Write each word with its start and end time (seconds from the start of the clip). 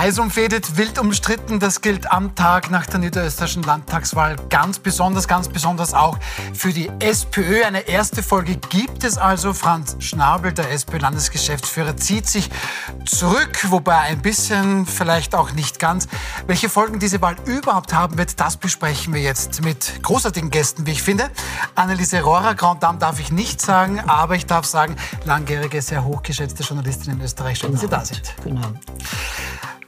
Heiß 0.00 0.18
umfädet, 0.18 0.78
wild 0.78 0.98
umstritten, 0.98 1.60
das 1.60 1.82
gilt 1.82 2.10
am 2.10 2.34
Tag 2.34 2.70
nach 2.70 2.86
der 2.86 3.00
niederösterreichischen 3.00 3.64
Landtagswahl 3.64 4.36
ganz 4.48 4.78
besonders, 4.78 5.28
ganz 5.28 5.46
besonders 5.46 5.92
auch 5.92 6.16
für 6.54 6.72
die 6.72 6.90
SPÖ. 7.00 7.64
Eine 7.64 7.80
erste 7.80 8.22
Folge 8.22 8.56
gibt 8.70 9.04
es 9.04 9.18
also. 9.18 9.52
Franz 9.52 9.96
Schnabel, 9.98 10.54
der 10.54 10.70
SPÖ-Landesgeschäftsführer, 10.70 11.98
zieht 11.98 12.26
sich 12.26 12.48
zurück, 13.04 13.66
wobei 13.68 13.98
ein 13.98 14.22
bisschen, 14.22 14.86
vielleicht 14.86 15.34
auch 15.34 15.52
nicht 15.52 15.78
ganz. 15.78 16.08
Welche 16.46 16.70
Folgen 16.70 16.98
diese 16.98 17.20
Wahl 17.20 17.36
überhaupt 17.44 17.92
haben 17.92 18.16
wird, 18.16 18.40
das 18.40 18.56
besprechen 18.56 19.12
wir 19.12 19.20
jetzt 19.20 19.62
mit 19.62 20.02
großartigen 20.02 20.48
Gästen, 20.48 20.86
wie 20.86 20.92
ich 20.92 21.02
finde. 21.02 21.28
Anneliese 21.74 22.22
Rohrer, 22.22 22.54
Grand 22.54 22.82
Dame 22.82 22.98
darf 22.98 23.20
ich 23.20 23.32
nicht 23.32 23.60
sagen, 23.60 24.00
aber 24.06 24.34
ich 24.34 24.46
darf 24.46 24.64
sagen, 24.64 24.96
langjährige, 25.26 25.82
sehr 25.82 26.06
hochgeschätzte 26.06 26.62
Journalistin 26.62 27.12
in 27.12 27.20
Österreich. 27.20 27.58
Schön, 27.58 27.72
dass 27.72 27.82
Sie 27.82 27.88
da 27.88 28.02
sind. 28.02 28.34
Genau. 28.42 28.72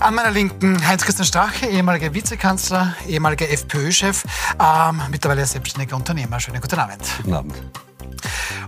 An 0.03 0.17
meiner 0.17 0.33
Linken 0.33 0.85
Heinz-Christian 0.85 1.25
Strache, 1.27 1.67
ehemaliger 1.67 2.13
Vizekanzler, 2.13 2.97
ehemaliger 3.07 3.49
FPÖ-Chef, 3.49 4.25
ähm, 4.59 5.01
mittlerweile 5.13 5.47
selbstständiger 5.47 5.95
Unternehmer. 5.95 6.41
Schönen 6.41 6.61
guten 6.61 6.81
Abend. 6.81 7.05
Guten 7.19 7.35
Abend. 7.35 7.55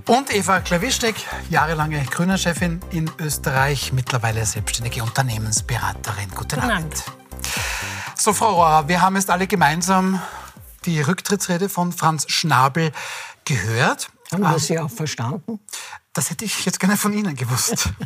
Und 0.07 0.33
Eva 0.33 0.61
Klawischnik, 0.61 1.17
jahrelange 1.51 2.05
Grüner-Chefin 2.05 2.81
in 2.93 3.11
Österreich, 3.19 3.93
mittlerweile 3.93 4.47
selbstständige 4.47 5.03
Unternehmensberaterin. 5.03 6.31
Guten, 6.31 6.61
guten 6.61 6.61
Abend. 6.61 6.73
Abend. 6.77 7.05
So, 8.17 8.33
Frau 8.33 8.55
Rohr, 8.55 8.87
wir 8.87 9.03
haben 9.03 9.17
jetzt 9.17 9.29
alle 9.29 9.49
gemeinsam 9.49 10.23
die 10.85 11.01
Rücktrittsrede 11.01 11.69
von 11.69 11.91
Franz 11.91 12.27
Schnabel 12.29 12.93
gehört. 13.45 14.09
Haben 14.31 14.43
wir 14.43 14.59
Sie 14.61 14.79
auch 14.79 14.91
verstanden? 14.91 15.59
Das 16.15 16.31
hätte 16.31 16.45
ich 16.45 16.65
jetzt 16.65 16.79
gerne 16.79 16.97
von 16.97 17.13
Ihnen 17.13 17.35
gewusst. 17.37 17.91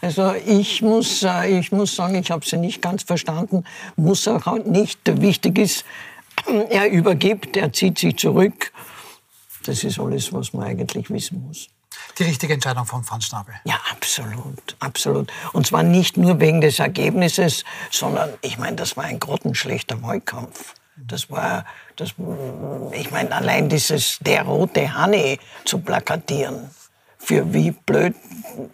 Also 0.00 0.34
ich 0.34 0.82
muss, 0.82 1.22
äh, 1.22 1.58
ich 1.58 1.72
muss 1.72 1.96
sagen, 1.96 2.14
ich 2.14 2.30
habe 2.30 2.46
sie 2.46 2.58
nicht 2.58 2.80
ganz 2.80 3.02
verstanden. 3.02 3.64
Muss 3.96 4.28
auch 4.28 4.46
nicht. 4.64 5.00
Wichtig 5.20 5.58
ist, 5.58 5.84
er 6.70 6.90
übergibt, 6.90 7.56
er 7.56 7.72
zieht 7.72 7.98
sich 7.98 8.16
zurück. 8.16 8.72
Das 9.64 9.82
ist 9.82 9.98
alles, 9.98 10.32
was 10.32 10.52
man 10.52 10.66
eigentlich 10.66 11.10
wissen 11.10 11.42
muss. 11.46 11.68
Die 12.18 12.24
richtige 12.24 12.54
Entscheidung 12.54 12.84
von 12.84 13.02
Franz 13.02 13.26
Schnabel. 13.26 13.54
Ja, 13.64 13.80
absolut, 13.90 14.76
absolut. 14.78 15.32
Und 15.52 15.66
zwar 15.66 15.82
nicht 15.82 16.16
nur 16.16 16.38
wegen 16.38 16.60
des 16.60 16.78
Ergebnisses, 16.78 17.64
sondern 17.90 18.30
ich 18.42 18.58
meine, 18.58 18.76
das 18.76 18.96
war 18.96 19.04
ein 19.04 19.18
grottenschlechter 19.18 20.02
Wahlkampf. 20.02 20.74
Das 20.96 21.30
war, 21.30 21.64
das, 21.96 22.14
ich 22.92 23.10
meine, 23.10 23.34
allein 23.34 23.68
dieses 23.68 24.18
der 24.20 24.42
rote 24.42 24.94
Hanne 24.94 25.38
zu 25.64 25.78
plakatieren 25.78 26.70
für 27.24 27.52
wie 27.52 27.70
blöd 27.70 28.14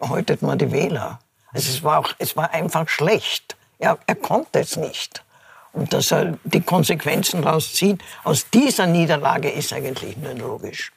häutet 0.00 0.42
man 0.42 0.58
die 0.58 0.72
Wähler. 0.72 1.20
Also 1.52 1.70
es, 1.70 1.82
war 1.82 1.98
auch, 1.98 2.12
es 2.18 2.36
war 2.36 2.52
einfach 2.52 2.88
schlecht. 2.88 3.56
Er, 3.78 3.98
er 4.06 4.14
konnte 4.14 4.60
es 4.60 4.76
nicht. 4.76 5.24
Und 5.72 5.92
dass 5.92 6.10
er 6.10 6.38
die 6.44 6.60
Konsequenzen 6.60 7.42
daraus 7.42 7.72
zieht, 7.72 8.02
aus 8.24 8.50
dieser 8.50 8.86
Niederlage 8.86 9.50
ist 9.50 9.72
eigentlich 9.72 10.16
nur 10.16 10.34
logisch. 10.34 10.92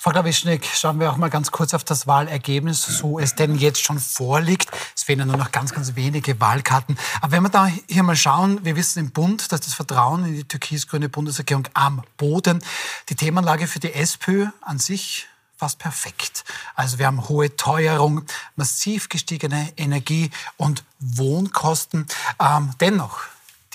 Frau 0.00 0.12
Klawischnik, 0.12 0.64
schauen 0.64 1.00
wir 1.00 1.10
auch 1.10 1.16
mal 1.16 1.28
ganz 1.28 1.50
kurz 1.50 1.74
auf 1.74 1.82
das 1.82 2.06
Wahlergebnis, 2.06 2.82
so 2.82 3.18
es 3.18 3.34
denn 3.34 3.56
jetzt 3.56 3.82
schon 3.82 3.98
vorliegt. 3.98 4.70
Es 4.94 5.02
fehlen 5.02 5.18
ja 5.18 5.24
nur 5.24 5.36
noch 5.36 5.50
ganz, 5.50 5.74
ganz 5.74 5.96
wenige 5.96 6.38
Wahlkarten. 6.40 6.96
Aber 7.20 7.32
wenn 7.32 7.42
wir 7.42 7.48
da 7.48 7.68
hier 7.88 8.04
mal 8.04 8.14
schauen, 8.14 8.64
wir 8.64 8.76
wissen 8.76 9.00
im 9.00 9.10
Bund, 9.10 9.50
dass 9.50 9.60
das 9.60 9.74
Vertrauen 9.74 10.24
in 10.24 10.34
die 10.34 10.44
türkis-grüne 10.44 11.08
Bundesregierung 11.08 11.66
am 11.74 12.04
Boden, 12.16 12.62
die 13.08 13.16
Themenlage 13.16 13.66
für 13.66 13.80
die 13.80 13.92
SPÖ 13.92 14.46
an 14.60 14.78
sich 14.78 15.26
fast 15.58 15.78
perfekt. 15.78 16.44
Also 16.74 16.98
wir 16.98 17.06
haben 17.06 17.28
hohe 17.28 17.56
Teuerung, 17.56 18.22
massiv 18.56 19.08
gestiegene 19.08 19.72
Energie- 19.76 20.30
und 20.56 20.84
Wohnkosten. 21.00 22.06
Ähm, 22.40 22.70
dennoch, 22.80 23.20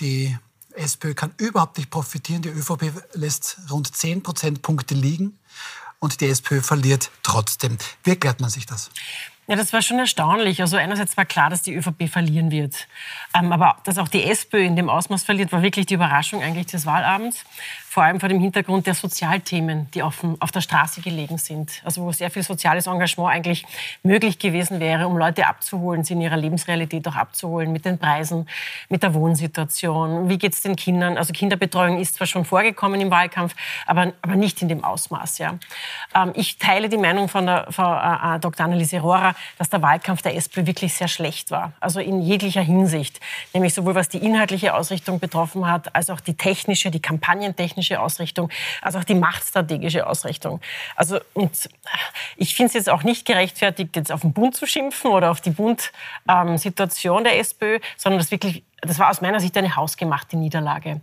die 0.00 0.36
SPÖ 0.74 1.14
kann 1.14 1.34
überhaupt 1.36 1.78
nicht 1.78 1.90
profitieren. 1.90 2.42
Die 2.42 2.48
ÖVP 2.48 2.92
lässt 3.12 3.58
rund 3.70 3.94
10 3.94 4.22
Prozentpunkte 4.22 4.94
liegen 4.94 5.38
und 5.98 6.20
die 6.20 6.28
SPÖ 6.28 6.62
verliert 6.62 7.10
trotzdem. 7.22 7.76
Wie 8.02 8.10
erklärt 8.10 8.40
man 8.40 8.50
sich 8.50 8.66
das? 8.66 8.90
Ja, 9.46 9.56
das 9.56 9.74
war 9.74 9.82
schon 9.82 9.98
erstaunlich. 9.98 10.62
Also 10.62 10.78
einerseits 10.78 11.18
war 11.18 11.26
klar, 11.26 11.50
dass 11.50 11.60
die 11.60 11.74
ÖVP 11.74 12.08
verlieren 12.08 12.50
wird. 12.50 12.88
Ähm, 13.34 13.52
aber 13.52 13.76
dass 13.84 13.98
auch 13.98 14.08
die 14.08 14.24
SPÖ 14.24 14.64
in 14.64 14.74
dem 14.74 14.88
Ausmaß 14.88 15.22
verliert, 15.22 15.52
war 15.52 15.60
wirklich 15.60 15.84
die 15.84 15.94
Überraschung 15.94 16.42
eigentlich 16.42 16.66
des 16.66 16.86
Wahlabends 16.86 17.44
vor 17.94 18.02
allem 18.02 18.18
vor 18.18 18.28
dem 18.28 18.40
Hintergrund 18.40 18.88
der 18.88 18.94
Sozialthemen, 18.94 19.88
die 19.92 20.02
auf, 20.02 20.26
auf 20.40 20.50
der 20.50 20.62
Straße 20.62 21.00
gelegen 21.00 21.38
sind. 21.38 21.80
Also 21.84 22.02
wo 22.02 22.10
sehr 22.10 22.28
viel 22.28 22.42
soziales 22.42 22.88
Engagement 22.88 23.32
eigentlich 23.32 23.64
möglich 24.02 24.40
gewesen 24.40 24.80
wäre, 24.80 25.06
um 25.06 25.16
Leute 25.16 25.46
abzuholen, 25.46 26.02
sie 26.02 26.14
in 26.14 26.20
ihrer 26.20 26.36
Lebensrealität 26.36 27.06
auch 27.06 27.14
abzuholen, 27.14 27.70
mit 27.70 27.84
den 27.84 27.98
Preisen, 27.98 28.48
mit 28.88 29.04
der 29.04 29.14
Wohnsituation. 29.14 30.28
Wie 30.28 30.38
geht 30.38 30.54
es 30.54 30.62
den 30.62 30.74
Kindern? 30.74 31.16
Also 31.16 31.32
Kinderbetreuung 31.32 32.00
ist 32.00 32.16
zwar 32.16 32.26
schon 32.26 32.44
vorgekommen 32.44 33.00
im 33.00 33.12
Wahlkampf, 33.12 33.54
aber, 33.86 34.12
aber 34.22 34.34
nicht 34.34 34.60
in 34.60 34.68
dem 34.68 34.82
Ausmaß. 34.82 35.38
Ja. 35.38 35.56
Ähm, 36.16 36.32
ich 36.34 36.58
teile 36.58 36.88
die 36.88 36.98
Meinung 36.98 37.28
von 37.28 37.46
der 37.46 37.68
Frau 37.70 37.94
äh, 37.94 38.34
äh 38.34 38.40
Dr. 38.40 38.66
Anneliese 38.66 38.98
Rohrer, 38.98 39.36
dass 39.56 39.70
der 39.70 39.82
Wahlkampf 39.82 40.20
der 40.20 40.34
SP 40.34 40.66
wirklich 40.66 40.94
sehr 40.94 41.06
schlecht 41.06 41.52
war. 41.52 41.74
Also 41.78 42.00
in 42.00 42.22
jeglicher 42.22 42.62
Hinsicht. 42.62 43.20
Nämlich 43.52 43.72
sowohl 43.72 43.94
was 43.94 44.08
die 44.08 44.18
inhaltliche 44.18 44.74
Ausrichtung 44.74 45.20
betroffen 45.20 45.70
hat, 45.70 45.94
als 45.94 46.10
auch 46.10 46.18
die 46.18 46.34
technische, 46.34 46.90
die 46.90 47.00
kampagnentechnische 47.00 47.83
strategische 47.84 48.00
Ausrichtung, 48.00 48.50
als 48.82 48.96
auch 48.96 49.04
die 49.04 49.14
machtstrategische 49.14 50.06
Ausrichtung. 50.06 50.60
Also, 50.96 51.20
und 51.34 51.68
ich 52.36 52.54
finde 52.54 52.68
es 52.68 52.74
jetzt 52.74 52.90
auch 52.90 53.02
nicht 53.02 53.26
gerechtfertigt, 53.26 53.94
jetzt 53.96 54.10
auf 54.10 54.22
den 54.22 54.32
Bund 54.32 54.56
zu 54.56 54.66
schimpfen 54.66 55.10
oder 55.10 55.30
auf 55.30 55.40
die 55.40 55.50
Bund-Situation 55.50 57.18
ähm, 57.18 57.24
der 57.24 57.38
SPÖ, 57.38 57.78
sondern 57.96 58.18
das 58.18 58.30
wirklich, 58.30 58.64
das 58.80 58.98
war 58.98 59.10
aus 59.10 59.20
meiner 59.20 59.40
Sicht 59.40 59.56
eine 59.56 59.76
hausgemachte 59.76 60.36
Niederlage. 60.36 61.00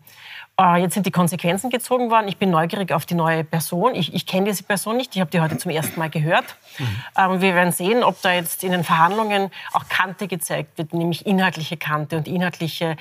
Äh, 0.60 0.82
jetzt 0.82 0.94
sind 0.94 1.06
die 1.06 1.12
Konsequenzen 1.12 1.70
gezogen 1.70 2.10
worden. 2.10 2.28
Ich 2.28 2.38
bin 2.38 2.50
neugierig 2.50 2.92
auf 2.92 3.06
die 3.06 3.16
neue 3.16 3.44
Person. 3.44 3.96
Ich, 3.96 4.14
ich 4.14 4.26
kenne 4.26 4.48
diese 4.48 4.64
Person 4.64 4.98
nicht. 4.98 5.16
Ich 5.16 5.22
habe 5.22 5.32
die 5.32 5.40
heute 5.40 5.58
zum 5.58 5.72
ersten 5.72 5.98
Mal 6.00 6.10
gehört. 6.10 6.46
Mhm. 6.78 7.04
Ähm, 7.18 7.42
wir 7.42 7.56
werden 7.56 7.72
sehen, 7.72 8.04
ob 8.04 8.22
da 8.22 8.34
jetzt 8.34 8.64
in 8.64 8.72
den 8.72 8.84
Verhandlungen 8.84 9.50
auch 9.74 9.88
Kante 9.88 10.28
gezeigt 10.28 10.78
wird, 10.78 10.94
nämlich 10.94 11.26
inhaltliche 11.26 11.78
Kante 11.78 12.18
und 12.18 12.28
inhaltliche 12.28 12.98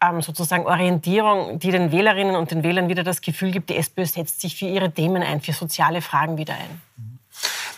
ähm, 0.00 0.22
sozusagen 0.22 0.66
Orientierung, 0.66 1.58
die 1.58 1.70
den 1.70 1.92
Wählerinnen 1.92 2.36
und 2.36 2.50
den 2.50 2.62
Wählern 2.62 2.88
wieder 2.88 3.02
das 3.02 3.20
Gefühl 3.20 3.50
gibt, 3.50 3.70
die 3.70 3.76
SPÖ 3.76 4.06
setzt 4.06 4.40
sich 4.40 4.56
für 4.56 4.66
ihre 4.66 4.90
Themen 4.92 5.22
ein, 5.22 5.40
für 5.40 5.52
soziale 5.52 6.02
Fragen 6.02 6.38
wieder 6.38 6.54
ein. 6.54 6.80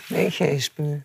Welche 0.09 0.49
SPÖ? 0.49 1.01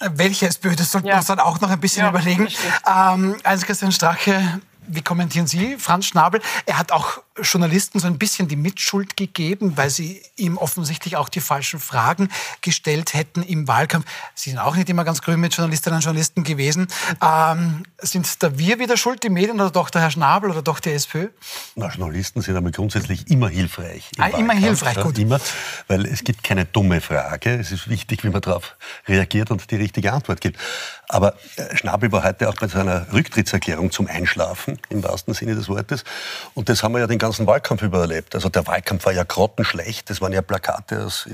Äh, 0.00 0.10
welche 0.14 0.46
SPÖ? 0.46 0.74
Das 0.74 0.92
sollten 0.92 1.08
wir 1.08 1.16
uns 1.16 1.26
dann 1.26 1.40
auch 1.40 1.60
noch 1.60 1.70
ein 1.70 1.80
bisschen 1.80 2.02
ja, 2.02 2.10
überlegen. 2.10 2.48
Ähm, 2.86 3.36
also 3.42 3.66
Christian 3.66 3.92
Strache, 3.92 4.60
wie 4.86 5.02
kommentieren 5.02 5.46
Sie 5.46 5.76
Franz 5.76 6.06
Schnabel? 6.06 6.40
Er 6.66 6.78
hat 6.78 6.92
auch 6.92 7.20
Journalisten 7.42 7.98
so 8.00 8.06
ein 8.06 8.18
bisschen 8.18 8.48
die 8.48 8.56
Mitschuld 8.56 9.16
gegeben, 9.16 9.76
weil 9.76 9.90
sie 9.90 10.22
ihm 10.36 10.58
offensichtlich 10.58 11.16
auch 11.16 11.28
die 11.28 11.40
falschen 11.40 11.80
Fragen 11.80 12.28
gestellt 12.60 13.14
hätten 13.14 13.42
im 13.42 13.68
Wahlkampf. 13.68 14.06
Sie 14.34 14.50
sind 14.50 14.58
auch 14.58 14.76
nicht 14.76 14.88
immer 14.88 15.04
ganz 15.04 15.22
grün 15.22 15.40
mit 15.40 15.54
Journalistinnen 15.54 15.98
und 15.98 16.04
Journalisten 16.04 16.44
gewesen. 16.44 16.88
Ähm, 17.22 17.84
sind 17.98 18.42
da 18.42 18.58
wir 18.58 18.78
wieder 18.78 18.96
schuld, 18.96 19.22
die 19.22 19.30
Medien, 19.30 19.60
oder 19.60 19.70
doch 19.70 19.90
der 19.90 20.02
Herr 20.02 20.10
Schnabel 20.10 20.50
oder 20.50 20.62
doch 20.62 20.80
die 20.80 20.90
SPÖ? 20.90 21.28
Na, 21.74 21.88
Journalisten 21.88 22.42
sind 22.42 22.56
aber 22.56 22.70
grundsätzlich 22.70 23.30
immer 23.30 23.48
hilfreich. 23.48 24.10
Ah, 24.18 24.28
immer 24.28 24.54
hilfreich, 24.54 24.96
ja, 24.96 25.02
gut. 25.02 25.18
Immer, 25.18 25.40
weil 25.86 26.06
es 26.06 26.24
gibt 26.24 26.44
keine 26.44 26.64
dumme 26.64 27.00
Frage. 27.00 27.54
Es 27.54 27.72
ist 27.72 27.88
wichtig, 27.88 28.24
wie 28.24 28.30
man 28.30 28.40
darauf 28.40 28.76
reagiert 29.06 29.50
und 29.50 29.70
die 29.70 29.76
richtige 29.76 30.12
Antwort 30.12 30.40
gibt. 30.40 30.58
Aber 31.08 31.34
äh, 31.56 31.76
Schnabel 31.76 32.12
war 32.12 32.24
heute 32.24 32.48
auch 32.48 32.56
bei 32.56 32.68
seiner 32.68 33.12
Rücktrittserklärung 33.12 33.90
zum 33.90 34.06
Einschlafen, 34.06 34.78
im 34.90 35.02
wahrsten 35.02 35.34
Sinne 35.34 35.54
des 35.54 35.68
Wortes. 35.68 36.04
Und 36.54 36.68
das 36.68 36.82
haben 36.82 36.92
wir 36.92 37.00
ja 37.00 37.06
den 37.06 37.18
ganzen 37.18 37.27
Wahlkampf 37.46 37.82
überlebt. 37.82 38.34
Also 38.34 38.48
der 38.48 38.66
Wahlkampf 38.66 39.04
war 39.04 39.12
ja 39.12 39.24
grottenschlecht. 39.24 40.08
Das 40.10 40.20
waren 40.20 40.32
ja 40.32 40.42
Plakate 40.42 41.04
aus 41.04 41.28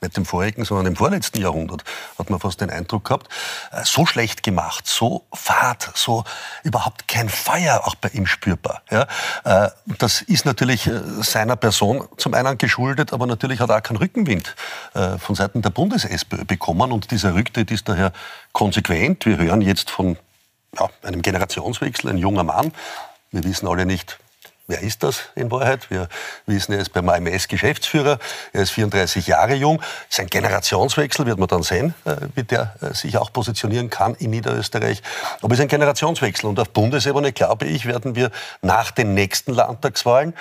nicht 0.00 0.16
dem 0.16 0.24
vorigen, 0.24 0.64
sondern 0.64 0.86
im 0.86 0.96
vorletzten 0.96 1.40
Jahrhundert, 1.40 1.84
hat 2.18 2.30
man 2.30 2.40
fast 2.40 2.60
den 2.60 2.70
Eindruck 2.70 3.04
gehabt. 3.04 3.28
Äh, 3.72 3.84
so 3.84 4.06
schlecht 4.06 4.42
gemacht, 4.42 4.86
so 4.86 5.26
fad, 5.32 5.90
so 5.94 6.24
überhaupt 6.64 7.08
kein 7.08 7.28
Feuer 7.28 7.82
auch 7.84 7.94
bei 7.94 8.08
ihm 8.10 8.26
spürbar. 8.26 8.82
Ja, 8.90 9.06
äh, 9.44 9.70
das 9.98 10.22
ist 10.22 10.46
natürlich 10.46 10.86
äh, 10.86 11.00
seiner 11.20 11.56
Person 11.56 12.08
zum 12.16 12.34
einen 12.34 12.56
geschuldet, 12.56 13.12
aber 13.12 13.26
natürlich 13.26 13.60
hat 13.60 13.70
er 13.70 13.78
auch 13.78 13.82
keinen 13.82 13.98
Rückenwind 13.98 14.54
von 15.18 15.34
Seiten 15.34 15.62
der 15.62 15.70
Bundes-SPÖ 15.70 16.44
bekommen 16.44 16.92
und 16.92 17.10
dieser 17.10 17.34
Rücktritt 17.34 17.70
ist 17.70 17.88
daher 17.88 18.12
konsequent. 18.52 19.24
Wir 19.26 19.36
hören 19.36 19.60
jetzt 19.60 19.90
von 19.90 20.16
ja, 20.78 20.88
einem 21.02 21.22
Generationswechsel, 21.22 22.10
ein 22.10 22.18
junger 22.18 22.44
Mann. 22.44 22.72
Wir 23.30 23.44
wissen 23.44 23.68
alle 23.68 23.86
nicht, 23.86 24.18
Wer 24.70 24.82
ist 24.82 25.02
das 25.02 25.22
in 25.34 25.50
Wahrheit? 25.50 25.90
Wir 25.90 26.08
wissen, 26.46 26.72
er 26.72 26.78
ist 26.78 26.92
beim 26.92 27.08
AMS 27.08 27.48
Geschäftsführer. 27.48 28.20
Er 28.52 28.62
ist 28.62 28.70
34 28.70 29.26
Jahre 29.26 29.54
jung. 29.54 29.82
Sein 30.08 30.28
Generationswechsel 30.28 31.26
wird 31.26 31.40
man 31.40 31.48
dann 31.48 31.64
sehen, 31.64 31.92
äh, 32.04 32.14
wie 32.36 32.44
der 32.44 32.76
äh, 32.80 32.94
sich 32.94 33.18
auch 33.18 33.32
positionieren 33.32 33.90
kann 33.90 34.14
in 34.14 34.30
Niederösterreich. 34.30 35.02
Aber 35.42 35.54
es 35.54 35.58
ist 35.58 35.62
ein 35.64 35.68
Generationswechsel. 35.68 36.48
Und 36.48 36.60
auf 36.60 36.70
Bundesebene, 36.70 37.32
glaube 37.32 37.66
ich, 37.66 37.86
werden 37.86 38.14
wir 38.14 38.30
nach 38.62 38.92
den 38.92 39.12
nächsten 39.12 39.54
Landtagswahlen 39.54 40.34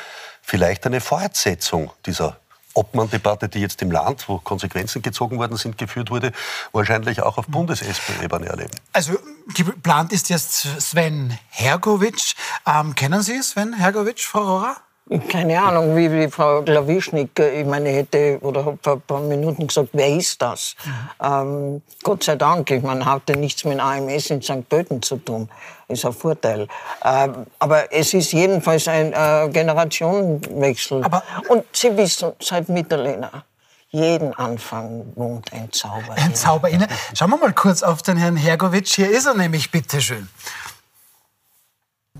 vielleicht 0.43 0.85
eine 0.85 1.01
Fortsetzung 1.01 1.91
dieser 2.05 2.37
Obmann-Debatte, 2.73 3.49
die 3.49 3.59
jetzt 3.59 3.81
im 3.81 3.91
Land, 3.91 4.27
wo 4.29 4.37
Konsequenzen 4.37 5.01
gezogen 5.01 5.37
worden 5.37 5.57
sind, 5.57 5.77
geführt 5.77 6.11
wurde, 6.11 6.31
wahrscheinlich 6.71 7.21
auch 7.21 7.37
auf 7.37 7.47
Bundes-SP-Ebene 7.47 8.47
erleben. 8.47 8.71
Also 8.93 9.13
geplant 9.55 10.11
ist 10.13 10.29
jetzt 10.29 10.67
Sven 10.79 11.37
Hergovic. 11.49 12.35
Ähm, 12.65 12.95
kennen 12.95 13.21
Sie 13.21 13.41
Sven 13.41 13.73
Hergovic, 13.73 14.19
Frau 14.19 14.41
Rohrer? 14.41 14.77
Keine 15.27 15.59
Ahnung, 15.59 15.95
wie 15.95 16.07
die 16.07 16.29
Frau 16.29 16.61
Glawischnik, 16.61 17.39
ich 17.39 17.65
meine, 17.65 17.89
hätte 17.89 18.37
oder 18.41 18.63
habe 18.63 18.77
vor 18.81 18.93
ein 18.93 19.01
paar 19.01 19.21
Minuten 19.21 19.65
gesagt, 19.65 19.89
wer 19.93 20.07
ist 20.07 20.39
das? 20.39 20.75
Ähm, 21.23 21.81
Gott 22.03 22.23
sei 22.23 22.35
Dank, 22.35 22.69
ich 22.69 22.83
meine, 22.83 23.03
hatte 23.05 23.35
nichts 23.35 23.63
mit 23.63 23.79
AMS 23.79 24.29
in 24.29 24.41
St. 24.41 24.69
Pölten 24.69 25.01
zu 25.01 25.17
tun. 25.17 25.49
Ist 25.87 26.05
ein 26.05 26.13
Vorteil. 26.13 26.67
Ähm, 27.03 27.47
aber 27.57 27.91
es 27.91 28.13
ist 28.13 28.31
jedenfalls 28.33 28.87
ein 28.87 29.11
äh, 29.11 29.49
Generationenwechsel. 29.51 31.03
Aber 31.03 31.23
Und 31.47 31.65
Sie 31.73 31.97
wissen, 31.97 32.33
seit 32.39 32.69
Mitterlehner, 32.69 33.43
jeden 33.89 34.35
Anfang 34.35 35.11
wohnt 35.15 35.51
ein 35.51 35.71
Zauber. 35.71 36.13
Ein 36.15 36.35
Zauber 36.35 36.69
inne. 36.69 36.87
Schauen 37.15 37.31
wir 37.31 37.37
mal 37.37 37.53
kurz 37.53 37.81
auf 37.81 38.03
den 38.03 38.17
Herrn 38.17 38.35
Hergovic. 38.35 38.87
Hier 38.87 39.09
ist 39.09 39.25
er 39.25 39.33
nämlich, 39.33 39.71
bitteschön. 39.71 40.29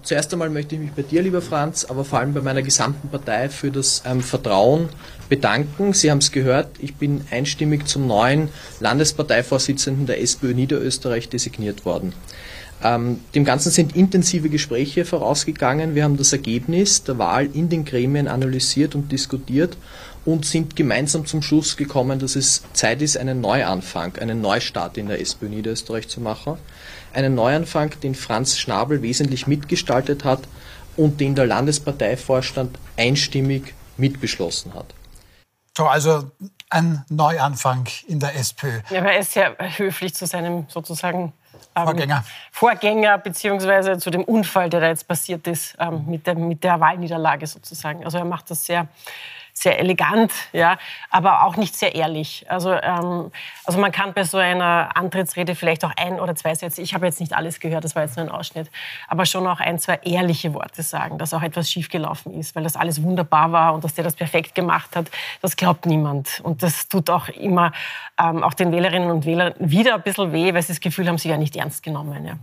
Zuerst 0.02 0.32
einmal 0.32 0.50
möchte 0.50 0.76
ich 0.76 0.82
mich 0.82 0.92
bei 0.92 1.02
dir, 1.02 1.22
lieber 1.22 1.42
Franz, 1.42 1.86
aber 1.86 2.06
vor 2.06 2.20
allem 2.20 2.34
bei 2.34 2.42
meiner 2.42 2.62
gesamten 2.62 3.10
Partei 3.10 3.50
für 3.50 3.70
das 3.70 4.02
ähm, 4.06 4.22
Vertrauen 4.22 4.90
bedanken. 5.28 5.94
Sie 5.94 6.10
haben 6.10 6.20
es 6.20 6.32
gehört, 6.32 6.70
ich 6.80 6.96
bin 6.96 7.22
einstimmig 7.32 7.86
zum 7.86 8.08
neuen 8.08 8.50
Landesparteivorsitzenden 8.80 10.06
der 10.06 10.22
SPÖ 10.22 10.54
Niederösterreich 10.54 11.30
designiert 11.30 11.86
worden. 11.86 12.14
Ähm, 12.82 13.20
dem 13.36 13.44
Ganzen 13.44 13.72
sind 13.72 13.96
intensive 13.96 14.50
Gespräche 14.50 15.04
vorausgegangen. 15.04 15.96
Wir 15.96 16.06
haben 16.06 16.16
das 16.16 16.32
Ergebnis 16.32 17.04
der 17.04 17.18
Wahl 17.18 17.50
in 17.54 17.68
den 17.68 17.84
Gremien 17.84 18.30
analysiert 18.30 18.96
und 18.96 19.12
diskutiert 19.12 19.76
und 20.24 20.46
sind 20.46 20.78
gemeinsam 20.78 21.26
zum 21.26 21.42
Schluss 21.42 21.76
gekommen, 21.76 22.20
dass 22.20 22.38
es 22.38 22.64
Zeit 22.72 23.02
ist, 23.02 23.18
einen 23.18 23.42
Neuanfang, 23.42 24.16
einen 24.18 24.42
Neustart 24.42 24.98
in 24.98 25.08
der 25.08 25.20
SPÖ 25.20 25.50
Niederösterreich 25.50 26.08
zu 26.08 26.22
machen. 26.22 26.58
Einen 27.14 27.36
Neuanfang, 27.36 28.00
den 28.02 28.16
Franz 28.16 28.58
Schnabel 28.58 29.02
wesentlich 29.02 29.48
mitgestaltet 29.48 30.24
hat 30.24 30.42
und 30.96 31.20
den 31.20 31.36
der 31.36 31.46
Landesparteivorstand 31.46 32.78
einstimmig 32.98 33.74
mitbeschlossen 33.98 34.74
hat. 34.74 34.94
So, 35.78 35.88
also 35.88 36.30
ein 36.70 37.04
Neuanfang 37.10 37.88
in 38.08 38.20
der 38.20 38.36
SPÖ. 38.36 38.80
Ja, 38.90 39.00
aber 39.00 39.14
er 39.14 39.20
ist 39.20 39.36
ja 39.36 39.54
höflich 39.78 40.14
zu 40.14 40.26
seinem 40.26 40.66
sozusagen 40.68 41.34
ähm, 41.76 41.84
Vorgänger. 41.84 42.26
Vorgänger 42.52 43.18
beziehungsweise 43.18 43.98
zu 43.98 44.10
dem 44.10 44.24
Unfall, 44.24 44.70
der 44.70 44.82
da 44.82 44.88
jetzt 44.88 45.08
passiert 45.08 45.48
ist 45.48 45.76
ähm, 45.80 46.06
mit, 46.08 46.28
der, 46.28 46.36
mit 46.36 46.64
der 46.64 46.80
Wahlniederlage 46.80 47.48
sozusagen. 47.48 48.04
Also 48.04 48.18
er 48.18 48.26
macht 48.26 48.52
das 48.52 48.66
sehr 48.66 48.88
sehr 49.62 49.80
elegant, 49.80 50.32
ja, 50.54 50.78
aber 51.10 51.44
auch 51.44 51.58
nicht 51.58 51.76
sehr 51.76 51.96
ehrlich. 51.96 52.46
Also, 52.50 52.72
ähm, 52.72 53.32
also 53.66 53.80
man 53.80 53.92
kann 53.92 54.14
bei 54.14 54.24
so 54.24 54.38
einer 54.38 54.96
Antrittsrede 54.96 55.56
vielleicht 55.56 55.84
auch 55.84 55.92
ein 55.98 56.20
oder 56.20 56.36
zwei 56.36 56.56
Sätze, 56.56 56.82
ich 56.82 56.94
habe 56.94 57.06
jetzt 57.06 57.20
nicht 57.20 57.34
alles 57.34 57.60
gehört, 57.60 57.84
das 57.84 57.96
war 57.96 58.04
jetzt 58.04 58.16
nur 58.16 58.26
ein 58.26 58.32
Ausschnitt, 58.32 58.70
aber 59.08 59.26
schon 59.26 59.46
auch 59.48 59.60
ein, 59.60 59.78
zwei 59.80 60.00
ehrliche 60.04 60.54
Worte 60.54 60.82
sagen, 60.82 61.18
dass 61.18 61.34
auch 61.34 61.42
etwas 61.42 61.70
schiefgelaufen 61.70 62.34
ist, 62.34 62.56
weil 62.56 62.64
das 62.64 62.76
alles 62.76 63.04
wunderbar 63.04 63.52
war 63.52 63.74
und 63.74 63.84
dass 63.84 63.94
der 63.94 64.04
das 64.04 64.16
perfekt 64.16 64.56
gemacht 64.56 64.96
hat, 64.96 65.12
das 65.42 65.56
glaubt 65.56 65.86
niemand. 65.86 66.40
Und 66.44 66.64
das 66.64 66.88
tut 66.88 67.10
auch 67.10 67.28
immer 67.30 67.72
ähm, 68.18 68.44
auch 68.44 68.54
den 68.54 68.72
Wählerinnen 68.72 69.12
und 69.12 69.26
Wählern 69.26 69.54
wieder 69.60 69.96
ein 69.96 70.02
bisschen 70.02 70.32
weh, 70.32 70.54
weil 70.54 70.62
sie 70.62 70.70
das 70.70 70.80
Gefühl 70.80 71.08
haben, 71.08 71.18
sie 71.18 71.30
ja 71.30 71.38
nicht 71.38 71.56
ernst 71.56 71.84
genommen. 71.84 72.26
Ja. 72.26 72.34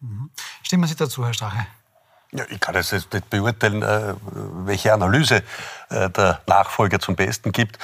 Mhm. 0.00 0.30
Stimmen 0.62 0.86
Sie 0.86 0.96
dazu, 0.96 1.24
Herr 1.24 1.34
Strache? 1.34 1.66
Ja, 2.32 2.44
ich 2.50 2.58
kann 2.58 2.74
jetzt 2.74 2.92
nicht 2.92 3.30
beurteilen, 3.30 3.82
äh, 3.82 4.14
welche 4.66 4.92
Analyse 4.92 5.44
der 5.94 6.40
Nachfolger 6.46 6.98
zum 7.00 7.16
Besten 7.16 7.52
gibt. 7.52 7.78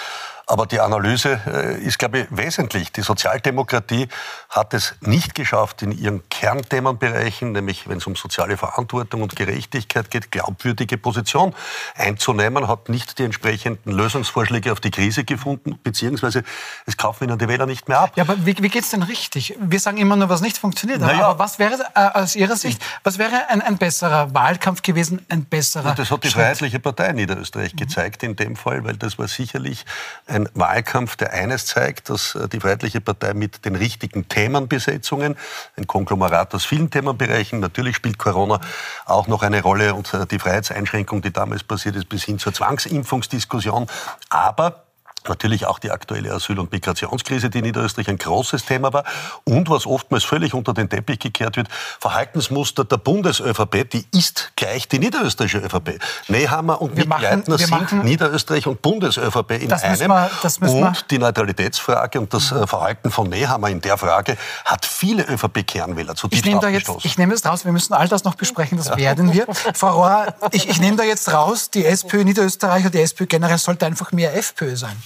Aber 0.51 0.67
die 0.67 0.81
Analyse 0.81 1.41
äh, 1.47 1.81
ist, 1.81 2.01
glaube 2.01 2.19
ich, 2.19 2.27
wesentlich. 2.31 2.91
Die 2.91 3.03
Sozialdemokratie 3.03 4.09
hat 4.49 4.75
es 4.75 4.97
nicht 5.01 5.37
geschafft, 5.37 5.83
in 5.83 5.93
ihren 5.93 6.29
Kernthemenbereichen, 6.29 7.53
nämlich 7.53 7.89
wenn 7.89 7.99
es 7.99 8.07
um 8.09 8.17
soziale 8.17 8.57
Verantwortung 8.57 9.23
und 9.23 9.37
Gerechtigkeit 9.37 10.11
geht, 10.11 10.33
glaubwürdige 10.33 10.99
Position 10.99 11.55
einzunehmen, 11.95 12.67
hat 12.67 12.89
nicht 12.89 13.21
die 13.21 13.27
entsprechenden 13.27 13.93
Lösungsvorschläge 13.93 14.73
auf 14.73 14.81
die 14.81 14.91
Krise 14.91 15.23
gefunden, 15.23 15.79
beziehungsweise 15.85 16.43
es 16.85 16.97
kaufen 16.97 17.29
ihnen 17.29 17.39
die 17.39 17.47
Wähler 17.47 17.67
nicht 17.67 17.89
mehr 17.89 18.01
ab. 18.01 18.13
Ja, 18.17 18.25
aber 18.25 18.45
wie, 18.45 18.57
wie 18.59 18.69
geht 18.71 18.83
es 18.83 18.91
denn 18.91 19.05
richtig? 19.05 19.57
Wir 19.61 19.79
sagen 19.79 19.99
immer 19.99 20.17
nur, 20.17 20.31
was 20.31 20.41
nicht 20.41 20.59
funktioniert. 20.59 21.01
Naja, 21.01 21.29
aber 21.29 21.39
was 21.39 21.61
wäre 21.61 21.79
äh, 21.95 22.09
aus 22.19 22.35
Ihrer 22.35 22.57
Sicht, 22.57 22.83
was 23.05 23.19
wäre 23.19 23.49
ein, 23.51 23.63
ein, 23.63 23.79
besserer 23.79 24.35
Wahlkampf 24.35 24.83
gewesen, 24.83 25.25
ein 25.29 25.45
besserer 25.45 25.95
Das 25.95 26.11
hat 26.11 26.25
die 26.25 26.29
Schritt? 26.29 26.43
Freiheitliche 26.43 26.81
Partei 26.81 27.11
in 27.11 27.17
Niederösterreich 27.17 27.75
mhm. 27.75 27.79
Gezeigt 28.01 28.23
in 28.23 28.37
dem 28.37 28.57
Fall, 28.57 28.85
weil 28.85 28.97
das 28.97 29.19
war 29.19 29.29
sicherlich 29.29 29.85
ein 30.27 30.49
Wahlkampf, 30.55 31.17
der 31.17 31.33
eines 31.33 31.67
zeigt, 31.67 32.09
dass 32.09 32.35
äh, 32.35 32.49
die 32.49 32.61
Freiheitliche 32.61 33.01
Partei 33.01 33.35
mit 33.35 33.65
den 33.65 33.77
richtigen 33.77 34.29
Themenbesetzungen, 34.29 35.37
ein 35.77 35.87
Konglomerat 35.87 36.55
aus 36.55 36.65
vielen 36.65 36.91
Themenbereichen, 36.91 37.61
natürlich 37.61 37.97
spielt 37.97 38.19
Corona 38.19 38.61
auch 39.05 39.29
noch 39.29 39.43
eine 39.43 39.63
Rolle 39.63 39.95
und 39.95 40.13
äh, 40.15 40.27
die 40.27 40.39
Freiheitseinschränkung, 40.39 41.21
die 41.23 41.33
damals 41.33 41.63
passiert 41.63 41.97
ist, 41.97 42.09
bis 42.09 42.25
hin 42.25 42.39
zur 42.39 42.55
Zwangsimpfungsdiskussion, 42.55 43.87
aber 44.31 44.85
Natürlich 45.29 45.67
auch 45.67 45.79
die 45.79 45.91
aktuelle 45.91 46.33
Asyl- 46.33 46.59
und 46.59 46.73
Migrationskrise, 46.73 47.51
die 47.51 47.59
in 47.59 47.65
Niederösterreich 47.65 48.09
ein 48.09 48.17
großes 48.17 48.65
Thema 48.65 48.93
war. 48.93 49.05
Und 49.45 49.69
was 49.69 49.87
oftmals 49.87 50.25
völlig 50.25 50.55
unter 50.55 50.73
den 50.73 50.89
Teppich 50.89 51.19
gekehrt 51.19 51.57
wird, 51.57 51.69
Verhaltensmuster 52.01 52.85
der 52.85 52.97
Bundes-ÖVP, 52.97 53.91
die 53.91 54.07
ist 54.17 54.53
gleich 54.57 54.89
die 54.89 54.99
niederösterreichische 54.99 55.59
ÖVP. 55.59 55.99
Nehammer 56.29 56.81
und 56.81 56.95
Nick 56.95 57.09
Leitner 57.09 57.59
sind 57.59 58.05
Niederösterreich 58.05 58.67
und 58.67 58.81
Bundes-ÖVP 58.81 59.63
in 59.63 59.73
einem. 59.73 60.01
Wir, 60.01 60.71
und 60.71 61.11
die 61.11 61.19
Neutralitätsfrage 61.19 62.21
und 62.21 62.33
das 62.33 62.53
äh, 62.53 62.67
Verhalten 62.67 63.11
von 63.11 63.29
Nehammer 63.29 63.69
in 63.69 63.81
der 63.81 63.99
Frage 63.99 64.37
hat 64.65 64.87
viele 64.87 65.25
ÖVP-Kernwähler 65.25 66.15
zutiefst 66.15 66.45
ich 66.45 66.51
nehme 66.51 66.61
da 66.61 66.69
jetzt, 66.69 66.91
Ich 67.03 67.19
nehme 67.19 67.35
es 67.35 67.45
raus, 67.45 67.65
wir 67.65 67.73
müssen 67.73 67.93
all 67.93 68.09
das 68.09 68.25
noch 68.25 68.35
besprechen, 68.35 68.79
das 68.79 68.89
ja. 68.89 68.97
werden 68.97 69.33
wir. 69.33 69.47
Frau 69.75 70.03
Rohr, 70.03 70.35
ich, 70.53 70.69
ich 70.69 70.81
nehme 70.81 70.97
da 70.97 71.05
jetzt 71.05 71.33
raus, 71.33 71.71
die 71.71 71.85
SPÖ 71.85 72.25
Niederösterreich 72.25 72.85
und 72.85 72.95
die 72.95 73.01
SPÖ 73.01 73.27
generell 73.27 73.59
sollte 73.59 73.87
einfach 73.87 74.13
mehr 74.13 74.37
FPÖ 74.37 74.77
sein. 74.77 74.97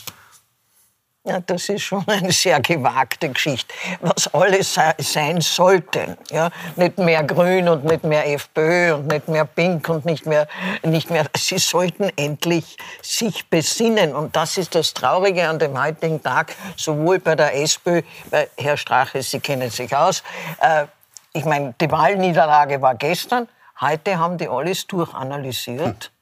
Ja, 1.26 1.40
das 1.40 1.70
ist 1.70 1.84
schon 1.84 2.06
eine 2.06 2.32
sehr 2.32 2.60
gewagte 2.60 3.30
Geschichte. 3.30 3.72
Was 4.02 4.32
alles 4.34 4.78
sein 4.98 5.40
sollten. 5.40 6.18
Ja? 6.30 6.50
Nicht 6.76 6.98
mehr 6.98 7.24
Grün 7.24 7.66
und 7.66 7.84
nicht 7.84 8.04
mehr 8.04 8.30
FPÖ 8.30 8.94
und 8.94 9.06
nicht 9.06 9.28
mehr 9.28 9.46
Pink 9.46 9.88
und 9.88 10.04
nicht 10.04 10.26
mehr, 10.26 10.46
nicht 10.82 11.08
mehr. 11.08 11.24
Sie 11.34 11.56
sollten 11.56 12.12
endlich 12.16 12.76
sich 13.00 13.48
besinnen. 13.48 14.14
Und 14.14 14.36
das 14.36 14.58
ist 14.58 14.74
das 14.74 14.92
Traurige 14.92 15.48
an 15.48 15.58
dem 15.58 15.82
heutigen 15.82 16.22
Tag, 16.22 16.54
sowohl 16.76 17.20
bei 17.20 17.34
der 17.36 17.56
SPÖ, 17.58 18.02
bei 18.30 18.50
Herr 18.58 18.76
Strache, 18.76 19.22
Sie 19.22 19.40
kennen 19.40 19.70
sich 19.70 19.96
aus. 19.96 20.22
Äh, 20.60 20.84
ich 21.32 21.46
meine, 21.46 21.74
die 21.80 21.90
Wahlniederlage 21.90 22.82
war 22.82 22.96
gestern. 22.96 23.48
Heute 23.80 24.18
haben 24.18 24.36
die 24.36 24.48
alles 24.48 24.86
durchanalysiert. 24.86 26.12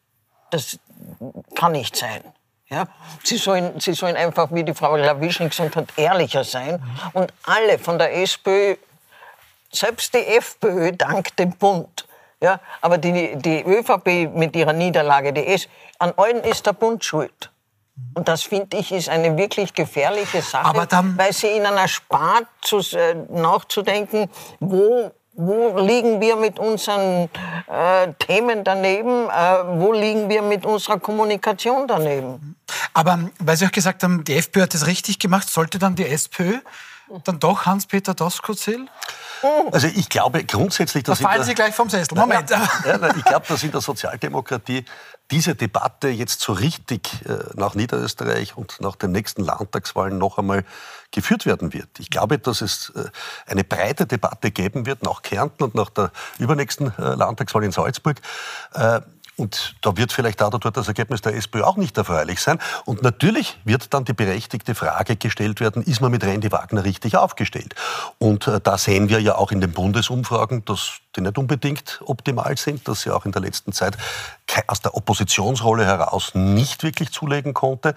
Das 0.50 0.78
kann 1.56 1.72
nicht 1.72 1.96
sein. 1.96 2.22
Ja? 2.72 2.86
Sie, 3.22 3.36
sollen, 3.36 3.78
sie 3.78 3.92
sollen 3.92 4.16
einfach, 4.16 4.48
wie 4.52 4.64
die 4.64 4.74
Frau 4.74 4.96
Lawischnik 4.96 5.50
gesagt 5.50 5.76
hat, 5.76 5.88
ehrlicher 5.96 6.42
sein. 6.42 6.82
Und 7.12 7.32
alle 7.44 7.78
von 7.78 7.98
der 7.98 8.16
SPÖ, 8.16 8.76
selbst 9.70 10.14
die 10.14 10.26
FPÖ, 10.26 10.92
dank 10.92 11.36
dem 11.36 11.52
Bund. 11.52 12.06
Ja? 12.40 12.60
Aber 12.80 12.98
die, 12.98 13.36
die 13.36 13.62
ÖVP 13.62 14.34
mit 14.34 14.56
ihrer 14.56 14.72
Niederlage, 14.72 15.32
die 15.32 15.42
ist, 15.42 15.68
an 15.98 16.12
allen 16.16 16.42
ist 16.44 16.66
der 16.66 16.72
Bund 16.72 17.04
schuld. 17.04 17.50
Und 18.14 18.26
das 18.26 18.42
finde 18.42 18.78
ich 18.78 18.90
ist 18.90 19.10
eine 19.10 19.36
wirklich 19.36 19.74
gefährliche 19.74 20.40
Sache, 20.40 20.86
weil 21.16 21.32
sie 21.32 21.48
ihnen 21.48 21.76
erspart, 21.76 22.46
zu, 22.62 22.78
äh, 22.78 23.14
nachzudenken, 23.28 24.30
wo 24.60 25.12
wo 25.34 25.78
liegen 25.78 26.20
wir 26.20 26.36
mit 26.36 26.58
unseren 26.58 27.28
äh, 27.66 28.12
Themen 28.18 28.64
daneben? 28.64 29.28
Äh, 29.30 29.80
wo 29.80 29.92
liegen 29.92 30.28
wir 30.28 30.42
mit 30.42 30.66
unserer 30.66 30.98
Kommunikation 30.98 31.86
daneben? 31.88 32.56
Aber 32.92 33.30
weil 33.38 33.56
Sie 33.56 33.66
auch 33.66 33.72
gesagt 33.72 34.02
haben, 34.02 34.24
die 34.24 34.36
FPÖ 34.36 34.62
hat 34.62 34.74
es 34.74 34.86
richtig 34.86 35.18
gemacht, 35.18 35.48
sollte 35.48 35.78
dann 35.78 35.94
die 35.94 36.06
SPÖ 36.06 36.58
dann 37.24 37.38
doch 37.38 37.66
Hans-Peter 37.66 38.14
Doskozil? 38.14 38.86
Also 39.70 39.88
ich 39.88 40.08
glaube 40.08 40.44
grundsätzlich, 40.44 41.04
dass... 41.04 41.18
Da 41.18 41.28
fallen 41.28 41.44
Sie 41.44 41.54
gleich 41.54 41.74
vom 41.74 41.90
Sessel. 41.90 42.16
Moment. 42.16 42.48
Ja, 42.50 42.68
ja, 42.86 43.16
ich 43.16 43.24
glaube, 43.24 43.46
dass 43.48 43.62
in 43.62 43.72
der 43.72 43.80
Sozialdemokratie 43.80 44.84
diese 45.30 45.54
Debatte 45.54 46.08
jetzt 46.08 46.40
so 46.40 46.52
richtig 46.52 47.08
äh, 47.26 47.38
nach 47.54 47.74
Niederösterreich 47.74 48.56
und 48.56 48.80
nach 48.80 48.96
den 48.96 49.12
nächsten 49.12 49.42
Landtagswahlen 49.42 50.18
noch 50.18 50.38
einmal 50.38 50.64
geführt 51.10 51.46
werden 51.46 51.72
wird. 51.72 51.88
Ich 51.98 52.10
glaube, 52.10 52.38
dass 52.38 52.60
es 52.60 52.92
äh, 52.94 53.04
eine 53.46 53.64
breite 53.64 54.06
Debatte 54.06 54.50
geben 54.50 54.86
wird 54.86 55.02
nach 55.02 55.22
Kärnten 55.22 55.64
und 55.64 55.74
nach 55.74 55.90
der 55.90 56.12
übernächsten 56.38 56.92
äh, 56.98 57.14
Landtagswahl 57.14 57.64
in 57.64 57.72
Salzburg 57.72 58.20
und 59.36 59.76
da 59.80 59.96
wird 59.96 60.12
vielleicht 60.12 60.42
auch 60.42 60.50
dort 60.50 60.76
das 60.76 60.88
Ergebnis 60.88 61.22
der 61.22 61.34
SPÖ 61.34 61.62
auch 61.62 61.76
nicht 61.76 61.96
erfreulich 61.96 62.40
sein. 62.40 62.58
Und 62.84 63.02
natürlich 63.02 63.58
wird 63.64 63.94
dann 63.94 64.04
die 64.04 64.12
berechtigte 64.12 64.74
Frage 64.74 65.16
gestellt 65.16 65.60
werden, 65.60 65.82
ist 65.82 66.00
man 66.00 66.10
mit 66.10 66.22
Randy 66.22 66.52
Wagner 66.52 66.84
richtig 66.84 67.16
aufgestellt? 67.16 67.74
Und 68.18 68.46
äh, 68.46 68.60
da 68.60 68.76
sehen 68.76 69.08
wir 69.08 69.20
ja 69.20 69.36
auch 69.36 69.50
in 69.50 69.60
den 69.60 69.72
Bundesumfragen, 69.72 70.64
dass 70.66 70.98
die 71.16 71.22
nicht 71.22 71.38
unbedingt 71.38 72.00
optimal 72.04 72.56
sind, 72.58 72.86
dass 72.86 73.02
sie 73.02 73.10
auch 73.10 73.24
in 73.24 73.32
der 73.32 73.40
letzten 73.40 73.72
Zeit 73.72 73.96
aus 74.66 74.80
der 74.82 74.94
Oppositionsrolle 74.94 75.86
heraus 75.86 76.32
nicht 76.34 76.82
wirklich 76.82 77.10
zulegen 77.10 77.54
konnte. 77.54 77.94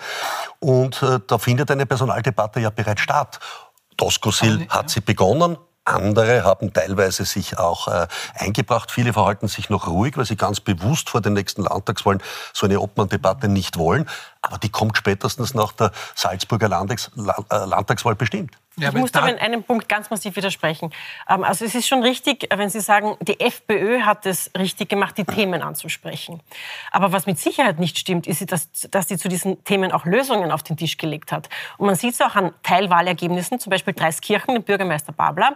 Und 0.60 1.04
äh, 1.04 1.20
da 1.28 1.38
findet 1.38 1.70
eine 1.70 1.86
Personaldebatte 1.86 2.62
ja 2.62 2.70
bereits 2.70 3.02
statt. 3.02 3.40
Doskosil 3.98 4.68
hat 4.70 4.90
sie 4.90 5.02
begonnen, 5.02 5.58
andere 5.86 6.44
haben 6.44 6.74
teilweise 6.74 7.26
sich 7.26 7.58
auch 7.58 7.88
äh, 7.88 8.08
eingebracht. 8.34 8.92
Viele 8.92 9.14
verhalten 9.14 9.48
sich 9.48 9.70
noch 9.70 9.88
ruhig, 9.88 10.18
weil 10.18 10.26
sie 10.26 10.36
ganz 10.36 10.60
bewusst 10.60 11.10
vor 11.10 11.22
den 11.22 11.34
nächsten 11.34 11.64
Landtagswahlen 11.64 12.22
so 12.54 12.66
eine 12.66 12.80
Obmann-Debatte 12.80 13.48
nicht 13.48 13.78
wollen. 13.78 14.10
Aber 14.42 14.58
die 14.58 14.70
kommt 14.70 14.98
spätestens 14.98 15.54
nach 15.54 15.72
der 15.72 15.92
Salzburger 16.16 16.70
Landes 16.70 17.12
äh, 17.18 17.66
Landtagswahl 17.66 18.16
bestimmt. 18.16 18.58
Ja, 18.78 18.90
ich 18.90 18.96
muss 18.96 19.12
da 19.12 19.26
in 19.28 19.38
einem 19.38 19.64
Punkt 19.64 19.88
ganz 19.88 20.10
massiv 20.10 20.36
widersprechen. 20.36 20.92
Ähm, 21.30 21.44
also 21.44 21.64
es 21.64 21.76
ist 21.76 21.88
schon 21.88 22.04
richtig, 22.04 22.50
wenn 22.54 22.70
Sie 22.70 22.82
sagen, 22.82 23.16
die 23.22 23.40
FPÖ 23.40 24.02
hat 24.02 24.26
es 24.26 24.52
richtig 24.58 24.90
gemacht, 24.90 25.18
die 25.18 25.24
Themen 25.24 25.62
anzusprechen. 25.62 26.42
Aber 26.92 27.12
was 27.12 27.26
mit 27.26 27.40
Sicherheit 27.40 27.80
nicht 27.80 27.98
stimmt, 27.98 28.28
ist, 28.28 28.52
dass, 28.52 28.70
dass 28.92 29.08
sie 29.08 29.18
zu 29.18 29.30
diesen 29.30 29.64
Themen 29.64 29.92
auch 29.92 30.06
Lösungen 30.06 30.52
auf 30.52 30.64
den 30.64 30.76
Tisch 30.76 30.98
gelegt 30.98 31.32
hat. 31.32 31.50
Und 31.78 31.88
man 31.88 31.96
sieht 31.96 32.16
es 32.16 32.22
auch 32.22 32.36
an 32.36 32.54
Teilwahlergebnissen, 32.64 33.60
zum 33.60 33.70
Beispiel 33.70 33.94
Dreiskirchen, 33.94 34.54
den 34.54 34.64
Bürgermeister 34.64 35.14
Babler, 35.14 35.56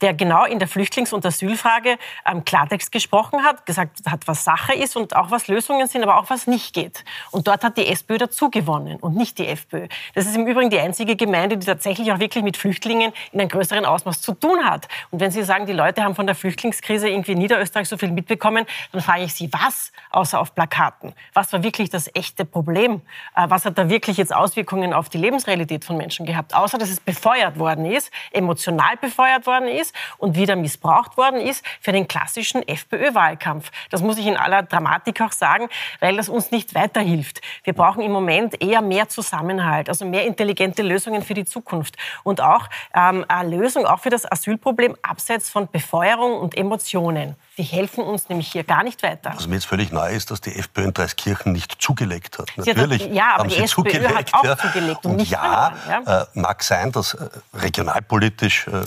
der 0.00 0.14
genau 0.14 0.44
in 0.44 0.58
der 0.58 0.68
Flüchtlings- 0.68 1.12
und 1.12 1.26
Asylfrage 1.26 1.98
ähm, 2.24 2.44
Klartext 2.44 2.92
gesprochen 2.92 3.42
hat, 3.42 3.66
gesagt 3.66 4.00
hat, 4.06 4.26
was 4.28 4.44
Sache 4.44 4.74
ist 4.74 4.96
und 4.96 5.16
auch 5.16 5.30
was 5.30 5.48
Lösungen 5.48 5.88
sind, 5.88 6.02
aber 6.02 6.18
auch 6.18 6.30
was 6.30 6.46
nicht 6.46 6.72
geht. 6.72 7.04
Und 7.32 7.48
dort 7.48 7.64
hat 7.64 7.76
die 7.76 7.86
SPÖ 7.86 8.18
dazu 8.18 8.50
gewonnen 8.50 8.98
und 9.00 9.16
nicht 9.16 9.38
die 9.38 9.46
FPÖ. 9.48 9.88
Das 10.14 10.26
ist 10.26 10.36
im 10.36 10.46
Übrigen 10.46 10.70
die 10.70 10.78
einzige 10.78 11.16
Gemeinde, 11.16 11.58
die 11.58 11.66
tatsächlich 11.66 12.12
auch 12.12 12.20
wirklich 12.20 12.44
mit 12.44 12.59
Flüchtlingen 12.60 13.12
in 13.32 13.40
einem 13.40 13.48
größeren 13.48 13.84
Ausmaß 13.84 14.20
zu 14.20 14.34
tun 14.34 14.64
hat. 14.64 14.86
Und 15.10 15.20
wenn 15.20 15.30
Sie 15.30 15.42
sagen, 15.42 15.66
die 15.66 15.72
Leute 15.72 16.04
haben 16.04 16.14
von 16.14 16.26
der 16.26 16.34
Flüchtlingskrise 16.34 17.08
irgendwie 17.08 17.32
in 17.32 17.38
Niederösterreich 17.38 17.88
so 17.88 17.96
viel 17.96 18.10
mitbekommen, 18.10 18.66
dann 18.92 19.00
frage 19.00 19.24
ich 19.24 19.34
Sie, 19.34 19.50
was 19.52 19.92
außer 20.10 20.40
auf 20.40 20.54
Plakaten? 20.54 21.14
Was 21.34 21.52
war 21.52 21.62
wirklich 21.62 21.90
das 21.90 22.10
echte 22.14 22.44
Problem? 22.44 23.00
Äh, 23.34 23.46
was 23.48 23.64
hat 23.64 23.78
da 23.78 23.88
wirklich 23.88 24.16
jetzt 24.16 24.34
Auswirkungen 24.34 24.92
auf 24.92 25.08
die 25.08 25.18
Lebensrealität 25.18 25.84
von 25.84 25.96
Menschen 25.96 26.26
gehabt? 26.26 26.54
Außer, 26.54 26.78
dass 26.78 26.90
es 26.90 27.00
befeuert 27.00 27.58
worden 27.58 27.86
ist, 27.86 28.10
emotional 28.32 28.96
befeuert 29.00 29.46
worden 29.46 29.68
ist 29.68 29.94
und 30.18 30.36
wieder 30.36 30.56
missbraucht 30.56 31.16
worden 31.16 31.40
ist 31.40 31.64
für 31.80 31.92
den 31.92 32.06
klassischen 32.08 32.66
FPÖ-Wahlkampf. 32.66 33.70
Das 33.90 34.02
muss 34.02 34.18
ich 34.18 34.26
in 34.26 34.36
aller 34.36 34.62
Dramatik 34.62 35.20
auch 35.22 35.32
sagen, 35.32 35.68
weil 36.00 36.16
das 36.16 36.28
uns 36.28 36.50
nicht 36.50 36.74
weiterhilft. 36.74 37.40
Wir 37.64 37.72
brauchen 37.72 38.02
im 38.02 38.12
Moment 38.12 38.62
eher 38.62 38.82
mehr 38.82 39.08
Zusammenhalt, 39.08 39.88
also 39.88 40.04
mehr 40.04 40.26
intelligente 40.26 40.82
Lösungen 40.82 41.22
für 41.22 41.34
die 41.34 41.44
Zukunft 41.44 41.96
und 42.24 42.40
auch 42.40 42.49
ähm, 42.94 43.24
eine 43.28 43.56
Lösung 43.56 43.86
auch 43.86 44.00
für 44.00 44.10
das 44.10 44.30
Asylproblem 44.30 44.96
abseits 45.02 45.50
von 45.50 45.68
Befeuerung 45.70 46.38
und 46.38 46.56
Emotionen. 46.56 47.36
Die 47.58 47.62
helfen 47.62 48.04
uns 48.04 48.28
nämlich 48.28 48.50
hier 48.52 48.64
gar 48.64 48.82
nicht 48.82 49.02
weiter. 49.02 49.32
Was 49.34 49.46
mir 49.46 49.56
jetzt 49.56 49.66
völlig 49.66 49.92
neu 49.92 50.10
ist, 50.10 50.30
dass 50.30 50.40
die 50.40 50.54
FPÖ 50.56 50.84
in 50.84 50.94
Dreiskirchen 50.94 51.52
nicht 51.52 51.80
zugelegt 51.80 52.38
hat. 52.38 52.50
Natürlich 52.56 53.04
hat, 53.04 53.12
ja, 53.12 53.24
aber 53.34 53.38
haben 53.40 53.48
die 53.48 53.56
sie 53.56 53.62
SPÖ 53.62 53.90
zugelegt. 53.90 54.14
hat 54.14 54.34
auch 54.34 54.44
ja. 54.44 54.56
zugelegt 54.56 55.04
und, 55.04 55.10
und 55.12 55.16
nicht 55.18 55.30
ja, 55.30 55.74
verloren, 55.84 56.04
ja? 56.06 56.22
Äh, 56.22 56.26
mag 56.34 56.62
sein, 56.62 56.92
dass 56.92 57.14
äh, 57.14 57.28
regionalpolitisch 57.54 58.66
äh, 58.68 58.82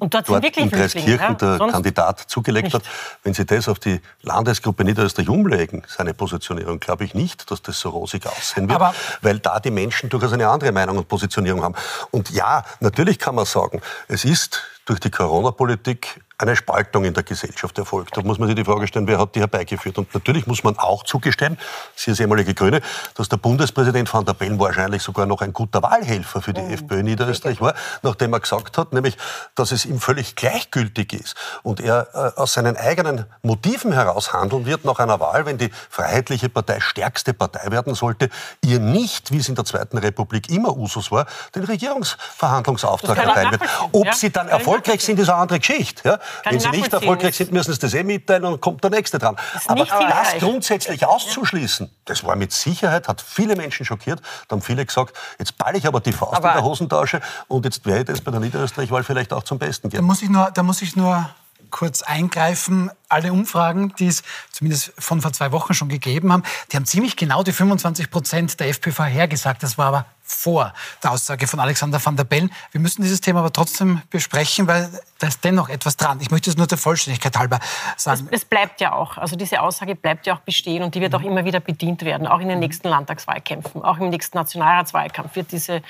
und 0.00 0.12
dort, 0.12 0.28
dort 0.28 0.42
sind 0.42 0.42
wirklich 0.42 0.64
in 0.64 0.70
Dreiskirchen 0.70 1.18
ja? 1.18 1.34
der 1.34 1.56
Sonst 1.58 1.72
Kandidat 1.72 2.20
zugelegt 2.20 2.64
nicht. 2.64 2.74
hat. 2.74 2.82
Wenn 3.22 3.32
Sie 3.32 3.46
das 3.46 3.68
auf 3.68 3.78
die 3.78 4.00
Landesgruppe 4.22 4.84
Niederösterreich 4.84 5.28
umlegen, 5.28 5.82
seine 5.86 6.14
Positionierung, 6.14 6.80
glaube 6.80 7.04
ich 7.04 7.14
nicht, 7.14 7.50
dass 7.50 7.62
das 7.62 7.78
so 7.78 7.90
rosig 7.90 8.26
aussehen 8.26 8.68
wird, 8.68 8.80
Aber 8.80 8.94
weil 9.22 9.38
da 9.38 9.60
die 9.60 9.70
Menschen 9.70 10.08
durchaus 10.08 10.32
eine 10.32 10.48
andere 10.48 10.72
Meinung 10.72 10.98
und 10.98 11.08
Positionierung 11.08 11.62
haben. 11.62 11.74
Und 12.10 12.30
ja, 12.30 12.64
natürlich 12.80 13.18
kann 13.18 13.36
man 13.36 13.44
sagen, 13.44 13.80
es 14.08 14.24
ist 14.24 14.62
durch 14.84 15.00
die 15.00 15.10
Corona-Politik 15.10 16.23
eine 16.38 16.56
Spaltung 16.56 17.04
in 17.04 17.14
der 17.14 17.22
Gesellschaft 17.22 17.78
erfolgt. 17.78 18.16
Da 18.16 18.22
muss 18.22 18.38
man 18.38 18.48
sich 18.48 18.56
die 18.56 18.64
Frage 18.64 18.86
stellen, 18.86 19.06
wer 19.06 19.18
hat 19.18 19.34
die 19.34 19.40
herbeigeführt? 19.40 19.98
Und 19.98 20.12
natürlich 20.12 20.46
muss 20.46 20.64
man 20.64 20.78
auch 20.78 21.04
zugestehen, 21.04 21.58
Sie 21.94 22.10
als 22.10 22.20
ehemalige 22.20 22.54
Grüne, 22.54 22.80
dass 23.14 23.28
der 23.28 23.36
Bundespräsident 23.36 24.12
van 24.12 24.24
der 24.24 24.34
Bellen 24.34 24.58
wahrscheinlich 24.58 25.02
sogar 25.02 25.26
noch 25.26 25.40
ein 25.40 25.52
guter 25.52 25.82
Wahlhelfer 25.82 26.42
für 26.42 26.52
die 26.52 26.60
Mhm. 26.60 26.72
FPÖ 26.72 26.98
in 27.00 27.04
Niederösterreich 27.06 27.60
war, 27.60 27.74
nachdem 28.02 28.32
er 28.32 28.40
gesagt 28.40 28.78
hat, 28.78 28.92
nämlich, 28.92 29.16
dass 29.54 29.72
es 29.72 29.84
ihm 29.84 30.00
völlig 30.00 30.34
gleichgültig 30.36 31.12
ist 31.12 31.36
und 31.62 31.80
er 31.80 32.08
äh, 32.14 32.40
aus 32.40 32.54
seinen 32.54 32.76
eigenen 32.76 33.26
Motiven 33.42 33.92
heraus 33.92 34.32
handeln 34.32 34.66
wird 34.66 34.84
nach 34.84 34.98
einer 34.98 35.20
Wahl, 35.20 35.46
wenn 35.46 35.58
die 35.58 35.70
Freiheitliche 35.90 36.48
Partei 36.48 36.80
stärkste 36.80 37.34
Partei 37.34 37.70
werden 37.70 37.94
sollte, 37.94 38.30
ihr 38.62 38.80
nicht, 38.80 39.30
wie 39.30 39.38
es 39.38 39.48
in 39.48 39.54
der 39.54 39.64
Zweiten 39.64 39.98
Republik 39.98 40.50
immer 40.50 40.76
Usus 40.76 41.10
war, 41.10 41.26
den 41.54 41.64
Regierungsverhandlungsauftrag 41.64 43.18
erteilen 43.18 43.52
wird. 43.52 43.62
Ob 43.92 44.06
ja. 44.06 44.12
sie 44.12 44.30
dann 44.30 44.48
erfolgreich 44.48 45.04
sind, 45.04 45.18
ist 45.18 45.28
eine 45.28 45.38
andere 45.38 45.58
Geschichte. 45.58 46.08
Ja? 46.08 46.18
Wenn 46.44 46.56
ich 46.56 46.62
sie 46.62 46.70
nicht 46.70 46.92
erfolgreich 46.92 47.36
sind, 47.36 47.52
müssen 47.52 47.72
sie 47.72 47.78
das 47.78 47.94
eh 47.94 48.02
mitteilen 48.02 48.44
und 48.44 48.52
dann 48.52 48.60
kommt 48.60 48.82
der 48.84 48.90
Nächste 48.90 49.18
dran. 49.18 49.36
Aber 49.66 49.84
das 49.84 49.98
hilfreich. 49.98 50.38
grundsätzlich 50.40 51.06
auszuschließen, 51.06 51.90
das 52.04 52.24
war 52.24 52.36
mit 52.36 52.52
Sicherheit, 52.52 53.08
hat 53.08 53.20
viele 53.22 53.56
Menschen 53.56 53.86
schockiert. 53.86 54.20
Da 54.48 54.54
haben 54.56 54.62
viele 54.62 54.84
gesagt, 54.84 55.16
jetzt 55.38 55.56
balle 55.58 55.78
ich 55.78 55.86
aber 55.86 56.00
die 56.00 56.12
Faust 56.12 56.34
Aber- 56.36 56.48
in 56.50 56.54
der 56.56 56.64
Hosentasche 56.64 57.20
und 57.48 57.64
jetzt 57.64 57.84
werde 57.86 58.00
ich 58.00 58.06
das 58.06 58.20
bei 58.20 58.30
der 58.30 58.40
Niederösterreich-Wahl 58.40 59.04
vielleicht 59.04 59.32
auch 59.32 59.42
zum 59.42 59.58
Besten 59.58 59.88
Da 59.90 59.96
geben. 59.98 60.06
muss 60.06 60.22
ich 60.22 60.28
nur, 60.28 60.50
da 60.52 60.62
muss 60.62 60.82
ich 60.82 60.96
nur 60.96 61.28
kurz 61.70 62.02
eingreifen. 62.02 62.90
Alle 63.08 63.32
Umfragen, 63.32 63.94
die 63.98 64.06
es 64.06 64.22
zumindest 64.50 64.92
von 64.98 65.20
vor 65.20 65.32
zwei 65.32 65.52
Wochen 65.52 65.74
schon 65.74 65.88
gegeben 65.88 66.32
haben, 66.32 66.42
die 66.72 66.76
haben 66.76 66.86
ziemlich 66.86 67.16
genau 67.16 67.42
die 67.42 67.52
25 67.52 68.10
Prozent 68.10 68.60
der 68.60 68.68
FPÖ 68.68 68.92
vorhergesagt. 68.92 69.62
Das 69.62 69.78
war 69.78 69.86
aber 69.86 70.06
vor 70.26 70.72
der 71.02 71.12
Aussage 71.12 71.46
von 71.46 71.60
Alexander 71.60 72.02
van 72.02 72.16
der 72.16 72.24
Bellen. 72.24 72.50
Wir 72.72 72.80
müssen 72.80 73.02
dieses 73.02 73.20
Thema 73.20 73.40
aber 73.40 73.52
trotzdem 73.52 74.00
besprechen, 74.08 74.66
weil 74.66 74.88
da 75.18 75.26
ist 75.26 75.44
dennoch 75.44 75.68
etwas 75.68 75.98
dran. 75.98 76.18
Ich 76.22 76.30
möchte 76.30 76.48
es 76.48 76.56
nur 76.56 76.66
der 76.66 76.78
Vollständigkeit 76.78 77.36
halber 77.36 77.60
sagen. 77.98 78.28
Es 78.30 78.46
bleibt 78.46 78.80
ja 78.80 78.94
auch, 78.94 79.18
also 79.18 79.36
diese 79.36 79.60
Aussage 79.60 79.94
bleibt 79.94 80.26
ja 80.26 80.34
auch 80.34 80.40
bestehen 80.40 80.82
und 80.82 80.94
die 80.94 81.02
wird 81.02 81.14
auch 81.14 81.22
immer 81.22 81.44
wieder 81.44 81.60
bedient 81.60 82.02
werden, 82.06 82.26
auch 82.26 82.40
in 82.40 82.48
den 82.48 82.58
nächsten 82.58 82.88
Landtagswahlkämpfen, 82.88 83.82
auch 83.82 83.98
im 83.98 84.08
nächsten 84.08 84.38
Nationalratswahlkampf 84.38 85.36
wird 85.36 85.52
diese 85.52 85.82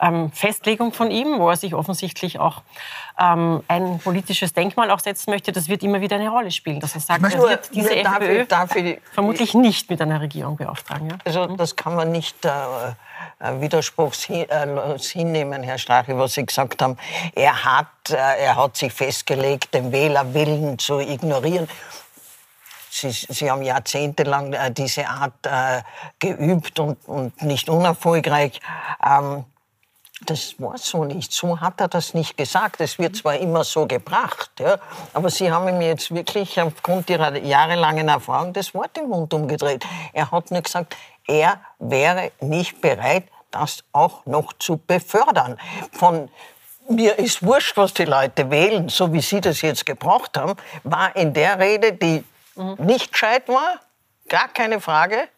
ähm, 0.00 0.32
Festlegung 0.32 0.92
von 0.92 1.12
ihm, 1.12 1.38
wo 1.38 1.48
er 1.48 1.56
sich 1.56 1.72
offensichtlich 1.72 2.40
auch 2.40 2.62
ähm, 3.20 3.62
ein 3.68 4.00
politisches 4.00 4.52
Denkmal 4.52 4.90
auch 4.90 5.00
setzen 5.00 5.30
möchte, 5.30 5.52
das 5.52 5.68
wird 5.68 5.84
immer 5.84 6.00
wieder 6.00 6.16
eine 6.16 6.28
Rolle 6.28 6.50
spielen. 6.50 6.65
Dass 6.74 6.94
er 6.94 7.00
sagt, 7.00 7.22
er 7.22 7.36
nur- 7.38 7.48
wird 7.50 7.70
diese 7.74 8.02
darf 8.02 8.16
FPÖ 8.20 8.42
ich- 8.42 8.48
darf 8.48 8.74
ich- 8.76 8.98
vermutlich 9.12 9.54
nicht 9.54 9.88
mit 9.88 10.00
einer 10.02 10.20
Regierung 10.20 10.56
beauftragen. 10.56 11.10
Ja? 11.10 11.18
Also 11.24 11.46
das 11.56 11.76
kann 11.76 11.94
man 11.94 12.10
nicht 12.10 12.44
äh, 12.44 12.48
äh, 13.38 13.60
widerspruchslos 13.60 15.06
hinnehmen, 15.10 15.62
Herr 15.62 15.78
Strache, 15.78 16.18
was 16.18 16.34
Sie 16.34 16.44
gesagt 16.44 16.82
haben. 16.82 16.96
Er 17.34 17.64
hat, 17.64 17.86
äh, 18.10 18.14
er 18.16 18.56
hat 18.56 18.76
sich 18.76 18.92
festgelegt, 18.92 19.72
den 19.74 19.92
Wählerwillen 19.92 20.78
zu 20.78 20.98
ignorieren. 21.00 21.68
Sie, 22.90 23.10
Sie 23.10 23.50
haben 23.50 23.62
jahrzehntelang 23.62 24.52
äh, 24.54 24.70
diese 24.72 25.06
Art 25.06 25.34
äh, 25.44 25.82
geübt 26.18 26.78
und, 26.80 26.96
und 27.06 27.42
nicht 27.42 27.68
unerfolgreich. 27.68 28.60
Ähm, 29.04 29.44
das 30.24 30.54
war 30.58 30.78
so 30.78 31.04
nicht. 31.04 31.32
So 31.32 31.60
hat 31.60 31.80
er 31.80 31.88
das 31.88 32.14
nicht 32.14 32.36
gesagt. 32.36 32.80
Es 32.80 32.98
wird 32.98 33.16
zwar 33.16 33.36
immer 33.36 33.64
so 33.64 33.86
gebracht, 33.86 34.50
ja, 34.58 34.78
aber 35.12 35.28
Sie 35.30 35.50
haben 35.50 35.68
ihm 35.68 35.80
jetzt 35.82 36.14
wirklich 36.14 36.60
aufgrund 36.60 37.10
Ihrer 37.10 37.36
jahrelangen 37.36 38.08
Erfahrung 38.08 38.52
das 38.52 38.72
Wort 38.74 38.96
im 38.96 39.08
Mund 39.08 39.34
umgedreht. 39.34 39.84
Er 40.12 40.30
hat 40.30 40.50
nur 40.50 40.62
gesagt, 40.62 40.96
er 41.26 41.60
wäre 41.78 42.32
nicht 42.40 42.80
bereit, 42.80 43.24
das 43.50 43.84
auch 43.92 44.24
noch 44.26 44.52
zu 44.54 44.78
befördern. 44.78 45.58
Von 45.92 46.30
mir 46.88 47.18
ist 47.18 47.44
wurscht, 47.44 47.76
was 47.76 47.92
die 47.94 48.04
Leute 48.04 48.50
wählen, 48.50 48.88
so 48.88 49.12
wie 49.12 49.20
Sie 49.20 49.40
das 49.40 49.60
jetzt 49.60 49.84
gebraucht 49.84 50.38
haben, 50.38 50.54
war 50.84 51.14
in 51.16 51.34
der 51.34 51.58
Rede, 51.58 51.92
die 51.92 52.24
nicht 52.78 53.12
gescheit 53.12 53.48
war, 53.48 53.80
gar 54.28 54.48
keine 54.48 54.80
Frage, 54.80 55.28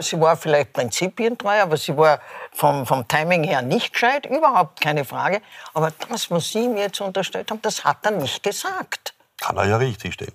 sie 0.00 0.20
war 0.20 0.36
vielleicht 0.36 0.72
prinzipientreu, 0.72 1.60
aber 1.60 1.76
sie 1.76 1.96
war 1.96 2.20
vom, 2.52 2.86
vom 2.86 3.06
Timing 3.06 3.44
her 3.44 3.62
nicht 3.62 3.92
gescheit, 3.92 4.26
überhaupt 4.26 4.80
keine 4.80 5.04
Frage. 5.04 5.42
Aber 5.74 5.92
das, 6.08 6.30
was 6.30 6.50
Sie 6.50 6.64
ihm 6.64 6.76
jetzt 6.76 7.00
unterstellt 7.00 7.50
haben, 7.50 7.60
das 7.62 7.84
hat 7.84 7.98
er 8.04 8.12
nicht 8.12 8.42
gesagt. 8.42 9.14
Kann 9.40 9.56
er 9.56 9.66
ja 9.66 9.76
richtig 9.76 10.14
stehen. 10.14 10.32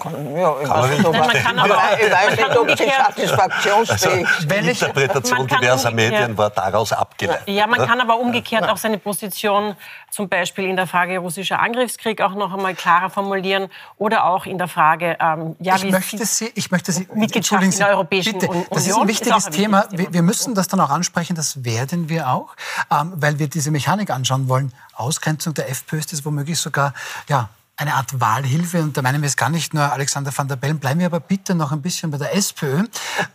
Kann, 0.00 0.36
ja, 0.36 0.52
Kann 0.52 0.68
man 0.80 0.90
nicht, 0.90 1.44
kann 1.44 1.58
aber 1.58 1.74
ich 2.00 2.10
weiß 2.10 2.10
man 2.10 2.30
nicht, 2.30 2.38
kann 2.38 2.58
ob 2.58 2.68
sie 2.78 2.84
umgekehrt- 2.84 3.06
satisfaktionsfähig 3.16 4.26
Also, 4.26 4.60
die 4.62 4.68
Interpretation 4.70 5.46
diverser 5.46 5.90
Medien 5.90 6.36
war 6.38 6.50
daraus 6.50 6.92
abgeleitet. 6.92 7.46
Ja, 7.48 7.66
man 7.66 7.80
ne? 7.80 7.86
kann 7.86 8.00
aber 8.00 8.18
umgekehrt 8.18 8.68
auch 8.68 8.76
seine 8.76 8.98
Position 8.98 9.76
zum 10.10 10.28
Beispiel 10.28 10.64
in 10.64 10.76
der 10.76 10.86
Frage 10.86 11.18
russischer 11.18 11.60
Angriffskrieg 11.60 12.20
auch 12.20 12.34
noch 12.34 12.52
einmal 12.52 12.74
klarer 12.74 13.10
formulieren 13.10 13.68
oder 13.96 14.24
auch 14.24 14.46
in 14.46 14.58
der 14.58 14.68
Frage, 14.68 15.16
ähm, 15.20 15.56
ja, 15.60 15.76
ich 15.76 15.84
wie 15.84 15.90
möchte 15.92 16.24
Sie, 16.24 16.50
ich 16.54 16.70
möchte 16.70 16.92
Sie, 16.92 17.06
Mitgliedschaft 17.14 17.62
entschuldigen 17.62 17.72
in 17.72 17.78
der 17.78 17.88
Europäischen 17.90 18.32
bitte, 18.32 18.48
Union 18.48 18.66
Das 18.70 18.82
ist 18.82 18.88
ist 18.88 18.96
ein 18.98 19.08
wichtiges 19.08 19.46
ein 19.46 19.52
Thema. 19.52 19.82
Thema. 19.82 19.98
Wir, 19.98 20.12
wir 20.12 20.22
müssen 20.22 20.54
das 20.54 20.68
dann 20.68 20.80
auch 20.80 20.90
ansprechen. 20.90 21.36
Das 21.36 21.64
werden 21.64 22.08
wir 22.08 22.28
auch, 22.28 22.48
ähm, 22.90 23.12
weil 23.16 23.38
wir 23.38 23.48
diese 23.48 23.70
Mechanik 23.70 24.10
anschauen 24.10 24.48
wollen. 24.48 24.72
Ausgrenzung 24.94 25.54
der 25.54 25.68
FPÖ 25.70 25.98
ist 25.98 26.12
das 26.12 26.24
womöglich 26.24 26.58
sogar, 26.58 26.92
ja, 27.28 27.48
eine 27.80 27.94
Art 27.94 28.20
Wahlhilfe. 28.20 28.82
Und 28.82 28.96
da 28.96 29.02
meinen 29.02 29.22
wir 29.22 29.26
es 29.26 29.36
gar 29.36 29.48
nicht 29.48 29.72
nur 29.74 29.90
Alexander 29.92 30.36
van 30.36 30.48
der 30.48 30.56
Bellen. 30.56 30.78
Bleiben 30.78 31.00
wir 31.00 31.06
aber 31.06 31.20
bitte 31.20 31.54
noch 31.54 31.72
ein 31.72 31.80
bisschen 31.80 32.10
bei 32.10 32.18
der 32.18 32.34
SPÖ. 32.36 32.84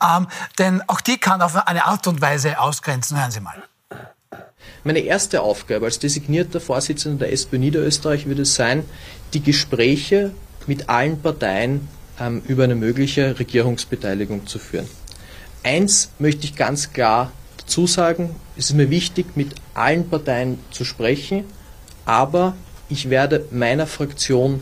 Ähm, 0.02 0.28
denn 0.60 0.82
auch 0.88 1.02
die 1.02 1.18
kann 1.18 1.42
auf 1.42 1.56
eine 1.68 1.86
Art 1.86 2.08
und 2.08 2.22
Weise 2.22 2.60
ausgrenzen. 2.60 3.20
Hören 3.20 3.32
Sie 3.32 3.40
mal. 3.40 3.64
Meine 4.84 5.00
erste 5.00 5.42
Aufgabe 5.42 5.86
als 5.86 5.98
designierter 5.98 6.62
Vorsitzender 6.62 7.25
der 7.25 7.34
SPÖ 7.34 7.58
Niederösterreich 7.58 8.28
wird 8.28 8.40
es 8.40 8.54
sein, 8.54 8.86
die 9.34 9.42
Gespräche 9.42 10.32
mit 10.68 10.90
allen 10.90 11.20
Parteien 11.22 11.88
ähm, 12.20 12.44
über 12.48 12.66
eine 12.66 12.75
mögliche 12.75 13.38
Regierungsbeteiligung 13.40 14.46
zu 14.46 14.60
führen. 14.60 14.88
Eins 15.64 16.12
möchte 16.20 16.46
ich 16.46 16.56
ganz 16.56 16.94
klar 16.94 17.32
dazu 17.58 17.88
sagen, 17.88 18.36
es 18.56 18.66
ist 18.70 18.75
mir 18.75 18.92
wichtig, 18.92 19.36
mit 19.36 19.56
allen 19.74 20.08
Parteien 20.08 20.60
zu 20.70 20.86
sprechen, 20.86 21.46
aber 22.06 22.56
ich 22.89 23.10
werde 23.10 23.46
meiner 23.51 23.88
Fraktion 23.88 24.62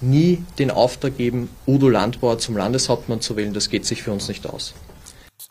nie 0.00 0.44
den 0.58 0.70
Auftrag 0.70 1.16
geben, 1.16 1.50
Udo 1.66 1.88
Landbauer 1.88 2.38
zum 2.38 2.56
Landeshauptmann 2.56 3.20
zu 3.20 3.36
wählen. 3.36 3.52
Das 3.52 3.68
geht 3.68 3.84
sich 3.84 4.02
für 4.02 4.12
uns 4.12 4.28
nicht 4.28 4.46
aus. 4.46 4.74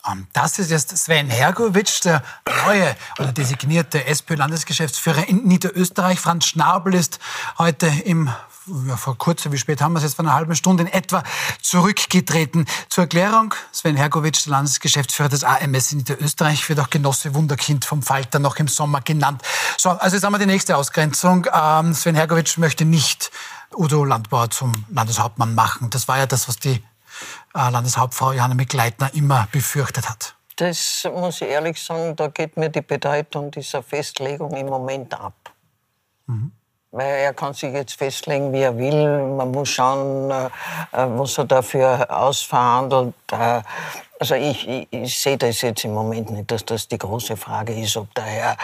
Ähm, 0.09 0.27
das 0.33 0.59
ist 0.59 0.71
jetzt 0.71 0.97
Sven 0.97 1.29
Hergovic, 1.29 2.01
der 2.03 2.23
neue 2.65 2.95
oder 3.19 3.31
designierte 3.33 4.05
SPÖ-Landesgeschäftsführer 4.05 5.27
in 5.27 5.43
Niederösterreich. 5.43 6.19
Franz 6.19 6.45
Schnabel 6.45 6.93
ist 6.93 7.19
heute 7.57 7.91
im 8.05 8.29
ja, 8.87 8.97
vor 8.97 9.17
kurzem, 9.17 9.51
wie 9.51 9.57
spät 9.57 9.81
haben 9.81 9.93
wir 9.93 9.97
es 9.97 10.03
jetzt, 10.03 10.15
vor 10.15 10.25
einer 10.25 10.33
halben 10.33 10.55
Stunde 10.55 10.83
in 10.83 10.89
etwa 10.91 11.23
zurückgetreten. 11.61 12.65
Zur 12.89 13.05
Erklärung, 13.05 13.53
Sven 13.71 13.95
Hergovic, 13.95 14.43
der 14.43 14.51
Landesgeschäftsführer 14.51 15.29
des 15.29 15.43
AMS 15.43 15.91
in 15.91 15.99
Niederösterreich, 15.99 16.67
wird 16.69 16.79
auch 16.79 16.89
Genosse 16.89 17.33
Wunderkind 17.33 17.85
vom 17.85 18.01
Falter 18.01 18.39
noch 18.39 18.57
im 18.57 18.67
Sommer 18.67 19.01
genannt. 19.01 19.41
So, 19.77 19.89
also 19.89 20.15
jetzt 20.15 20.23
haben 20.23 20.33
wir 20.33 20.39
die 20.39 20.45
nächste 20.45 20.77
Ausgrenzung. 20.77 21.47
Ähm, 21.53 21.93
Sven 21.93 22.15
Hergovic 22.15 22.57
möchte 22.57 22.85
nicht 22.85 23.31
Udo 23.75 24.03
Landbauer 24.03 24.49
zum 24.49 24.85
Landeshauptmann 24.89 25.55
machen. 25.55 25.89
Das 25.89 26.07
war 26.07 26.17
ja 26.17 26.25
das, 26.25 26.47
was 26.47 26.57
die 26.57 26.83
äh, 27.53 27.69
Landeshauptfrau 27.69 28.33
Johanna 28.33 28.55
Mikleitner 28.55 29.13
immer 29.13 29.47
befürchtet 29.51 30.09
hat. 30.09 30.35
Das 30.57 31.07
muss 31.13 31.41
ich 31.41 31.49
ehrlich 31.49 31.81
sagen, 31.81 32.15
da 32.15 32.27
geht 32.27 32.57
mir 32.57 32.69
die 32.69 32.81
Bedeutung 32.81 33.51
dieser 33.51 33.83
Festlegung 33.83 34.55
im 34.55 34.65
Moment 34.65 35.13
ab. 35.13 35.53
Mhm. 36.25 36.51
Weil 36.91 37.17
er 37.17 37.33
kann 37.33 37.53
sich 37.53 37.73
jetzt 37.73 37.97
festlegen, 37.97 38.53
wie 38.53 38.61
er 38.61 38.77
will. 38.77 39.35
Man 39.35 39.51
muss 39.51 39.69
schauen, 39.69 40.31
äh, 40.31 40.49
was 40.91 41.37
er 41.37 41.45
dafür 41.45 42.07
ausverhandelt. 42.09 43.13
Äh, 43.31 43.61
also 44.19 44.35
ich, 44.35 44.67
ich, 44.67 44.87
ich 44.91 45.19
sehe 45.19 45.37
das 45.37 45.61
jetzt 45.61 45.83
im 45.83 45.93
Moment 45.93 46.31
nicht, 46.31 46.49
dass 46.49 46.65
das 46.65 46.87
die 46.87 46.97
große 46.97 47.37
Frage 47.37 47.73
ist, 47.73 47.97
ob 47.97 48.13
der 48.15 48.23
Herr 48.23 48.57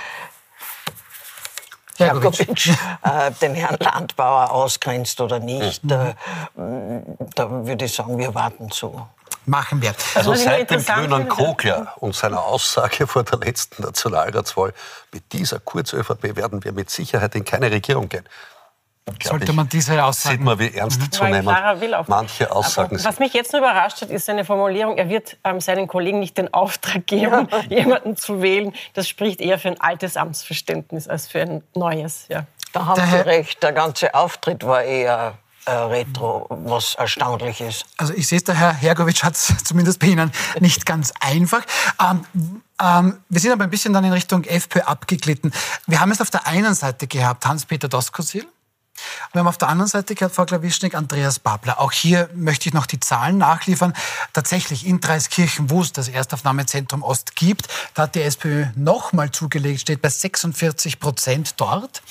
Jakobitsch 1.98 2.70
äh, 3.04 3.32
den 3.42 3.54
Herrn 3.56 3.78
Landbauer 3.80 4.52
ausgrenzt 4.52 5.22
oder 5.22 5.40
nicht. 5.40 5.84
Mhm. 5.84 5.92
Äh, 5.92 6.14
da 7.36 7.50
würde 7.66 7.86
ich 7.86 7.94
sagen, 7.94 8.18
wir 8.18 8.34
warten 8.34 8.72
zu. 8.72 9.08
Machen 9.46 9.82
wir. 9.82 9.94
Also 10.16 10.36
seit 10.36 10.72
dem 10.72 10.84
grünen 10.84 11.28
Kogler 11.28 11.94
und 11.98 12.16
seiner 12.16 12.44
Aussage 12.44 13.08
vor 13.08 13.24
der 13.24 13.40
letzten 13.40 13.84
Nationalratswahl, 13.84 14.74
mit 15.12 15.32
dieser 15.34 15.60
Kurz-ÖVP 15.60 16.36
werden 16.36 16.64
wir 16.64 16.72
mit 16.72 16.90
Sicherheit 16.90 17.36
in 17.36 17.44
keine 17.44 17.70
Regierung 17.70 18.10
gehen. 18.10 18.28
Sollte 19.22 19.52
man 19.52 19.68
diese 19.68 20.02
Aussagen... 20.02 20.38
Sieht 20.38 20.46
man, 20.46 20.60
wie 20.60 20.74
ernst 20.74 21.02
mhm. 21.02 21.12
zu 21.12 21.24
nehmen 21.26 21.56
manche 22.08 22.50
Aussagen 22.50 22.98
sind. 22.98 23.06
Was 23.06 23.20
mich 23.20 23.34
jetzt 23.34 23.52
nur 23.52 23.62
überrascht 23.62 24.02
hat, 24.02 24.10
ist 24.10 24.26
seine 24.26 24.46
Formulierung, 24.46 24.98
er 24.98 25.10
wird 25.10 25.38
ähm, 25.44 25.60
seinen 25.60 25.88
Kollegen 25.88 26.20
nicht 26.20 26.38
den 26.38 26.54
Auftrag 26.54 27.06
geben, 27.06 27.50
ja. 27.52 27.62
jemanden 27.70 28.16
zu 28.16 28.42
wählen. 28.42 28.74
Das 28.94 29.10
spricht 29.10 29.42
eher 29.42 29.60
für 29.60 29.68
ein 29.68 29.82
altes 29.82 30.16
Amtsverständnis 30.16 31.10
als 31.10 31.28
für 31.28 31.42
ein 31.42 31.64
neues. 31.76 32.28
Ja. 32.30 32.46
Da 32.72 32.86
haben 32.86 33.02
Sie 33.06 33.18
recht, 33.18 33.62
der 33.62 33.74
ganze 33.74 34.16
Auftritt 34.16 34.66
war 34.66 34.84
eher 34.84 35.38
Retro, 35.72 36.48
was 36.50 36.96
erstaunlich 36.96 37.62
ist. 37.62 37.86
Also 37.98 38.14
ich 38.14 38.28
sehe 38.28 38.38
es, 38.38 38.44
der 38.44 38.56
Herr 38.56 38.74
Hergovic 38.74 39.24
hat 39.24 39.36
es 39.36 39.54
zumindest 39.64 40.00
bei 40.00 40.08
Ihnen 40.08 40.32
nicht 40.60 40.86
ganz 40.86 41.14
einfach. 41.20 41.62
Ähm, 42.02 42.62
ähm, 42.82 43.18
wir 43.30 43.40
sind 43.40 43.52
aber 43.52 43.64
ein 43.64 43.70
bisschen 43.70 43.94
dann 43.94 44.04
in 44.04 44.12
Richtung 44.12 44.44
FPÖ 44.44 44.82
abgeglitten. 44.82 45.54
Wir 45.88 46.00
haben 46.00 46.12
es 46.12 46.22
auf 46.22 46.30
der 46.30 46.48
einen 46.48 46.74
Seite 46.74 47.08
gehabt, 47.08 47.46
Hans-Peter 47.46 47.88
Doskozil, 47.88 48.46
wir 49.32 49.40
haben 49.40 49.48
auf 49.48 49.58
der 49.58 49.70
anderen 49.70 49.90
Seite 49.90 50.14
gehört, 50.14 50.36
Frau 50.36 50.46
Klawischnik, 50.46 50.94
Andreas 50.94 51.40
Babler. 51.40 51.80
Auch 51.80 51.92
hier 51.92 52.30
möchte 52.36 52.70
ich 52.70 52.74
noch 52.74 52.86
die 52.86 53.00
Zahlen 53.00 53.38
nachliefern. 53.40 53.94
Tatsächlich 54.32 54.86
in 54.86 55.02
Dreiskirchen, 55.02 55.70
wo 55.72 55.82
es 55.82 55.92
das 55.92 56.08
Erstaufnahmezentrum 56.08 57.02
Ost 57.02 57.36
gibt, 57.36 57.68
da 57.96 58.04
hat 58.04 58.16
die 58.16 58.22
SPÖ 58.22 58.68
nochmal 58.76 59.32
zugelegt, 59.32 59.82
steht 59.82 60.02
bei 60.02 60.10
46 60.10 61.00
Prozent 61.00 61.56
dort. 61.58 62.04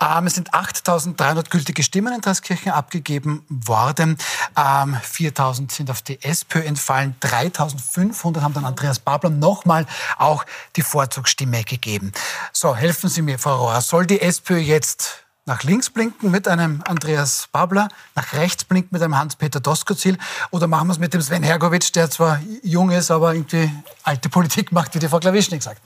Ähm, 0.00 0.26
es 0.26 0.34
sind 0.34 0.52
8.300 0.52 1.48
gültige 1.48 1.82
Stimmen 1.82 2.12
in 2.12 2.20
Dreiskirchen 2.20 2.72
abgegeben 2.72 3.44
worden. 3.48 4.18
Ähm, 4.56 4.96
4.000 4.96 5.70
sind 5.70 5.90
auf 5.90 6.02
die 6.02 6.20
SPÖ 6.22 6.62
entfallen. 6.62 7.14
3.500 7.22 8.40
haben 8.40 8.54
dann 8.54 8.64
Andreas 8.64 8.98
Babler 8.98 9.30
nochmal 9.30 9.86
auch 10.18 10.44
die 10.76 10.82
Vorzugsstimme 10.82 11.62
gegeben. 11.64 12.12
So, 12.52 12.74
helfen 12.74 13.08
Sie 13.08 13.22
mir, 13.22 13.38
Frau 13.38 13.56
Rohr. 13.56 13.80
Soll 13.80 14.06
die 14.06 14.20
SPÖ 14.20 14.58
jetzt 14.58 15.23
nach 15.46 15.62
links 15.62 15.90
blinken 15.90 16.30
mit 16.30 16.48
einem 16.48 16.82
Andreas 16.86 17.48
Babler, 17.52 17.88
nach 18.14 18.32
rechts 18.32 18.64
blinken 18.64 18.90
mit 18.92 19.02
einem 19.02 19.18
Hans-Peter 19.18 19.60
Doskozil 19.60 20.16
oder 20.50 20.66
machen 20.66 20.88
wir 20.88 20.92
es 20.92 20.98
mit 20.98 21.12
dem 21.12 21.20
Sven 21.20 21.42
Hergovic, 21.42 21.92
der 21.92 22.10
zwar 22.10 22.40
jung 22.62 22.90
ist, 22.90 23.10
aber 23.10 23.34
irgendwie 23.34 23.70
alte 24.02 24.28
Politik 24.28 24.72
macht, 24.72 24.94
wie 24.94 24.98
die 24.98 25.08
Frau 25.08 25.18
Klawischnik 25.18 25.62
sagt? 25.62 25.82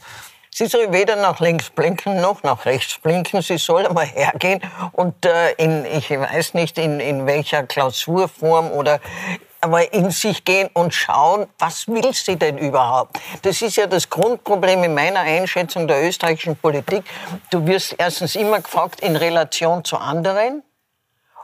Sie 0.55 0.67
soll 0.67 0.93
weder 0.93 1.15
nach 1.17 1.39
links 1.39 1.71
blinken 1.71 2.21
noch 2.21 2.43
nach 2.43 2.65
rechts 2.65 2.99
blinken. 2.99 3.43
Sie 3.43 3.59
soll 3.59 3.87
einmal 3.87 4.07
hergehen 4.07 4.61
und 4.93 5.25
äh, 5.25 5.53
in, 5.53 5.85
ich 5.85 6.11
weiß 6.11 6.55
nicht, 6.55 6.79
in, 6.79 6.99
in 6.99 7.27
welcher 7.27 7.63
Klausurform 7.63 8.71
oder 8.73 9.01
aber 9.61 9.93
in 9.93 10.11
sich 10.11 10.45
gehen 10.45 10.71
und 10.73 10.95
schauen, 10.95 11.49
was 11.59 11.89
will 11.89 12.13
sie 12.13 12.37
denn 12.37 12.59
überhaupt? 12.59 13.19
Das 13.43 13.61
ist 13.63 13.77
ja 13.77 13.87
das 13.87 14.09
Grundproblem 14.09 14.85
in 14.85 14.95
meiner 14.95 15.21
Einschätzung 15.21 15.89
der 15.89 16.07
österreichischen 16.07 16.57
Politik. 16.57 17.05
Du 17.51 17.67
wirst 17.67 17.95
erstens 17.99 18.37
immer 18.37 18.61
gefragt 18.61 19.01
in 19.01 19.17
Relation 19.17 19.85
zu 19.85 19.97
anderen. 19.97 20.63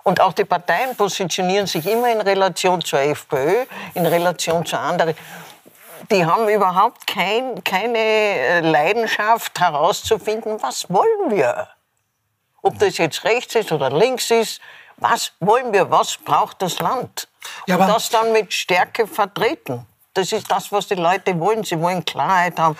Und 0.05 0.21
auch 0.21 0.35
die 0.35 0.45
Parteien 0.45 0.95
positionieren 0.97 1.67
sich 1.67 1.87
immer 1.87 2.13
in 2.13 2.21
Relation 2.21 2.83
zur 2.83 3.01
FPÖ, 3.01 3.65
in 3.95 4.05
Relation 4.05 4.65
zu 4.67 4.79
anderen. 4.79 5.15
Die 6.11 6.27
haben 6.27 6.49
überhaupt 6.49 7.07
kein, 7.07 7.65
keine 7.65 7.99
äh, 7.99 8.61
Leidenschaft 8.61 9.59
herauszufinden, 9.59 10.63
was 10.63 10.91
wollen 10.91 11.31
wir? 11.31 11.69
Ob 12.61 12.79
das 12.79 12.99
jetzt 12.99 13.25
rechts 13.25 13.55
ist 13.55 13.73
oder 13.73 13.91
links 13.91 14.31
ist, 14.31 14.61
was 14.97 15.33
wollen 15.41 15.73
wir, 15.73 15.91
was 15.91 16.17
braucht 16.17 16.63
das 16.63 16.79
Land? 16.79 17.29
Ja, 17.67 17.77
und 17.77 17.89
das 17.89 18.09
dann 18.09 18.33
mit 18.33 18.53
Stärke 18.53 19.07
vertreten. 19.07 19.87
Das 20.15 20.33
ist 20.33 20.51
das, 20.51 20.71
was 20.71 20.87
die 20.87 20.95
Leute 20.95 21.39
wollen. 21.41 21.65
Sie 21.65 21.79
wollen 21.81 22.05
Klarheit 22.05 22.59
haben. 22.59 22.77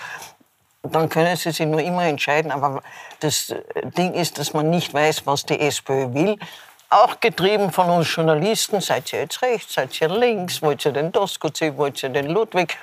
Dann 0.83 1.09
können 1.09 1.35
sie 1.35 1.51
sich 1.51 1.65
nur 1.65 1.81
immer 1.81 2.05
entscheiden. 2.05 2.51
Aber 2.51 2.81
das 3.19 3.53
Ding 3.97 4.13
ist, 4.13 4.37
dass 4.37 4.53
man 4.53 4.69
nicht 4.69 4.93
weiß, 4.93 5.25
was 5.25 5.45
die 5.45 5.59
SPÖ 5.59 6.13
will. 6.13 6.37
Auch 6.89 7.19
getrieben 7.19 7.71
von 7.71 7.89
uns 7.89 8.13
Journalisten. 8.13 8.79
Seid 8.79 9.11
ihr 9.11 9.19
jetzt 9.19 9.41
rechts, 9.41 9.73
seid 9.73 9.99
ihr 9.99 10.07
links? 10.07 10.61
Wollt 10.61 10.85
ihr 10.85 10.93
den 10.93 11.11
Doskozil, 11.11 11.75
wollt 11.77 12.01
ihr 12.03 12.09
den 12.09 12.27
Ludwig? 12.27 12.77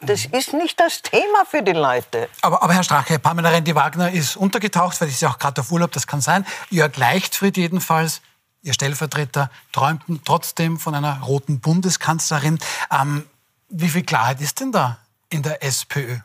Das 0.00 0.26
ist 0.26 0.52
nicht 0.52 0.78
das 0.78 1.00
Thema 1.00 1.44
für 1.48 1.62
die 1.62 1.72
Leute. 1.72 2.28
Aber, 2.42 2.62
aber 2.62 2.74
Herr 2.74 2.82
Strache, 2.82 3.18
Pamela 3.18 3.48
Rendi-Wagner 3.48 4.10
ist 4.10 4.36
untergetaucht, 4.36 5.00
weil 5.00 5.08
sie 5.08 5.14
ist 5.14 5.22
ja 5.22 5.30
auch 5.30 5.38
gerade 5.38 5.60
auf 5.60 5.72
Urlaub, 5.72 5.92
das 5.92 6.06
kann 6.06 6.20
sein. 6.20 6.44
Jörg 6.70 6.96
Leichtfried 6.96 7.56
jedenfalls 7.56 8.20
Ihr 8.66 8.72
Stellvertreter 8.72 9.48
träumten 9.70 10.22
trotzdem 10.24 10.80
von 10.80 10.96
einer 10.96 11.20
roten 11.20 11.60
Bundeskanzlerin. 11.60 12.58
Ähm, 12.90 13.24
wie 13.68 13.88
viel 13.88 14.02
Klarheit 14.02 14.40
ist 14.40 14.58
denn 14.58 14.72
da 14.72 14.98
in 15.28 15.44
der 15.44 15.62
SPÖ? 15.62 16.18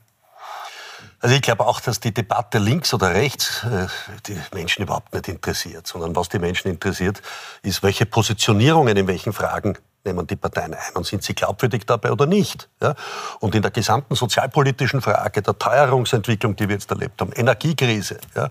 Also 1.20 1.36
ich 1.36 1.44
glaube 1.44 1.68
auch, 1.68 1.80
dass 1.80 2.00
die 2.00 2.12
Debatte 2.12 2.58
links 2.58 2.96
oder 2.96 3.14
rechts 3.14 3.64
äh, 3.64 3.86
die 4.26 4.42
Menschen 4.56 4.82
überhaupt 4.82 5.14
nicht 5.14 5.28
interessiert, 5.28 5.86
sondern 5.86 6.16
was 6.16 6.30
die 6.30 6.40
Menschen 6.40 6.70
interessiert, 6.72 7.22
ist, 7.62 7.84
welche 7.84 8.08
Positionierungen 8.08 8.98
in 8.98 9.06
welchen 9.06 9.34
Fragen 9.34 9.78
nehmen 10.04 10.28
die 10.28 10.36
Parteien 10.36 10.74
ein 10.74 10.96
und 10.96 11.06
sind 11.06 11.24
sie 11.24 11.34
glaubwürdig 11.34 11.86
dabei 11.86 12.12
oder 12.12 12.26
nicht. 12.26 12.70
Ja? 12.82 12.96
Und 13.40 13.56
in 13.56 13.62
der 13.62 13.72
gesamten 13.72 14.16
sozialpolitischen 14.16 15.02
Frage 15.02 15.42
der 15.42 15.58
Teuerungsentwicklung, 15.58 16.56
die 16.56 16.68
wir 16.68 16.76
jetzt 16.76 16.90
erlebt 16.92 17.22
haben, 17.22 17.32
Energiekrise, 17.34 18.18
ja? 18.36 18.50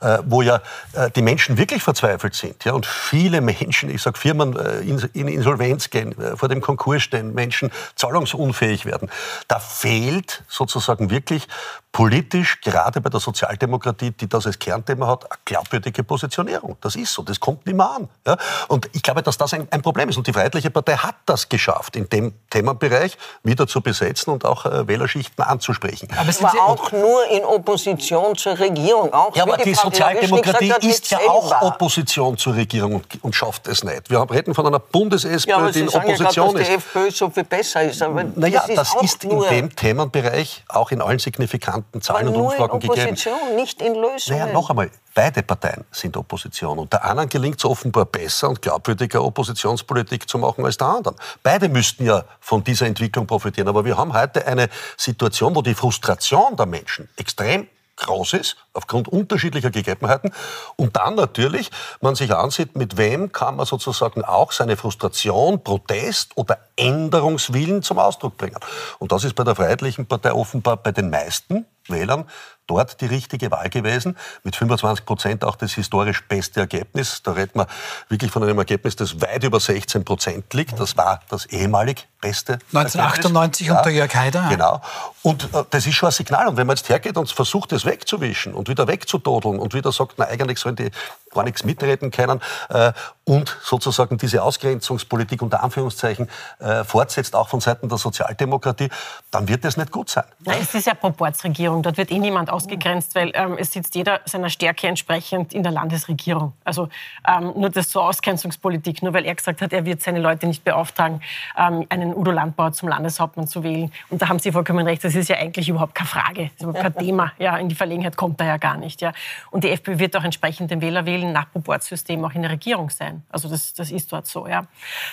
Äh, 0.00 0.18
wo 0.26 0.42
ja 0.42 0.60
äh, 0.92 1.10
die 1.10 1.22
Menschen 1.22 1.58
wirklich 1.58 1.82
verzweifelt 1.82 2.34
sind 2.34 2.64
ja? 2.64 2.72
und 2.72 2.86
viele 2.86 3.40
Menschen, 3.40 3.90
ich 3.90 4.02
sage 4.02 4.18
Firmen, 4.18 4.56
äh, 4.56 4.80
in, 4.80 4.98
in, 5.12 5.28
Insolvenz 5.28 5.90
gehen, 5.90 6.18
äh, 6.20 6.36
vor 6.36 6.48
dem 6.48 6.60
Konkurs 6.60 7.02
stehen, 7.02 7.34
Menschen 7.34 7.70
zahlungsunfähig 7.94 8.86
werden, 8.86 9.10
da 9.48 9.58
fehlt 9.58 10.44
sozusagen 10.48 11.10
wirklich 11.10 11.48
politisch, 11.96 12.60
gerade 12.60 13.00
bei 13.00 13.08
der 13.08 13.20
Sozialdemokratie, 13.20 14.10
die 14.10 14.28
das 14.28 14.46
als 14.46 14.58
Kernthema 14.58 15.06
hat, 15.06 15.24
eine 15.24 15.38
glaubwürdige 15.46 16.04
Positionierung. 16.04 16.76
Das 16.82 16.94
ist 16.94 17.10
so, 17.10 17.22
das 17.22 17.40
kommt 17.40 17.64
nicht 17.64 17.74
mehr 17.74 17.90
an. 17.90 18.10
Ja? 18.26 18.36
Und 18.68 18.90
ich 18.92 19.02
glaube, 19.02 19.22
dass 19.22 19.38
das 19.38 19.54
ein, 19.54 19.66
ein, 19.70 19.80
Problem 19.80 20.10
ist. 20.10 20.18
Und 20.18 20.26
die 20.26 20.32
Freiheitliche 20.34 20.70
Partei 20.70 20.98
hat 20.98 21.14
das 21.24 21.48
geschafft, 21.48 21.96
in 21.96 22.06
dem 22.10 22.34
Themenbereich 22.50 23.16
wieder 23.44 23.66
zu 23.66 23.80
besetzen 23.80 24.30
und 24.30 24.44
auch 24.44 24.66
äh, 24.66 24.86
Wählerschichten 24.86 25.42
anzusprechen. 25.42 26.08
Aber 26.18 26.28
es 26.28 26.42
war 26.42 26.52
auch 26.66 26.92
nur 26.92 27.30
in 27.30 27.42
Opposition 27.46 28.36
zur 28.36 28.58
Regierung. 28.58 29.14
Auch 29.14 29.34
ja, 29.34 29.44
aber 29.44 29.56
die, 29.56 29.64
die 29.64 29.74
Sozialdemokratie 29.74 30.74
ist 30.82 31.10
ja 31.10 31.20
auch 31.20 31.62
Opposition 31.62 32.36
zur 32.36 32.56
Regierung 32.56 32.96
und, 32.96 33.24
und, 33.24 33.34
schafft 33.34 33.68
es 33.68 33.82
nicht. 33.82 34.10
Wir 34.10 34.20
reden 34.30 34.54
von 34.54 34.66
einer 34.66 34.80
Bundes-SP, 34.80 35.48
ja, 35.48 35.70
die 35.70 35.80
in 35.80 35.88
Opposition 35.88 36.48
ja 36.48 36.52
grad, 36.52 36.60
dass 36.60 36.66
die 36.66 36.74
FPÖ 36.74 37.10
so 37.10 37.30
viel 37.30 37.44
besser 37.44 37.84
ist. 37.84 38.02
Aber 38.02 38.22
naja, 38.22 38.64
das 38.66 38.68
ist, 38.68 38.76
das 38.76 39.02
ist 39.02 39.24
in 39.24 39.40
dem 39.40 39.74
Themenbereich 39.74 40.62
auch 40.68 40.90
in 40.90 41.00
allen 41.00 41.18
signifikanten 41.18 41.85
Daten, 41.86 42.02
Zahlen 42.02 42.28
und 42.28 42.36
Umfragen 42.36 42.80
gegeben. 42.80 43.16
nicht 43.54 43.80
in 43.80 43.94
Lösungen. 43.94 44.38
Naja, 44.38 44.52
noch 44.52 44.70
einmal, 44.70 44.90
beide 45.14 45.42
Parteien 45.42 45.84
sind 45.90 46.16
Opposition. 46.16 46.78
Und 46.78 46.92
der 46.92 47.04
anderen 47.04 47.28
gelingt 47.28 47.58
es 47.58 47.64
offenbar 47.64 48.04
besser 48.04 48.48
und 48.48 48.62
glaubwürdiger 48.62 49.24
Oppositionspolitik 49.24 50.28
zu 50.28 50.38
machen 50.38 50.64
als 50.64 50.76
der 50.76 50.88
anderen. 50.88 51.16
Beide 51.42 51.68
müssten 51.68 52.04
ja 52.04 52.24
von 52.40 52.62
dieser 52.64 52.86
Entwicklung 52.86 53.26
profitieren. 53.26 53.68
Aber 53.68 53.84
wir 53.84 53.96
haben 53.96 54.12
heute 54.12 54.46
eine 54.46 54.68
Situation, 54.96 55.54
wo 55.54 55.62
die 55.62 55.74
Frustration 55.74 56.56
der 56.56 56.66
Menschen 56.66 57.08
extrem 57.16 57.68
groß 57.96 58.34
ist, 58.34 58.56
aufgrund 58.74 59.08
unterschiedlicher 59.08 59.70
Gegebenheiten. 59.70 60.30
Und 60.76 60.96
dann 60.96 61.14
natürlich, 61.14 61.70
man 62.00 62.14
sich 62.14 62.34
ansieht, 62.34 62.76
mit 62.76 62.96
wem 62.96 63.32
kann 63.32 63.56
man 63.56 63.66
sozusagen 63.66 64.22
auch 64.22 64.52
seine 64.52 64.76
Frustration, 64.76 65.64
Protest 65.64 66.36
oder 66.36 66.58
Änderungswillen 66.76 67.82
zum 67.82 67.98
Ausdruck 67.98 68.36
bringen. 68.36 68.58
Und 68.98 69.12
das 69.12 69.24
ist 69.24 69.34
bei 69.34 69.44
der 69.44 69.54
Freiheitlichen 69.54 70.06
Partei 70.06 70.32
offenbar 70.32 70.76
bei 70.76 70.92
den 70.92 71.10
meisten 71.10 71.66
Wählern 71.88 72.28
dort 72.66 73.00
die 73.00 73.06
richtige 73.06 73.50
Wahl 73.50 73.68
gewesen. 73.68 74.16
Mit 74.42 74.56
25 74.56 75.04
Prozent 75.04 75.44
auch 75.44 75.56
das 75.56 75.72
historisch 75.72 76.22
beste 76.26 76.60
Ergebnis. 76.60 77.22
Da 77.22 77.32
redet 77.32 77.56
man 77.56 77.66
wirklich 78.08 78.30
von 78.30 78.42
einem 78.42 78.58
Ergebnis, 78.58 78.96
das 78.96 79.20
weit 79.20 79.44
über 79.44 79.60
16 79.60 80.04
Prozent 80.04 80.52
liegt. 80.54 80.78
Das 80.78 80.96
war 80.96 81.20
das 81.28 81.46
ehemalig 81.46 82.06
beste 82.20 82.54
1998 82.72 83.68
Ergebnis. 83.68 83.78
unter 83.78 83.90
Jörg 83.90 84.14
Haider. 84.14 84.46
Genau. 84.48 84.80
Und 85.22 85.44
äh, 85.54 85.64
das 85.70 85.86
ist 85.86 85.94
schon 85.94 86.08
ein 86.08 86.12
Signal. 86.12 86.48
Und 86.48 86.56
wenn 86.56 86.66
man 86.66 86.76
jetzt 86.76 86.88
hergeht 86.88 87.16
und 87.16 87.30
versucht, 87.30 87.72
das 87.72 87.84
wegzuwischen 87.84 88.54
und 88.54 88.68
wieder 88.68 88.86
wegzutodeln 88.86 89.58
und 89.58 89.74
wieder 89.74 89.92
sagt, 89.92 90.14
na, 90.18 90.26
eigentlich 90.26 90.58
sollen 90.58 90.76
die 90.76 90.90
gar 91.36 91.44
nichts 91.44 91.64
mitreden 91.64 92.10
können 92.10 92.40
äh, 92.70 92.92
und 93.24 93.56
sozusagen 93.62 94.16
diese 94.18 94.42
Ausgrenzungspolitik 94.42 95.42
unter 95.42 95.62
Anführungszeichen 95.62 96.28
äh, 96.58 96.84
fortsetzt, 96.84 97.34
auch 97.34 97.48
von 97.48 97.60
Seiten 97.60 97.88
der 97.88 97.98
Sozialdemokratie, 97.98 98.88
dann 99.30 99.46
wird 99.48 99.64
das 99.64 99.76
nicht 99.76 99.90
gut 99.90 100.08
sein. 100.08 100.24
Nein, 100.40 100.58
es 100.62 100.74
ist 100.74 100.86
ja 100.86 100.94
Proportsregierung. 100.94 101.82
Dort 101.82 101.96
wird 101.98 102.10
eh 102.10 102.18
niemand 102.18 102.50
ausgegrenzt, 102.56 103.14
weil 103.14 103.30
ähm, 103.34 103.56
es 103.58 103.72
sitzt 103.72 103.94
jeder 103.94 104.20
seiner 104.24 104.48
Stärke 104.48 104.86
entsprechend 104.86 105.52
in 105.52 105.62
der 105.62 105.72
Landesregierung. 105.72 106.54
Also 106.64 106.88
ähm, 107.28 107.52
nur 107.54 107.68
das 107.68 107.90
zur 107.90 108.04
Ausgrenzungspolitik, 108.04 109.02
nur 109.02 109.12
weil 109.12 109.26
er 109.26 109.34
gesagt 109.34 109.60
hat, 109.60 109.72
er 109.72 109.84
wird 109.84 110.00
seine 110.02 110.20
Leute 110.20 110.46
nicht 110.46 110.64
beauftragen, 110.64 111.20
ähm, 111.56 111.86
einen 111.90 112.14
Udo 112.14 112.30
Landbauer 112.30 112.72
zum 112.72 112.88
Landeshauptmann 112.88 113.46
zu 113.46 113.62
wählen. 113.62 113.92
Und 114.08 114.22
da 114.22 114.28
haben 114.28 114.38
Sie 114.38 114.52
vollkommen 114.52 114.86
recht, 114.86 115.04
das 115.04 115.14
ist 115.14 115.28
ja 115.28 115.36
eigentlich 115.36 115.68
überhaupt 115.68 115.94
keine 115.94 116.08
Frage, 116.08 116.44
das 116.44 116.52
ist 116.52 116.62
überhaupt 116.62 116.82
kein 116.82 116.94
Thema. 117.06 117.32
Ja, 117.38 117.58
in 117.58 117.68
die 117.68 117.74
Verlegenheit 117.74 118.16
kommt 118.16 118.40
er 118.40 118.46
ja 118.46 118.56
gar 118.56 118.78
nicht. 118.78 119.02
Ja. 119.02 119.12
Und 119.50 119.64
die 119.64 119.70
FPÖ 119.70 119.98
wird 119.98 120.16
auch 120.16 120.24
entsprechend 120.24 120.70
den 120.70 120.80
Wähler 120.80 121.04
wählen, 121.04 121.32
nach 121.32 121.50
Proportsystem 121.52 122.24
auch 122.24 122.32
in 122.32 122.42
der 122.42 122.50
Regierung 122.50 122.88
sein. 122.90 123.22
Also 123.28 123.48
das, 123.48 123.74
das 123.74 123.90
ist 123.90 124.10
dort 124.12 124.26
so. 124.26 124.46
Ja. 124.46 124.62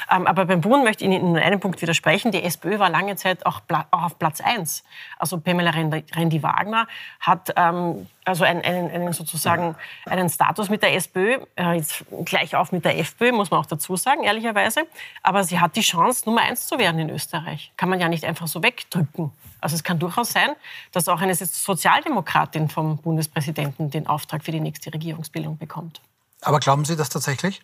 Ähm, 0.09 0.27
aber 0.27 0.45
beim 0.45 0.61
Bund 0.61 0.83
möchte 0.83 1.03
ich 1.03 1.11
Ihnen 1.11 1.35
in 1.35 1.43
einem 1.43 1.59
Punkt 1.59 1.81
widersprechen. 1.81 2.31
Die 2.31 2.41
SPÖ 2.41 2.79
war 2.79 2.89
lange 2.89 3.15
Zeit 3.15 3.45
auch, 3.45 3.61
auch 3.91 4.03
auf 4.03 4.19
Platz 4.19 4.39
1. 4.39 4.83
Also 5.17 5.39
Pamela 5.39 5.71
Rendi-Wagner 5.71 6.87
hat 7.19 7.32
ähm, 7.55 8.07
also 8.25 8.43
einen, 8.43 8.61
einen, 8.61 8.89
einen, 8.89 9.13
sozusagen 9.13 9.75
einen 10.05 10.29
Status 10.29 10.69
mit 10.69 10.81
der 10.81 10.95
SPÖ, 10.95 11.37
äh, 11.55 11.73
jetzt 11.73 12.05
gleich 12.25 12.55
auf 12.55 12.71
mit 12.71 12.85
der 12.85 12.97
FPÖ, 12.99 13.31
muss 13.31 13.51
man 13.51 13.59
auch 13.59 13.65
dazu 13.65 13.95
sagen, 13.95 14.23
ehrlicherweise. 14.23 14.83
Aber 15.21 15.43
sie 15.43 15.59
hat 15.59 15.75
die 15.75 15.81
Chance, 15.81 16.23
Nummer 16.25 16.41
eins 16.41 16.67
zu 16.67 16.79
werden 16.79 16.99
in 16.99 17.09
Österreich. 17.09 17.71
Kann 17.77 17.89
man 17.89 17.99
ja 17.99 18.09
nicht 18.09 18.25
einfach 18.25 18.47
so 18.47 18.63
wegdrücken. 18.63 19.31
Also 19.59 19.75
es 19.75 19.83
kann 19.83 19.99
durchaus 19.99 20.31
sein, 20.31 20.49
dass 20.91 21.07
auch 21.07 21.21
eine 21.21 21.35
Sozialdemokratin 21.35 22.69
vom 22.69 22.97
Bundespräsidenten 22.97 23.89
den 23.89 24.07
Auftrag 24.07 24.43
für 24.43 24.51
die 24.51 24.59
nächste 24.59 24.93
Regierungsbildung 24.93 25.57
bekommt. 25.57 26.01
Aber 26.43 26.59
glauben 26.59 26.85
Sie 26.85 26.95
das 26.95 27.09
tatsächlich? 27.09 27.61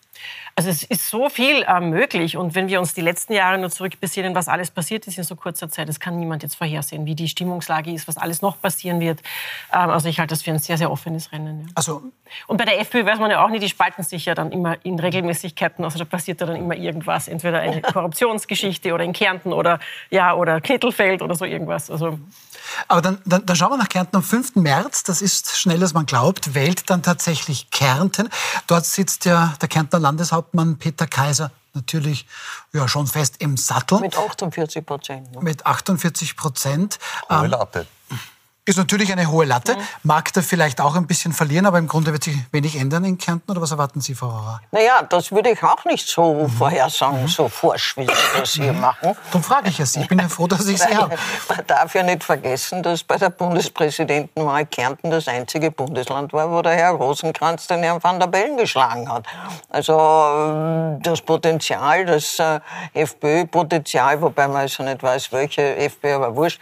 Also 0.55 0.69
es 0.69 0.83
ist 0.83 1.09
so 1.09 1.29
viel 1.29 1.63
äh, 1.63 1.79
möglich. 1.79 2.35
Und 2.35 2.55
wenn 2.55 2.67
wir 2.67 2.79
uns 2.79 2.93
die 2.93 3.01
letzten 3.01 3.33
Jahre 3.33 3.57
nur 3.57 3.69
zurückbesinnen, 3.69 4.35
was 4.35 4.47
alles 4.47 4.71
passiert 4.71 5.07
ist 5.07 5.17
in 5.17 5.23
so 5.23 5.35
kurzer 5.35 5.69
Zeit, 5.69 5.87
das 5.87 5.99
kann 5.99 6.19
niemand 6.19 6.43
jetzt 6.43 6.55
vorhersehen, 6.55 7.05
wie 7.05 7.15
die 7.15 7.29
Stimmungslage 7.29 7.91
ist, 7.91 8.07
was 8.07 8.17
alles 8.17 8.41
noch 8.41 8.59
passieren 8.61 8.99
wird. 8.99 9.21
Ähm, 9.71 9.89
also 9.89 10.09
ich 10.09 10.19
halte 10.19 10.33
das 10.33 10.43
für 10.43 10.51
ein 10.51 10.59
sehr, 10.59 10.77
sehr 10.77 10.91
offenes 10.91 11.31
Rennen. 11.31 11.61
Ja. 11.61 11.67
Also 11.75 12.03
und 12.47 12.57
bei 12.57 12.65
der 12.65 12.79
FPÖ 12.81 13.05
weiß 13.05 13.19
man 13.19 13.31
ja 13.31 13.43
auch 13.43 13.49
nicht, 13.49 13.63
die 13.63 13.69
spalten 13.69 14.03
sich 14.03 14.25
ja 14.25 14.35
dann 14.35 14.51
immer 14.51 14.83
in 14.83 14.99
Regelmäßigkeiten. 14.99 15.83
Also 15.83 15.99
da 15.99 16.05
passiert 16.05 16.41
ja 16.41 16.47
dann 16.47 16.57
immer 16.57 16.75
irgendwas. 16.75 17.27
Entweder 17.27 17.59
eine 17.59 17.81
Korruptionsgeschichte 17.93 18.93
oder 18.93 19.03
in 19.03 19.13
Kärnten 19.13 19.53
oder, 19.53 19.79
ja, 20.09 20.33
oder 20.33 20.61
Knittelfeld 20.61 21.21
oder 21.21 21.35
so 21.35 21.45
irgendwas. 21.45 21.89
Also 21.89 22.19
aber 22.87 23.01
dann, 23.01 23.19
dann, 23.25 23.45
dann, 23.45 23.55
schauen 23.55 23.71
wir 23.71 23.77
nach 23.77 23.89
Kärnten 23.89 24.15
am 24.15 24.23
5. 24.23 24.55
März. 24.55 25.03
Das 25.03 25.21
ist 25.21 25.57
schneller, 25.57 25.83
als 25.83 25.93
man 25.93 26.05
glaubt. 26.05 26.53
Wählt 26.53 26.89
dann 26.89 27.03
tatsächlich 27.03 27.71
Kärnten. 27.71 28.29
Dort 28.69 28.85
sitzt 28.85 29.25
ja 29.25 29.55
der 29.59 29.67
Kärntner 29.67 29.97
Landeshauptmann 29.97 30.77
Peter 30.77 31.07
Kaiser 31.07 31.49
natürlich 31.73 32.27
ja, 32.71 32.87
schon 32.87 33.07
fest 33.07 33.37
im 33.39 33.57
Sattel. 33.57 33.99
Mit 33.99 34.15
48 34.15 34.85
Prozent. 34.85 35.31
Ne? 35.31 35.41
Mit 35.41 35.65
48 35.65 36.37
Prozent. 36.37 36.99
Ähm, 37.31 37.51
ist 38.69 38.77
natürlich 38.77 39.11
eine 39.11 39.29
hohe 39.31 39.45
Latte. 39.45 39.75
Mhm. 39.75 39.81
Mag 40.03 40.31
da 40.33 40.41
vielleicht 40.41 40.79
auch 40.79 40.95
ein 40.95 41.07
bisschen 41.07 41.33
verlieren, 41.33 41.65
aber 41.65 41.79
im 41.79 41.87
Grunde 41.87 42.13
wird 42.13 42.23
sich 42.23 42.37
wenig 42.51 42.77
ändern 42.77 43.03
in 43.03 43.17
Kärnten. 43.17 43.51
Oder 43.51 43.61
was 43.61 43.71
erwarten 43.71 43.99
Sie, 43.99 44.13
Frau 44.13 44.27
Rauer? 44.27 44.61
Naja, 44.71 45.01
das 45.09 45.31
würde 45.31 45.49
ich 45.49 45.63
auch 45.63 45.83
nicht 45.85 46.07
so 46.07 46.33
mhm. 46.33 46.49
vorhersagen, 46.49 47.23
mhm. 47.23 47.27
so 47.27 47.49
forsch, 47.49 47.97
wie 47.97 48.05
Sie 48.05 48.39
das 48.39 48.53
hier 48.53 48.71
mhm. 48.71 48.81
machen. 48.81 49.15
Darum 49.25 49.43
frage 49.43 49.69
ich 49.69 49.77
Sie. 49.77 50.01
Ich 50.01 50.07
bin 50.07 50.19
ja 50.19 50.29
froh, 50.29 50.47
dass 50.47 50.67
ich 50.67 50.79
Sie 50.79 50.95
habe. 50.95 51.15
Man 51.49 51.67
darf 51.67 51.95
ja 51.95 52.03
nicht 52.03 52.23
vergessen, 52.23 52.83
dass 52.83 53.03
bei 53.03 53.17
der 53.17 53.31
Bundespräsidentenwahl 53.31 54.65
Kärnten 54.67 55.09
das 55.09 55.27
einzige 55.27 55.71
Bundesland 55.71 56.31
war, 56.31 56.51
wo 56.51 56.61
der 56.61 56.75
Herr 56.75 56.91
Rosenkranz 56.91 57.67
den 57.67 57.81
Herrn 57.81 58.03
van 58.03 58.19
der 58.19 58.27
Bellen 58.27 58.55
geschlagen 58.57 59.11
hat. 59.11 59.25
Also 59.69 59.93
ähm, 59.97 61.01
das 61.01 61.21
Potenzial, 61.21 62.05
das 62.05 62.37
äh, 62.37 62.59
FPÖ-Potenzial, 62.93 64.21
wobei 64.21 64.47
man 64.47 64.57
also 64.57 64.83
nicht 64.83 65.01
weiß, 65.01 65.31
welche 65.31 65.75
FPÖ, 65.75 66.15
aber 66.15 66.35
wurscht, 66.35 66.61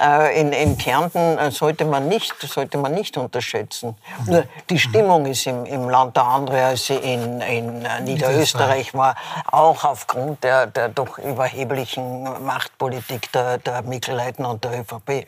äh, 0.00 0.40
in, 0.40 0.52
in 0.52 0.78
Kärnten 0.78 1.38
äh, 1.38 1.47
sollte 1.50 1.84
man 1.84 2.08
nicht, 2.08 2.34
sollte 2.40 2.78
man 2.78 2.92
nicht 2.92 3.16
unterschätzen. 3.16 3.96
Nur 4.26 4.44
die 4.70 4.78
Stimmung 4.78 5.26
ist 5.26 5.46
im, 5.46 5.64
im 5.64 5.88
Land 5.88 6.16
der 6.16 6.24
andere, 6.24 6.64
als 6.64 6.86
sie 6.86 6.94
in, 6.94 7.40
in 7.40 7.86
Niederösterreich 8.04 8.94
war, 8.94 9.16
auch 9.46 9.84
aufgrund 9.84 10.44
der, 10.44 10.66
der 10.66 10.88
doch 10.88 11.18
überheblichen 11.18 12.44
Machtpolitik 12.44 13.32
der, 13.32 13.58
der 13.58 13.82
Mikl-Leitner 13.82 14.50
und 14.50 14.64
der 14.64 14.80
ÖVP. 14.80 15.26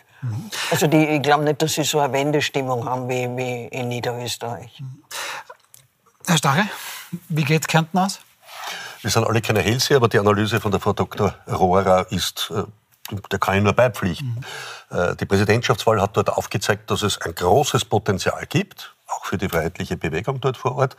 Also 0.70 0.86
die, 0.86 1.04
ich 1.06 1.22
glaube 1.22 1.44
nicht, 1.44 1.62
dass 1.62 1.74
sie 1.74 1.84
so 1.84 1.98
eine 2.00 2.12
Wendestimmung 2.12 2.86
haben 2.86 3.08
wie, 3.08 3.28
wie 3.36 3.66
in 3.68 3.88
Niederösterreich. 3.88 4.82
Herr 6.26 6.36
Starre, 6.36 6.68
wie 7.28 7.44
geht 7.44 7.66
Kärnten 7.66 7.98
aus? 7.98 8.20
Wir 9.02 9.10
sind 9.10 9.26
alle 9.26 9.40
keine 9.40 9.60
Hellseher, 9.60 9.96
aber 9.96 10.08
die 10.08 10.18
Analyse 10.18 10.60
von 10.60 10.70
der 10.70 10.80
Frau 10.80 10.92
Dr. 10.92 11.34
Rohrer 11.50 12.06
ist 12.12 12.52
äh, 13.12 13.16
der 13.30 13.38
kann 13.38 13.56
ich 13.56 13.62
nur 13.62 13.72
beipflichten. 13.72 14.44
Mhm. 14.92 15.16
Die 15.20 15.24
Präsidentschaftswahl 15.24 16.02
hat 16.02 16.16
dort 16.16 16.30
aufgezeigt, 16.30 16.90
dass 16.90 17.02
es 17.02 17.20
ein 17.20 17.32
großes 17.32 17.84
Potenzial 17.84 18.44
gibt, 18.46 18.92
auch 19.06 19.24
für 19.24 19.38
die 19.38 19.48
freiheitliche 19.48 19.96
Bewegung 19.96 20.40
dort 20.40 20.56
vor 20.56 20.74
Ort. 20.76 20.96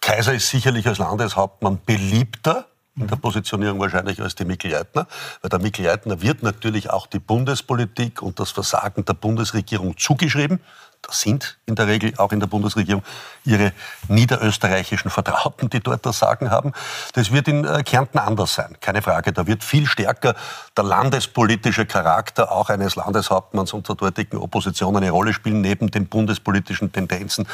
Kaiser 0.00 0.32
ist 0.32 0.48
sicherlich 0.48 0.86
als 0.86 0.96
Landeshauptmann 0.96 1.78
beliebter 1.84 2.64
in 2.96 3.06
der 3.06 3.16
Positionierung 3.16 3.78
wahrscheinlich 3.80 4.20
als 4.20 4.34
die 4.34 4.44
Mikl-Leitner, 4.44 5.06
weil 5.42 5.48
der 5.50 5.58
Mikl-Leitner 5.58 6.22
wird 6.22 6.42
natürlich 6.42 6.90
auch 6.90 7.06
die 7.06 7.18
Bundespolitik 7.18 8.22
und 8.22 8.40
das 8.40 8.50
Versagen 8.50 9.04
der 9.04 9.14
Bundesregierung 9.14 9.96
zugeschrieben 9.96 10.60
das 11.06 11.20
sind 11.20 11.58
in 11.66 11.74
der 11.74 11.86
Regel 11.86 12.14
auch 12.16 12.32
in 12.32 12.40
der 12.40 12.46
Bundesregierung 12.46 13.02
ihre 13.44 13.72
niederösterreichischen 14.08 15.10
Vertrauten, 15.10 15.70
die 15.70 15.80
dort 15.80 16.04
das 16.04 16.18
Sagen 16.18 16.50
haben. 16.50 16.72
Das 17.12 17.32
wird 17.32 17.48
in 17.48 17.64
äh, 17.64 17.82
Kärnten 17.84 18.18
anders 18.18 18.54
sein, 18.54 18.76
keine 18.80 19.02
Frage. 19.02 19.32
Da 19.32 19.46
wird 19.46 19.62
viel 19.62 19.86
stärker 19.86 20.34
der 20.76 20.84
landespolitische 20.84 21.86
Charakter 21.86 22.50
auch 22.50 22.70
eines 22.70 22.96
Landeshauptmanns 22.96 23.72
und 23.72 23.88
der 23.88 23.94
dortigen 23.94 24.38
Opposition 24.38 24.96
eine 24.96 25.10
Rolle 25.10 25.32
spielen, 25.32 25.60
neben 25.60 25.90
den 25.90 26.08
bundespolitischen 26.08 26.90
Tendenzen, 26.92 27.46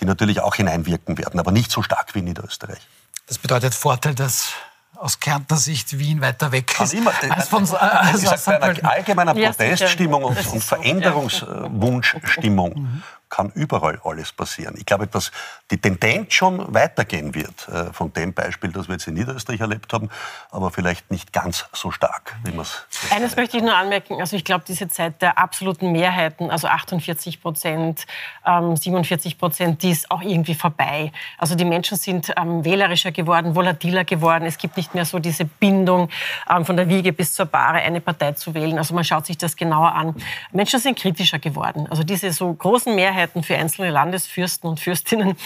die 0.00 0.04
natürlich 0.04 0.40
auch 0.40 0.56
hineinwirken 0.56 1.16
werden, 1.18 1.38
aber 1.38 1.52
nicht 1.52 1.70
so 1.70 1.82
stark 1.82 2.14
wie 2.14 2.20
in 2.20 2.24
Niederösterreich. 2.24 2.80
Das 3.28 3.38
bedeutet 3.38 3.74
Vorteil, 3.74 4.14
dass 4.14 4.52
aus 4.98 5.20
Kärntner 5.20 5.56
Sicht 5.56 5.98
Wien 5.98 6.20
weiter 6.20 6.52
weg 6.52 6.78
ist. 6.80 6.92
Immer, 6.94 7.12
äh, 7.22 7.30
als 7.30 7.48
von, 7.48 7.64
äh, 7.64 7.76
als 7.76 8.44
bei 8.44 8.60
einer 8.60 8.90
allgemeiner 8.90 9.34
Proteststimmung 9.34 10.24
und, 10.24 10.46
und 10.46 10.62
Veränderungswunschstimmung. 10.62 12.80
Mhm 12.80 13.02
kann 13.28 13.50
überall 13.54 14.00
alles 14.04 14.32
passieren. 14.32 14.76
Ich 14.78 14.86
glaube, 14.86 15.06
dass 15.06 15.32
die 15.70 15.78
Tendenz 15.78 16.32
schon 16.32 16.72
weitergehen 16.72 17.34
wird 17.34 17.68
äh, 17.68 17.92
von 17.92 18.12
dem 18.12 18.32
Beispiel, 18.32 18.70
das 18.70 18.88
wir 18.88 18.94
jetzt 18.94 19.08
in 19.08 19.14
Niederösterreich 19.14 19.60
erlebt 19.60 19.92
haben, 19.92 20.10
aber 20.50 20.70
vielleicht 20.70 21.10
nicht 21.10 21.32
ganz 21.32 21.66
so 21.72 21.90
stark, 21.90 22.36
wie 22.44 22.52
man 22.52 22.60
es. 22.60 22.86
Eines 23.10 23.34
möchte 23.36 23.56
ich 23.56 23.62
nur 23.62 23.74
anmerken. 23.74 24.20
Also 24.20 24.36
ich 24.36 24.44
glaube, 24.44 24.64
diese 24.66 24.88
Zeit 24.88 25.20
der 25.22 25.38
absoluten 25.38 25.90
Mehrheiten, 25.90 26.50
also 26.50 26.68
48 26.68 27.42
Prozent, 27.42 28.06
ähm, 28.46 28.76
47 28.76 29.38
Prozent, 29.38 29.82
die 29.82 29.90
ist 29.90 30.10
auch 30.10 30.22
irgendwie 30.22 30.54
vorbei. 30.54 31.10
Also 31.36 31.56
die 31.56 31.64
Menschen 31.64 31.98
sind 31.98 32.32
ähm, 32.36 32.64
wählerischer 32.64 33.10
geworden, 33.10 33.56
volatiler 33.56 34.04
geworden. 34.04 34.44
Es 34.44 34.56
gibt 34.56 34.76
nicht 34.76 34.94
mehr 34.94 35.04
so 35.04 35.18
diese 35.18 35.46
Bindung 35.46 36.10
ähm, 36.48 36.64
von 36.64 36.76
der 36.76 36.88
Wiege 36.88 37.12
bis 37.12 37.34
zur 37.34 37.46
Bahre, 37.46 37.78
eine 37.78 38.00
Partei 38.00 38.32
zu 38.32 38.54
wählen. 38.54 38.78
Also 38.78 38.94
man 38.94 39.02
schaut 39.02 39.26
sich 39.26 39.36
das 39.36 39.56
genauer 39.56 39.92
an. 39.92 40.14
Menschen 40.52 40.78
sind 40.78 40.96
kritischer 40.96 41.40
geworden. 41.40 41.88
Also 41.90 42.04
diese 42.04 42.30
so 42.32 42.52
großen 42.54 42.94
Mehrheiten 42.94 43.15
Mehrheiten 43.16 43.42
für 43.42 43.56
einzelne 43.56 43.90
Landesfürsten 43.90 44.68
und 44.68 44.78
Fürstinnen, 44.78 45.36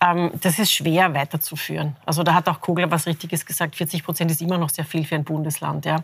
ähm, 0.00 0.32
das 0.40 0.58
ist 0.58 0.72
schwer 0.72 1.14
weiterzuführen. 1.14 1.96
Also 2.04 2.22
da 2.22 2.34
hat 2.34 2.48
auch 2.48 2.60
Kogler 2.60 2.90
was 2.90 3.06
Richtiges 3.06 3.46
gesagt, 3.46 3.76
40 3.76 4.04
Prozent 4.04 4.30
ist 4.30 4.42
immer 4.42 4.58
noch 4.58 4.70
sehr 4.70 4.84
viel 4.84 5.04
für 5.04 5.14
ein 5.14 5.24
Bundesland. 5.24 5.84
Ja. 5.86 5.96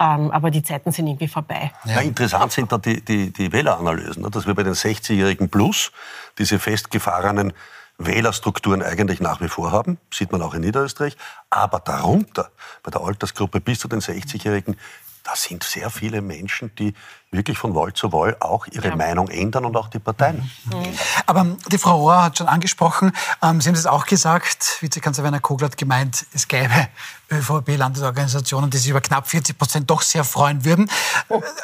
Ähm, 0.00 0.30
aber 0.30 0.50
die 0.50 0.62
Zeiten 0.62 0.90
sind 0.90 1.06
irgendwie 1.06 1.28
vorbei. 1.28 1.70
Ja, 1.84 2.00
interessant 2.00 2.52
sind 2.52 2.72
da 2.72 2.78
die, 2.78 3.04
die, 3.04 3.32
die 3.32 3.52
Wähleranalysen, 3.52 4.22
ne? 4.22 4.30
dass 4.30 4.46
wir 4.46 4.54
bei 4.54 4.62
den 4.62 4.74
60-Jährigen 4.74 5.50
Plus 5.50 5.92
diese 6.38 6.58
festgefahrenen 6.58 7.52
Wählerstrukturen 7.98 8.82
eigentlich 8.82 9.20
nach 9.20 9.40
wie 9.40 9.48
vor 9.48 9.70
haben, 9.70 9.98
sieht 10.12 10.32
man 10.32 10.42
auch 10.42 10.54
in 10.54 10.62
Niederösterreich, 10.62 11.16
aber 11.50 11.78
darunter, 11.78 12.50
bei 12.82 12.90
der 12.90 13.02
Altersgruppe 13.02 13.60
bis 13.60 13.78
zu 13.78 13.88
den 13.88 14.00
60-Jährigen, 14.00 14.76
da 15.24 15.34
sind 15.34 15.64
sehr 15.64 15.90
viele 15.90 16.20
Menschen, 16.20 16.74
die 16.76 16.94
wirklich 17.30 17.58
von 17.58 17.74
Wahl 17.74 17.92
zu 17.92 18.12
Wahl 18.12 18.36
auch 18.40 18.66
ihre 18.68 18.88
ja. 18.88 18.96
Meinung 18.96 19.28
ändern 19.28 19.64
und 19.64 19.76
auch 19.76 19.88
die 19.88 19.98
Parteien. 19.98 20.50
Mhm. 20.66 20.84
Aber 21.26 21.56
die 21.72 21.78
Frau 21.78 21.96
Rohr 21.96 22.22
hat 22.22 22.38
schon 22.38 22.46
angesprochen, 22.46 23.12
ähm, 23.42 23.60
Sie 23.60 23.68
haben 23.68 23.74
es 23.74 23.86
auch 23.86 24.06
gesagt, 24.06 24.78
Vizekanzler 24.80 25.24
Werner 25.24 25.40
Kogler 25.40 25.66
hat 25.66 25.76
gemeint, 25.76 26.26
es 26.32 26.46
gäbe 26.46 26.88
ÖVP-Landesorganisationen, 27.30 28.70
die 28.70 28.76
sich 28.76 28.90
über 28.90 29.00
knapp 29.00 29.28
40 29.28 29.58
Prozent 29.58 29.90
doch 29.90 30.02
sehr 30.02 30.24
freuen 30.24 30.64
würden. 30.64 30.90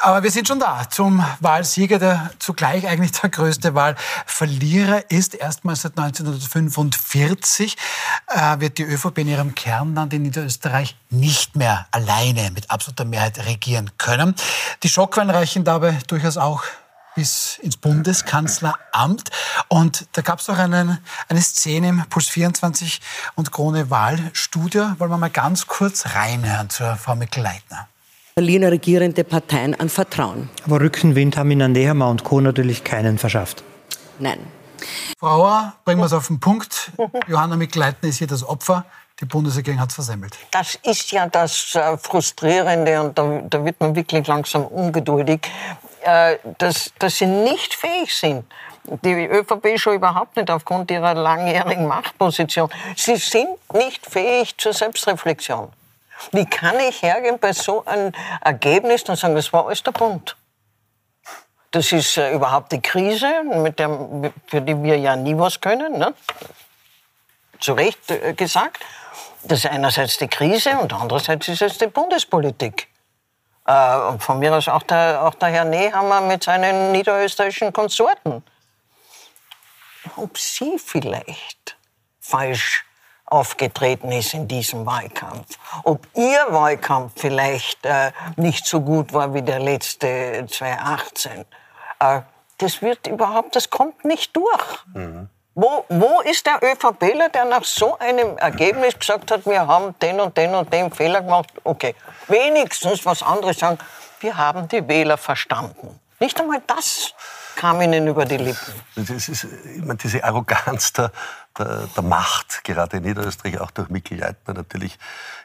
Aber 0.01 0.23
wir 0.23 0.31
sind 0.31 0.47
schon 0.47 0.59
da 0.59 0.89
zum 0.89 1.23
Wahlsieger, 1.39 1.99
der 1.99 2.31
zugleich 2.39 2.87
eigentlich 2.87 3.11
der 3.11 3.29
größte 3.29 3.75
Wahlverlierer 3.75 5.09
ist. 5.09 5.35
Erstmals 5.35 5.83
seit 5.83 5.97
1945 5.97 7.77
äh, 8.27 8.59
wird 8.59 8.79
die 8.79 8.83
ÖVP 8.83 9.19
in 9.19 9.27
ihrem 9.27 9.55
Kernland 9.55 10.13
in 10.13 10.23
Niederösterreich 10.23 10.97
nicht 11.09 11.55
mehr 11.55 11.87
alleine 11.91 12.51
mit 12.51 12.69
absoluter 12.71 13.05
Mehrheit 13.05 13.45
regieren 13.51 13.91
können. 13.97 14.35
Die 14.83 14.89
Schockwellen 14.89 15.29
reichen 15.29 15.63
dabei 15.63 15.97
durchaus 16.07 16.37
auch 16.37 16.63
bis 17.15 17.59
ins 17.61 17.77
Bundeskanzleramt. 17.77 19.29
Und 19.67 20.07
da 20.13 20.21
gab 20.21 20.39
es 20.39 20.49
auch 20.49 20.57
einen, 20.57 20.97
eine 21.27 21.41
Szene 21.41 21.89
im 21.89 22.03
Puls 22.09 22.29
24 22.29 23.01
und 23.35 23.51
Krone 23.51 23.89
Wahlstudio. 23.89 24.93
Wollen 24.97 25.11
wir 25.11 25.17
mal 25.17 25.29
ganz 25.29 25.67
kurz 25.67 26.05
reinhören 26.15 26.69
zur 26.69 26.95
Frau 26.95 27.15
Mikl-Leitner. 27.15 27.87
Verlieren 28.33 28.63
regierende 28.63 29.23
Parteien 29.25 29.77
an 29.77 29.89
Vertrauen. 29.89 30.49
Aber 30.65 30.79
Rückenwind 30.79 31.35
haben 31.35 31.51
Ihnen 31.51 31.73
Nehammer 31.73 32.09
und 32.09 32.23
Co. 32.23 32.39
natürlich 32.39 32.83
keinen 32.83 33.17
verschafft. 33.17 33.63
Nein. 34.19 34.39
Frau 35.19 35.43
Auer, 35.43 35.73
bringen 35.83 35.99
wir 35.99 36.05
es 36.05 36.13
auf 36.13 36.27
den 36.27 36.39
Punkt. 36.39 36.91
Johanna 37.27 37.57
Mikl-Leitner 37.57 38.09
ist 38.09 38.17
hier 38.17 38.27
das 38.27 38.43
Opfer. 38.43 38.85
Die 39.21 39.25
Bundesregierung 39.25 39.79
hat 39.79 39.89
es 39.89 39.95
versemmelt. 39.95 40.35
Das 40.49 40.75
ist 40.83 41.11
ja 41.11 41.27
das 41.27 41.75
äh, 41.75 41.97
Frustrierende 41.97 42.99
und 43.01 43.17
da, 43.17 43.41
da, 43.47 43.63
wird 43.63 43.79
man 43.79 43.95
wirklich 43.95 44.25
langsam 44.25 44.65
ungeduldig 44.65 45.41
äh, 46.03 46.37
dass, 46.57 46.91
dass 46.97 47.17
sie 47.17 47.27
nicht 47.27 47.75
fähig 47.75 48.15
sind. 48.15 48.45
Die 49.03 49.13
ÖVP 49.13 49.77
schon 49.77 49.93
überhaupt 49.93 50.35
nicht 50.35 50.49
aufgrund 50.49 50.89
ihrer 50.89 51.13
langjährigen 51.13 51.87
Machtposition. 51.87 52.69
Sie 52.95 53.17
sind 53.17 53.49
nicht 53.73 54.05
fähig 54.07 54.57
zur 54.57 54.73
Selbstreflexion. 54.73 55.71
Wie 56.31 56.45
kann 56.45 56.79
ich 56.79 57.03
hergehen 57.03 57.37
bei 57.39 57.53
so 57.53 57.85
einem 57.85 58.11
Ergebnis 58.43 59.03
und 59.03 59.17
sagen, 59.17 59.35
das 59.35 59.53
war 59.53 59.67
alles 59.67 59.83
der 59.83 59.91
Bund? 59.91 60.35
Das 61.69 61.91
ist 61.91 62.17
äh, 62.17 62.33
überhaupt 62.33 62.71
die 62.71 62.81
Krise, 62.81 63.43
mit 63.43 63.77
der, 63.77 63.89
für 64.47 64.61
die 64.61 64.81
wir 64.81 64.97
ja 64.97 65.15
nie 65.15 65.37
was 65.37 65.61
können. 65.61 65.99
Ne? 65.99 66.13
Zu 67.61 67.73
Recht 67.73 68.11
äh, 68.11 68.33
gesagt. 68.33 68.83
Das 69.43 69.59
ist 69.59 69.71
einerseits 69.71 70.17
die 70.17 70.27
Krise 70.27 70.71
und 70.77 70.93
andererseits 70.93 71.47
ist 71.47 71.61
es 71.61 71.77
die 71.77 71.87
Bundespolitik. 71.87 72.89
Äh, 73.65 73.97
und 74.09 74.21
von 74.21 74.39
mir 74.39 74.53
aus 74.53 74.67
auch 74.67 74.83
der, 74.83 75.23
auch 75.23 75.35
der 75.35 75.49
Herr 75.49 75.65
Nehammer 75.65 76.21
mit 76.21 76.43
seinen 76.43 76.91
niederösterreichischen 76.91 77.71
Konsorten. 77.71 78.43
Ob 80.15 80.37
sie 80.37 80.77
vielleicht 80.77 81.77
falsch 82.19 82.85
aufgetreten 83.25 84.11
ist 84.11 84.33
in 84.33 84.47
diesem 84.47 84.85
Wahlkampf. 84.85 85.57
Ob 85.83 86.05
ihr 86.15 86.47
Wahlkampf 86.49 87.13
vielleicht 87.15 87.85
äh, 87.85 88.11
nicht 88.35 88.65
so 88.65 88.81
gut 88.81 89.13
war 89.13 89.33
wie 89.33 89.41
der 89.41 89.59
letzte 89.59 90.45
2018. 90.49 91.45
Äh, 91.99 92.21
das 92.57 92.81
wird 92.81 93.07
überhaupt, 93.07 93.55
das 93.55 93.69
kommt 93.69 94.03
nicht 94.05 94.35
durch. 94.35 94.85
Mhm. 94.93 95.29
Wo, 95.53 95.85
wo 95.89 96.21
ist 96.21 96.45
der 96.45 96.59
ÖVPler, 96.63 97.27
der 97.29 97.43
nach 97.45 97.65
so 97.65 97.97
einem 97.99 98.37
Ergebnis 98.37 98.97
gesagt 98.97 99.31
hat, 99.31 99.45
wir 99.45 99.67
haben 99.67 99.93
den 99.99 100.21
und 100.21 100.37
den 100.37 100.55
und 100.55 100.71
den 100.71 100.91
Fehler 100.91 101.21
gemacht? 101.21 101.49
Okay, 101.65 101.93
wenigstens 102.27 103.05
was 103.05 103.21
anderes 103.21 103.59
sagen, 103.59 103.77
wir 104.21 104.37
haben 104.37 104.69
die 104.69 104.87
Wähler 104.87 105.17
verstanden. 105.17 105.99
Nicht 106.19 106.39
einmal 106.39 106.61
das 106.67 107.13
kam 107.55 107.81
ihnen 107.81 108.07
über 108.07 108.25
die 108.25 108.37
Lippen. 108.37 108.73
Das 108.95 109.27
ist, 109.27 109.45
meine, 109.77 109.95
diese 109.95 110.23
Arroganz 110.23 110.93
der, 110.93 111.11
der, 111.57 111.87
der, 111.95 112.03
Macht, 112.03 112.63
gerade 112.63 112.97
in 112.97 113.03
Niederösterreich, 113.03 113.59
auch 113.59 113.71
durch 113.71 113.89
Mikkel 113.89 114.19
Leitner 114.19 114.53
natürlich, 114.53 114.97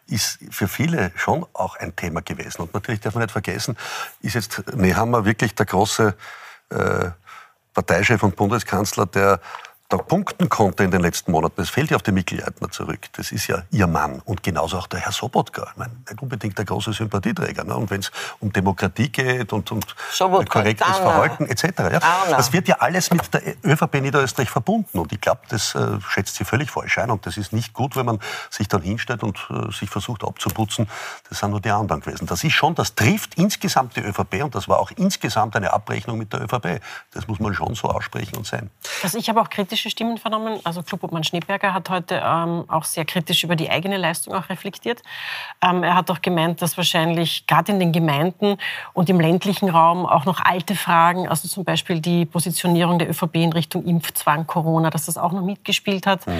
ist 0.06 0.38
für 0.50 0.68
viele 0.68 1.10
schon 1.16 1.44
auch 1.52 1.76
ein 1.76 1.96
Thema 1.96 2.22
gewesen. 2.22 2.62
Und 2.62 2.74
natürlich 2.74 3.00
darf 3.00 3.14
man 3.14 3.22
nicht 3.22 3.32
vergessen, 3.32 3.76
ist 4.20 4.34
jetzt 4.34 4.62
Nehammer 4.74 5.24
wirklich 5.24 5.54
der 5.54 5.66
große 5.66 6.14
äh, 6.70 7.10
Parteichef 7.74 8.22
und 8.22 8.36
Bundeskanzler, 8.36 9.06
der 9.06 9.40
da 9.88 9.98
punkten 9.98 10.48
konnte 10.48 10.82
in 10.82 10.90
den 10.90 11.00
letzten 11.00 11.30
Monaten, 11.30 11.54
das 11.56 11.70
fällt 11.70 11.90
ja 11.90 11.96
auf 11.96 12.02
die 12.02 12.12
Mikkel 12.12 12.40
Leitner 12.40 12.70
zurück. 12.70 13.00
Das 13.12 13.30
ist 13.30 13.46
ja 13.46 13.62
ihr 13.70 13.86
Mann 13.86 14.20
und 14.24 14.42
genauso 14.42 14.78
auch 14.78 14.86
der 14.88 15.00
Herr 15.00 15.12
Sobotka. 15.12 15.68
Ich 15.70 15.76
meine, 15.76 15.92
nicht 16.08 16.20
unbedingt 16.20 16.58
der 16.58 16.64
große 16.64 16.92
Sympathieträger. 16.92 17.62
Ne? 17.64 17.76
Und 17.76 17.90
wenn 17.90 18.00
es 18.00 18.10
um 18.40 18.52
Demokratie 18.52 19.08
geht 19.08 19.52
und, 19.52 19.70
und 19.70 19.94
korrektes 20.48 20.86
Dana. 20.86 21.10
Verhalten 21.10 21.46
etc., 21.46 21.64
ja, 21.78 22.00
das 22.30 22.52
wird 22.52 22.66
ja 22.66 22.76
alles 22.80 23.10
mit 23.10 23.32
der 23.32 23.42
ÖVP 23.64 24.00
Niederösterreich 24.00 24.50
verbunden. 24.50 24.98
Und 24.98 25.12
ich 25.12 25.20
glaube, 25.20 25.42
das 25.48 25.74
äh, 25.74 26.00
schätzt 26.08 26.36
sie 26.36 26.44
völlig 26.44 26.70
falsch 26.70 26.98
ein. 26.98 27.10
Und 27.10 27.26
das 27.26 27.36
ist 27.36 27.52
nicht 27.52 27.72
gut, 27.72 27.96
wenn 27.96 28.06
man 28.06 28.18
sich 28.50 28.66
dann 28.66 28.82
hinstellt 28.82 29.22
und 29.22 29.38
äh, 29.50 29.72
sich 29.72 29.88
versucht 29.88 30.24
abzuputzen. 30.24 30.88
Das 31.28 31.38
sind 31.38 31.50
nur 31.50 31.60
die 31.60 31.70
anderen 31.70 32.00
gewesen. 32.00 32.26
Das 32.26 32.42
ist 32.42 32.52
schon, 32.52 32.74
das 32.74 32.96
trifft 32.96 33.34
insgesamt 33.36 33.96
die 33.96 34.00
ÖVP 34.00 34.42
und 34.42 34.54
das 34.54 34.68
war 34.68 34.80
auch 34.80 34.90
insgesamt 34.96 35.54
eine 35.54 35.72
Abrechnung 35.72 36.18
mit 36.18 36.32
der 36.32 36.42
ÖVP. 36.42 36.80
Das 37.12 37.28
muss 37.28 37.38
man 37.38 37.54
schon 37.54 37.74
so 37.74 37.88
aussprechen 37.88 38.36
und 38.36 38.46
sein. 38.46 38.70
Also 39.02 39.18
ich 39.18 39.28
habe 39.28 39.40
auch 39.40 39.48
kritisch 39.48 39.75
kritische 39.76 39.90
Stimmen 39.90 40.16
vernommen. 40.16 40.58
Also 40.64 40.82
Klubobmann 40.82 41.22
Schneeberger 41.22 41.74
hat 41.74 41.90
heute 41.90 42.22
ähm, 42.24 42.64
auch 42.68 42.84
sehr 42.84 43.04
kritisch 43.04 43.44
über 43.44 43.56
die 43.56 43.68
eigene 43.68 43.98
Leistung 43.98 44.34
auch 44.34 44.48
reflektiert. 44.48 45.02
Ähm, 45.62 45.82
er 45.82 45.94
hat 45.94 46.10
auch 46.10 46.22
gemeint, 46.22 46.62
dass 46.62 46.78
wahrscheinlich 46.78 47.46
gerade 47.46 47.72
in 47.72 47.80
den 47.80 47.92
Gemeinden 47.92 48.56
und 48.94 49.10
im 49.10 49.20
ländlichen 49.20 49.68
Raum 49.68 50.06
auch 50.06 50.24
noch 50.24 50.40
alte 50.40 50.74
Fragen, 50.74 51.28
also 51.28 51.46
zum 51.46 51.64
Beispiel 51.64 52.00
die 52.00 52.24
Positionierung 52.24 52.98
der 52.98 53.10
ÖVP 53.10 53.34
in 53.36 53.52
Richtung 53.52 53.84
Impfzwang, 53.84 54.46
Corona, 54.46 54.88
dass 54.88 55.06
das 55.06 55.18
auch 55.18 55.32
noch 55.32 55.42
mitgespielt 55.42 56.06
hat, 56.06 56.26
mhm. 56.26 56.32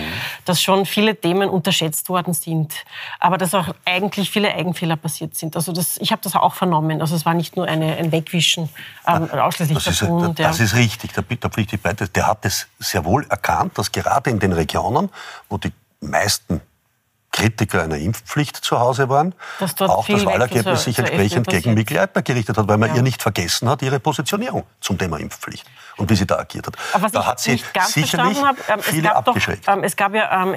dass 0.46 0.62
schon 0.62 0.87
viele 0.87 1.14
Themen 1.14 1.51
unterschätzt 1.51 2.09
worden 2.09 2.33
sind, 2.33 2.72
aber 3.20 3.37
dass 3.37 3.55
auch 3.55 3.75
eigentlich 3.85 4.31
viele 4.31 4.55
Eigenfehler 4.55 4.96
passiert 4.96 5.37
sind. 5.37 5.57
Also 5.57 5.72
das, 5.72 5.99
ich 5.99 6.11
habe 6.11 6.22
das 6.22 6.35
auch 6.35 6.55
vernommen. 6.55 7.03
Also 7.03 7.14
es 7.14 7.27
war 7.27 7.35
nicht 7.35 7.55
nur 7.57 7.66
eine, 7.66 7.96
ein 7.96 8.12
Wegwischen 8.12 8.70
ähm, 9.07 9.31
ausschließlich 9.31 9.85
das 9.85 10.01
ist. 10.01 10.11
Das 10.37 10.61
ist 10.61 10.75
richtig, 10.75 11.12
da, 11.12 11.22
da 11.22 11.49
pflichte 11.51 11.77
ich 11.77 11.83
bei. 11.83 11.92
Der 11.92 12.27
hat 12.27 12.44
es 12.46 12.66
sehr 12.79 13.05
wohl 13.05 13.26
erkannt, 13.31 13.79
dass 13.79 13.93
gerade 13.93 14.31
in 14.31 14.39
den 14.39 14.53
Regionen, 14.53 15.11
wo 15.49 15.59
die 15.59 15.73
meisten 16.01 16.61
Kritiker 17.37 17.83
einer 17.83 17.99
Impfpflicht 17.99 18.57
zu 18.57 18.81
Hause 18.81 19.11
waren, 19.11 19.35
auch 19.61 20.07
das 20.07 20.25
Wahlergebnis 20.25 20.85
sich 20.85 20.99
entsprechend 20.99 21.47
gegen 21.49 21.75
Mikl 21.75 21.95
Leitner 21.95 22.23
gerichtet 22.23 22.57
hat, 22.57 22.67
weil 22.67 22.79
man 22.79 22.91
ja. 22.91 22.97
ihr 22.97 23.03
nicht 23.03 23.21
vergessen 23.21 23.69
hat, 23.69 23.83
ihre 23.83 24.01
Positionierung 24.01 24.65
zum 24.81 24.97
Thema 24.97 25.19
Impfpflicht 25.19 25.67
und 25.99 26.09
wie 26.09 26.17
sie 26.17 26.27
da 26.27 26.39
agiert 26.39 26.69
hat. 26.69 26.77
Aber 26.95 27.11
da 27.11 27.27
hat 27.27 27.41
sie 27.41 27.62
sicherlich 27.89 28.43
habe, 28.43 28.59
ähm, 28.69 28.81
viele 28.81 29.15
abgeschreckt. 29.15 29.69
Doch, 29.69 29.75
ähm, 29.75 29.85
es 29.85 29.97
gab 29.97 30.15
ja 30.15 30.45
ähm, 30.45 30.57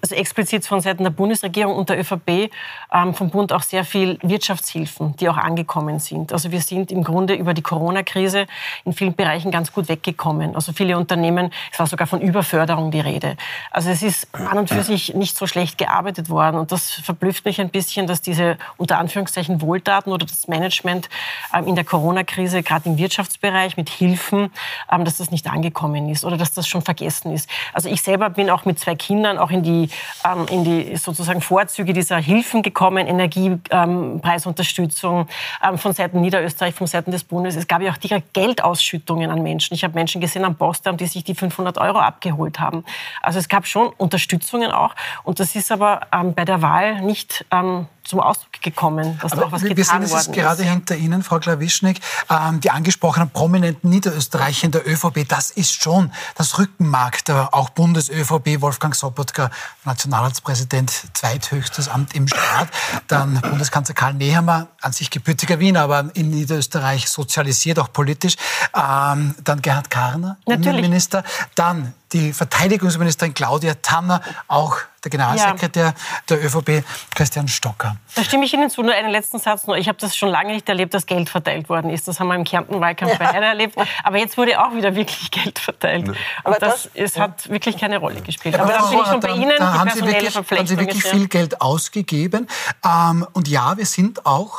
also 0.00 0.14
explizit 0.14 0.64
von 0.64 0.80
Seiten 0.80 1.02
der 1.02 1.10
Bundesregierung 1.10 1.74
und 1.74 1.88
der 1.88 1.98
ÖVP 1.98 2.50
ähm, 2.92 3.14
vom 3.14 3.30
Bund 3.30 3.52
auch 3.52 3.62
sehr 3.62 3.84
viel 3.84 4.18
Wirtschaftshilfen, 4.22 5.16
die 5.16 5.28
auch 5.28 5.36
angekommen 5.36 5.98
sind. 5.98 6.32
Also 6.32 6.52
wir 6.52 6.60
sind 6.60 6.92
im 6.92 7.02
Grunde 7.02 7.34
über 7.34 7.52
die 7.52 7.62
Corona-Krise 7.62 8.46
in 8.84 8.92
vielen 8.92 9.14
Bereichen 9.14 9.50
ganz 9.50 9.72
gut 9.72 9.88
weggekommen. 9.88 10.54
Also 10.54 10.72
viele 10.72 10.96
Unternehmen, 10.96 11.50
es 11.72 11.78
war 11.80 11.88
sogar 11.88 12.06
von 12.06 12.20
Überförderung 12.20 12.92
die 12.92 13.00
Rede. 13.00 13.36
Also 13.72 13.90
es 13.90 14.02
ist 14.02 14.32
an 14.34 14.58
und 14.58 14.68
für 14.68 14.82
sich 14.84 15.14
nicht 15.14 15.36
so 15.36 15.48
schlecht 15.48 15.78
gearbeitet 15.78 16.30
worden 16.30 16.58
und 16.58 16.70
das 16.70 16.92
verblüfft 16.92 17.44
mich 17.44 17.60
ein 17.60 17.70
bisschen, 17.70 18.06
dass 18.06 18.22
diese 18.22 18.58
unter 18.76 18.98
Anführungszeichen 18.98 19.60
Wohltaten 19.60 20.12
oder 20.12 20.26
das 20.26 20.46
Management 20.46 21.08
ähm, 21.52 21.66
in 21.66 21.74
der 21.74 21.84
Corona-Krise, 21.84 22.62
gerade 22.62 22.88
im 22.88 22.98
Wirtschaftsbereich 22.98 23.76
mit 23.76 23.90
Hilfen, 23.90 24.52
ähm, 24.92 25.04
dass 25.04 25.16
das 25.16 25.32
nicht 25.32 25.48
angekommen 25.50 26.08
ist 26.08 26.24
oder 26.24 26.36
dass 26.36 26.52
das 26.52 26.68
schon 26.68 26.82
vergessen 26.82 27.32
ist. 27.32 27.50
Also 27.72 27.88
ich 27.88 28.02
selber 28.02 28.30
bin 28.30 28.48
auch 28.48 28.64
mit 28.64 28.78
zwei 28.78 28.94
Kindern 28.94 29.38
auch 29.38 29.50
in 29.50 29.64
die 29.64 29.71
die, 29.72 29.88
ähm, 30.24 30.46
in 30.50 30.64
die 30.64 30.96
sozusagen 30.96 31.40
Vorzüge 31.40 31.92
dieser 31.92 32.18
Hilfen 32.18 32.62
gekommen, 32.62 33.06
Energiepreisunterstützung 33.06 35.28
ähm, 35.66 35.78
von 35.78 35.92
Seiten 35.92 36.20
Niederösterreich, 36.20 36.74
von 36.74 36.86
Seiten 36.86 37.10
des 37.10 37.24
Bundes. 37.24 37.56
Es 37.56 37.66
gab 37.66 37.82
ja 37.82 37.90
auch 37.92 37.96
direkt 37.96 38.34
Geldausschüttungen 38.34 39.30
an 39.30 39.42
Menschen. 39.42 39.74
Ich 39.74 39.82
habe 39.84 39.94
Menschen 39.94 40.20
gesehen 40.20 40.44
am 40.44 40.56
Postamt, 40.56 41.00
die 41.00 41.06
sich 41.06 41.24
die 41.24 41.34
500 41.34 41.78
Euro 41.78 41.98
abgeholt 41.98 42.60
haben. 42.60 42.84
Also 43.22 43.38
es 43.38 43.48
gab 43.48 43.66
schon 43.66 43.88
Unterstützungen 43.96 44.70
auch. 44.70 44.94
Und 45.24 45.40
das 45.40 45.56
ist 45.56 45.72
aber 45.72 46.02
ähm, 46.12 46.34
bei 46.34 46.44
der 46.44 46.60
Wahl 46.62 47.00
nicht 47.02 47.44
ähm, 47.50 47.86
zum 48.04 48.20
Ausdruck 48.20 48.52
gekommen, 48.60 49.18
dass 49.20 49.32
Aber 49.32 49.42
da 49.42 49.46
auch 49.48 49.52
was 49.52 49.62
wir 49.62 49.74
getan 49.74 50.06
sehen 50.06 50.18
es 50.18 50.32
gerade 50.32 50.62
hinter 50.62 50.96
Ihnen, 50.96 51.22
Frau 51.22 51.38
Klawischnik, 51.38 52.00
ähm, 52.30 52.60
die 52.60 52.70
angesprochenen 52.70 53.30
prominenten 53.30 53.90
Niederösterreicher 53.90 54.64
in 54.64 54.72
der 54.72 54.86
ÖVP, 54.86 55.26
das 55.28 55.50
ist 55.50 55.82
schon 55.82 56.12
das 56.36 56.58
Rückenmark 56.58 57.24
der 57.24 57.54
auch 57.54 57.70
Bundes-ÖVP, 57.70 58.60
Wolfgang 58.60 58.94
Sobotka, 58.94 59.50
Nationalratspräsident, 59.84 60.90
zweithöchstes 61.14 61.88
Amt 61.88 62.14
im 62.14 62.28
Staat, 62.28 62.68
dann 63.08 63.40
Bundeskanzler 63.40 63.94
Karl 63.94 64.14
Nehammer, 64.14 64.68
an 64.80 64.92
sich 64.92 65.10
gebürtiger 65.10 65.58
Wiener, 65.58 65.82
aber 65.82 66.10
in 66.14 66.30
Niederösterreich 66.30 67.08
sozialisiert, 67.08 67.78
auch 67.78 67.92
politisch, 67.92 68.36
ähm, 68.74 69.34
dann 69.42 69.62
Gerhard 69.62 69.90
Karner, 69.90 70.38
Innenminister, 70.46 71.24
dann 71.54 71.94
die 72.12 72.32
Verteidigungsministerin 72.32 73.34
Claudia 73.34 73.74
Tanner, 73.74 74.20
auch 74.48 74.78
der 75.04 75.10
Generalsekretär 75.10 75.86
ja. 75.86 75.94
der 76.28 76.44
ÖVP, 76.44 76.84
Christian 77.14 77.48
Stocker. 77.48 77.96
Da 78.14 78.22
stimme 78.22 78.44
ich 78.44 78.54
Ihnen 78.54 78.70
zu. 78.70 78.82
Nur 78.82 78.94
einen 78.94 79.10
letzten 79.10 79.38
Satz. 79.38 79.66
Nur. 79.66 79.76
Ich 79.76 79.88
habe 79.88 79.98
das 79.98 80.16
schon 80.16 80.28
lange 80.28 80.52
nicht 80.52 80.68
erlebt, 80.68 80.94
dass 80.94 81.06
Geld 81.06 81.28
verteilt 81.28 81.68
worden 81.68 81.90
ist. 81.90 82.06
Das 82.06 82.20
haben 82.20 82.28
wir 82.28 82.36
im 82.36 82.44
Kärnten-Wahlkampf 82.44 83.12
ja. 83.12 83.18
beide 83.18 83.44
erlebt. 83.44 83.76
Aber 84.04 84.18
jetzt 84.18 84.36
wurde 84.36 84.60
auch 84.62 84.74
wieder 84.74 84.94
wirklich 84.94 85.30
Geld 85.30 85.58
verteilt. 85.58 86.06
Ja. 86.08 86.14
Aber 86.44 86.56
das, 86.56 86.84
das 86.84 86.90
ist, 86.94 87.18
hat 87.18 87.48
wirklich 87.50 87.78
keine 87.78 87.98
Rolle 87.98 88.20
gespielt. 88.20 88.54
Aber, 88.54 88.64
aber 88.64 88.72
da 88.72 88.90
bin 88.90 88.98
ich 89.00 89.06
schon 89.06 89.20
bei 89.20 89.30
Ihnen, 89.30 89.54
da 89.58 89.78
haben 89.78 89.90
Sie 89.90 90.06
wirklich, 90.06 90.36
haben 90.36 90.66
Sie 90.66 90.78
wirklich 90.78 91.02
viel 91.02 91.26
Geld 91.26 91.60
ausgegeben. 91.60 92.46
Ähm, 92.84 93.26
und 93.32 93.48
ja, 93.48 93.76
wir 93.76 93.86
sind 93.86 94.24
auch 94.24 94.58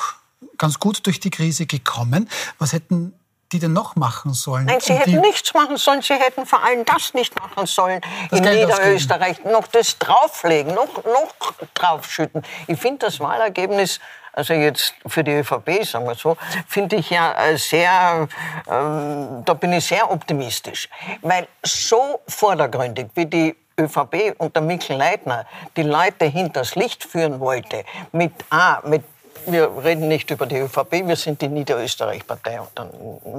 ganz 0.58 0.80
gut 0.80 1.06
durch 1.06 1.20
die 1.20 1.30
Krise 1.30 1.66
gekommen. 1.66 2.30
Was 2.60 2.74
hätten 2.74 3.14
die 3.54 3.60
denn 3.60 3.74
noch 3.74 3.96
machen 3.96 4.34
sollen? 4.34 4.66
Nein, 4.66 4.80
sie 4.80 4.94
hätten 4.94 5.22
nichts 5.22 5.54
machen 5.54 5.78
sollen. 5.78 6.02
Sie 6.02 6.16
hätten 6.16 6.46
vor 6.46 6.64
allem 6.64 6.84
das 6.86 7.14
nicht 7.14 7.40
machen 7.40 7.66
sollen. 7.66 8.02
Das 8.30 8.40
in 8.40 8.46
Geld 8.46 8.68
Niederösterreich 8.68 9.38
ausgeben. 9.38 9.52
noch 9.52 9.68
das 9.68 9.98
drauflegen, 10.00 10.74
noch, 10.74 11.04
noch 11.04 11.54
draufschütten. 11.74 12.42
Ich 12.68 12.80
finde 12.80 13.06
das 13.06 13.20
Wahlergebnis 13.20 14.00
also 14.36 14.56
jetzt 14.56 14.96
für 15.06 15.24
die 15.24 15.32
ÖVP, 15.32 15.86
sagen 15.86 16.08
wir 16.08 16.16
so, 16.16 16.36
finde 16.68 16.96
ich 16.96 17.12
ja 17.12 17.34
äh, 17.34 17.56
sehr, 17.56 18.28
ähm, 18.68 19.44
da 19.46 19.54
bin 19.54 19.74
ich 19.74 19.86
sehr 19.86 20.10
optimistisch. 20.10 20.90
Weil 21.22 21.48
so 21.64 22.20
vordergründig, 22.28 23.10
wie 23.14 23.28
die 23.28 23.56
ÖVP 23.80 24.34
unter 24.40 24.62
Mikkel 24.62 24.98
Leitner 24.98 25.46
die 25.78 25.84
Leute 25.84 26.26
hinters 26.26 26.74
Licht 26.74 27.04
führen 27.04 27.40
wollte, 27.40 27.86
mit 28.12 28.34
A, 28.50 28.82
mit 28.84 29.04
wir 29.48 29.84
reden 29.84 30.08
nicht 30.08 30.30
über 30.32 30.46
die 30.46 30.58
ÖVP, 30.58 31.08
wir 31.08 31.16
sind 31.16 31.42
die 31.42 31.48
Niederösterreich-Partei 31.48 32.62
und 32.62 32.70
dann 32.76 32.90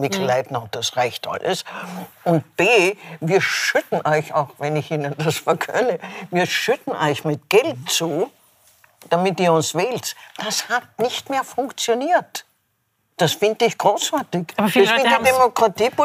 Mikkel 0.01 0.21
mhm. 0.21 0.27
Leitner 0.27 0.62
und 0.62 0.75
das 0.75 0.97
reicht 0.97 1.27
alles. 1.27 1.64
Und 2.25 2.57
B, 2.57 2.97
wir 3.21 3.40
schütten 3.40 4.01
euch, 4.07 4.35
auch 4.35 4.51
wenn 4.59 4.77
ich 4.77 4.90
Ihnen 4.90 5.14
das 5.19 5.38
vergönne, 5.38 5.99
wir 6.31 6.47
schütten 6.47 6.93
euch 6.93 7.25
mit 7.25 7.49
Geld 7.49 7.88
zu, 7.88 8.31
damit 9.11 9.40
ihr 9.40 9.53
uns 9.53 9.75
wählt. 9.75 10.17
Das 10.37 10.69
hat 10.69 10.85
nicht 10.99 11.31
mehr 11.31 11.45
funktioniert. 11.45 12.45
Das 13.16 13.33
finde 13.33 13.66
ich 13.66 13.79
großartig. 13.79 14.46
Aber 14.57 14.68
viele 14.68 14.87
Leute 14.87 15.09
haben 15.09 15.24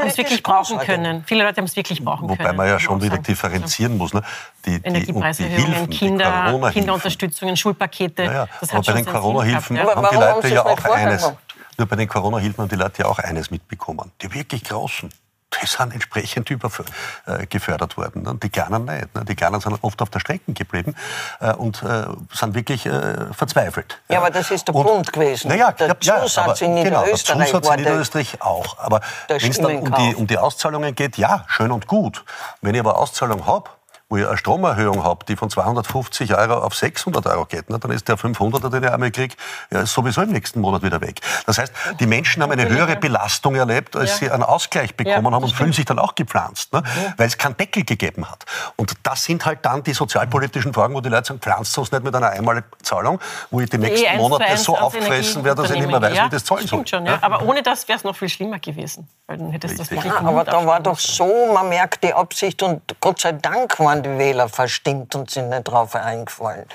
es 0.08 0.18
wirklich 0.18 0.44
brauchen 0.44 0.78
können. 0.78 1.24
Viele 1.26 1.44
Leute 1.44 1.58
haben 1.58 1.66
es 1.66 1.76
wirklich 1.76 2.04
brauchen 2.04 2.30
Wobei 2.30 2.36
können. 2.36 2.50
Wobei 2.50 2.58
man 2.58 2.68
ja 2.68 2.80
schon 2.80 3.02
wieder 3.02 3.18
differenzieren 3.18 3.98
muss. 3.98 4.14
Ne? 4.14 4.22
Die, 4.66 4.80
die, 4.80 4.88
Energiepreiserhöhungen, 4.88 5.90
die 5.90 5.98
Kinder, 5.98 6.72
Kinderunterstützungen, 6.72 7.58
Schulpakete. 7.58 8.24
Ja, 8.24 8.32
ja. 8.32 8.48
Aber 8.72 8.82
bei 8.84 8.94
den 8.94 9.06
Corona-Hilfen 9.06 9.76
ja. 9.76 9.96
haben 9.96 10.08
die 10.12 10.16
Leute 10.18 10.48
ja 10.50 10.66
auch 10.66 10.86
eines. 10.86 11.32
Nur 11.78 11.88
bei 11.88 11.96
den 11.96 12.08
Corona-Hilfen 12.08 12.62
haben 12.62 12.70
die 12.70 12.76
Leute 12.76 13.02
ja 13.02 13.08
auch 13.08 13.20
eines 13.20 13.50
mitbekommen. 13.50 14.12
Die 14.22 14.32
wirklich 14.32 14.64
großen 14.64 15.10
die 15.54 15.66
sind 15.66 15.94
entsprechend 15.94 16.50
übergefördert 16.50 17.94
äh, 17.94 17.98
worden. 17.98 18.28
Und 18.28 18.44
die 18.44 18.50
Kleinen 18.50 18.86
nicht. 18.86 19.16
Ne? 19.16 19.26
Die 19.26 19.36
Kleinen 19.36 19.60
sind 19.60 19.78
oft 19.82 20.02
auf 20.02 20.10
der 20.10 20.20
Strecke 20.20 20.54
geblieben 20.54 20.96
äh, 21.40 21.54
und 21.54 21.82
äh, 21.84 22.06
sind 22.34 22.54
wirklich 22.54 22.84
verzweifelt. 23.32 24.00
Ja, 24.10 24.20
aber 24.20 24.30
das 24.30 24.52
ist 24.52 24.68
der 24.68 24.76
und, 24.76 24.86
Punkt 24.86 25.14
gewesen. 25.14 25.50
Naja, 25.50 25.72
der 25.72 25.96
ja, 26.02 26.22
Zusatz 26.22 26.62
in 26.62 26.76
genau, 26.76 27.02
Niederösterreich. 27.02 27.52
Der 27.52 27.62
Zusatz 27.62 27.76
in 27.76 27.84
Niederösterreich 27.84 28.42
auch. 28.42 28.78
Aber 28.80 29.02
wenn 29.28 29.52
es 29.52 29.58
dann 29.58 29.78
um 29.78 29.94
die, 29.94 30.16
um 30.16 30.28
die 30.28 30.38
Auszahlungen 30.38 30.94
geht, 30.96 31.18
ja, 31.18 31.46
schön 31.48 31.72
und 31.72 31.88
gut. 31.88 32.24
Wenn 32.62 32.76
ich 32.76 32.80
aber 32.80 32.98
Auszahlung 32.98 33.46
habe, 33.46 33.70
wo 34.10 34.18
ich 34.18 34.28
eine 34.28 34.38
Stromerhöhung 34.38 35.04
habe, 35.04 35.24
die 35.26 35.36
von 35.36 35.50
250 35.52 36.36
Euro 36.36 36.56
auf 36.56 36.74
600 36.74 37.28
Euro 37.28 37.46
geht, 37.46 37.70
ne, 37.70 37.78
dann 37.78 37.92
ist 37.92 38.08
der 38.08 38.18
500er, 38.18 38.70
den 38.70 38.84
ich 38.84 38.90
einmal 38.90 39.12
kriege, 39.12 39.36
ja, 39.72 39.86
sowieso 39.86 40.24
im 40.24 40.32
nächsten 40.32 40.62
Monat 40.62 40.82
wieder 40.82 41.00
weg. 41.00 41.22
Das 41.46 41.60
heißt, 41.60 41.72
die 42.00 42.08
Menschen 42.08 42.42
haben 42.42 42.52
eine 42.52 42.68
höhere 42.68 42.96
Belastung 42.96 43.56
erlebt, 43.56 43.96
als 43.96 44.12
ja. 44.12 44.16
sie 44.18 44.32
einen 44.32 44.44
Ausgleich 44.44 44.96
bekommen 44.96 45.26
ja, 45.26 45.32
haben 45.32 45.44
und 45.44 45.54
fühlen 45.54 45.74
sich 45.74 45.86
dann 45.86 46.00
auch 46.00 46.16
gepflanzt, 46.16 46.74
ne, 46.74 46.82
weil 47.18 47.28
es 47.28 47.38
keinen 47.38 47.56
Deckel 47.56 47.84
gegeben 47.84 48.30
hat. 48.30 48.46
Und 48.78 48.94
das 49.04 49.24
sind 49.24 49.46
halt 49.46 49.60
dann 49.64 49.84
die 49.84 49.94
sozialpolitischen 49.94 50.74
Fragen, 50.74 50.96
wo 50.96 51.02
die 51.02 51.10
Leute 51.10 51.28
sagen, 51.28 51.40
pflanzt 51.40 51.78
uns 51.78 51.92
nicht 51.92 52.04
mit 52.04 52.16
einer 52.16 52.32
Einmalzahlung, 52.32 53.20
wo 53.52 53.62
ich 53.62 53.70
die 53.70 53.78
nächsten 53.78 54.18
Monate 54.18 54.58
so 54.58 54.76
aufgefressen 54.76 55.44
werde, 55.44 55.62
dass 55.62 55.72
ich 55.72 55.78
nicht 55.78 55.90
mehr 55.90 56.02
weiß, 56.02 56.26
wie 56.26 56.30
das 56.30 56.46
zahlen 56.46 56.66
soll. 56.66 56.88
Schon, 56.88 57.06
ja. 57.06 57.20
Aber 57.22 57.44
ohne 57.44 57.62
das 57.62 57.88
wäre 57.88 58.00
es 58.00 58.04
noch 58.04 58.16
viel 58.16 58.30
schlimmer 58.30 58.58
gewesen. 58.58 59.08
Weil 59.28 59.38
dann 59.38 59.52
hättest 59.52 59.80
das 59.80 59.90
ja, 59.92 60.18
aber 60.22 60.44
da 60.44 60.66
war 60.66 60.80
doch 60.80 60.98
so, 60.98 61.52
man 61.54 61.70
merkt 61.70 62.04
die 62.04 62.14
Absicht 62.14 62.64
und 62.64 62.82
Gott 63.00 63.22
sei 63.22 63.34
Dank 63.34 63.80
waren 63.80 63.99
waren 64.00 64.18
die 64.18 64.20
Wähler 64.20 64.50
verstimmt 64.50 65.16
und 65.16 65.30
sind 65.30 65.50
nicht 65.50 65.64
drauf 65.64 65.96
eingefallen. 65.96 66.66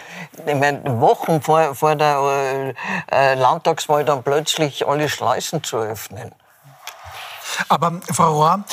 Ich 0.46 0.54
meine, 0.54 0.82
Wochen 1.00 1.40
vor, 1.40 1.74
vor 1.74 1.96
der 1.96 2.74
äh, 3.10 3.34
Landtagswahl 3.34 4.04
dann 4.04 4.22
plötzlich 4.22 4.87
alle 4.87 5.08
Schleusen 5.08 5.62
zu 5.62 5.78
öffnen. 5.78 6.32
Aber 7.68 8.00
Frau 8.10 8.32
Rohr, 8.32 8.64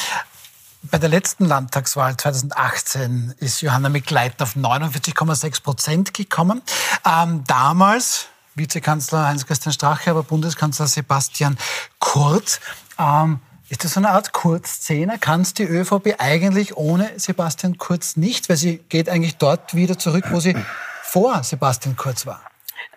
bei 0.84 0.98
der 0.98 1.10
letzten 1.10 1.46
Landtagswahl 1.46 2.18
2018 2.18 3.36
ist 3.38 3.62
Johanna 3.62 3.90
Mikleitner 3.90 4.44
auf 4.44 4.56
49,6 4.56 5.64
Prozent 5.64 6.14
gekommen. 6.14 6.62
Ähm, 7.06 7.44
damals 7.46 8.28
Vizekanzler 8.56 9.28
Heinz-Christian 9.28 9.72
Strache, 9.72 10.10
aber 10.10 10.24
Bundeskanzler 10.24 10.88
Sebastian 10.88 11.58
Kurz. 12.00 12.60
Ähm, 13.00 13.40
ist 13.72 13.86
das 13.86 13.94
so 13.94 14.02
eine 14.02 14.10
Art 14.10 14.34
Kurzszene? 14.34 15.18
Kann 15.18 15.42
es 15.42 15.54
die 15.54 15.64
ÖVP 15.64 16.16
eigentlich 16.18 16.76
ohne 16.76 17.10
Sebastian 17.16 17.78
Kurz 17.78 18.18
nicht? 18.18 18.50
Weil 18.50 18.58
sie 18.58 18.80
geht 18.90 19.08
eigentlich 19.08 19.38
dort 19.38 19.74
wieder 19.74 19.98
zurück, 19.98 20.26
wo 20.30 20.42
sie 20.42 20.58
vor 21.02 21.42
Sebastian 21.44 21.96
Kurz 21.96 22.26
war. 22.26 22.42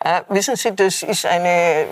Äh, 0.01 0.23
wissen 0.29 0.57
Sie, 0.57 0.75
das 0.75 1.05
ist 1.05 1.27
eine, 1.27 1.87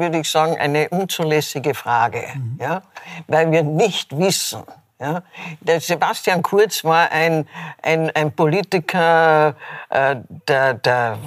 würde 0.00 0.20
ich 0.20 0.30
sagen, 0.30 0.56
eine 0.56 0.88
unzulässige 0.88 1.74
Frage, 1.74 2.24
mhm. 2.34 2.58
ja? 2.58 2.82
weil 3.26 3.50
wir 3.52 3.62
nicht 3.62 4.16
wissen, 4.16 4.62
ja, 4.98 5.22
der 5.60 5.80
Sebastian 5.80 6.42
Kurz 6.42 6.82
war 6.82 7.10
ein, 7.10 7.46
ein, 7.82 8.10
ein 8.16 8.32
Politiker 8.32 9.54
äh, 9.90 10.16
der, 10.48 10.74
der, 10.74 11.18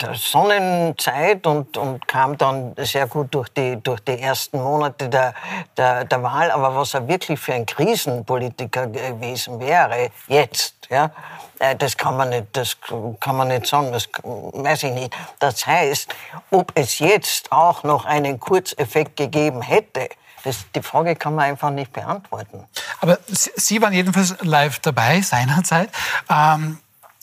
der 0.00 0.14
Sonnenzeit 0.14 1.46
und, 1.46 1.76
und 1.76 2.08
kam 2.08 2.38
dann 2.38 2.74
sehr 2.78 3.06
gut 3.06 3.34
durch 3.34 3.50
die, 3.50 3.76
durch 3.82 4.00
die 4.00 4.18
ersten 4.18 4.62
Monate 4.62 5.10
der, 5.10 5.34
der, 5.76 6.06
der 6.06 6.22
Wahl. 6.22 6.50
Aber 6.50 6.74
was 6.74 6.94
er 6.94 7.06
wirklich 7.06 7.38
für 7.38 7.52
ein 7.52 7.66
Krisenpolitiker 7.66 8.86
gewesen 8.86 9.60
wäre, 9.60 10.08
jetzt, 10.28 10.74
ja, 10.88 11.10
äh, 11.58 11.76
das 11.76 11.98
kann 11.98 12.16
man 12.16 12.30
nicht, 12.30 12.46
das 12.52 12.78
kann 13.20 13.36
man 13.36 13.48
nicht 13.48 13.66
sagen, 13.66 13.92
das 13.92 14.08
weiß 14.22 14.84
ich 14.84 14.92
nicht. 14.92 15.14
Das 15.38 15.66
heißt, 15.66 16.14
ob 16.50 16.72
es 16.74 16.98
jetzt 16.98 17.52
auch 17.52 17.82
noch 17.82 18.06
einen 18.06 18.40
Kurzeffekt 18.40 19.16
gegeben 19.16 19.60
hätte, 19.60 20.08
das, 20.44 20.66
die 20.74 20.82
Frage 20.82 21.16
kann 21.16 21.34
man 21.34 21.46
einfach 21.46 21.70
nicht 21.70 21.92
beantworten. 21.92 22.64
Aber 23.00 23.18
Sie 23.26 23.80
waren 23.82 23.92
jedenfalls 23.92 24.36
live 24.40 24.78
dabei 24.80 25.20
seinerzeit. 25.20 25.90
Ähm, 26.28 26.78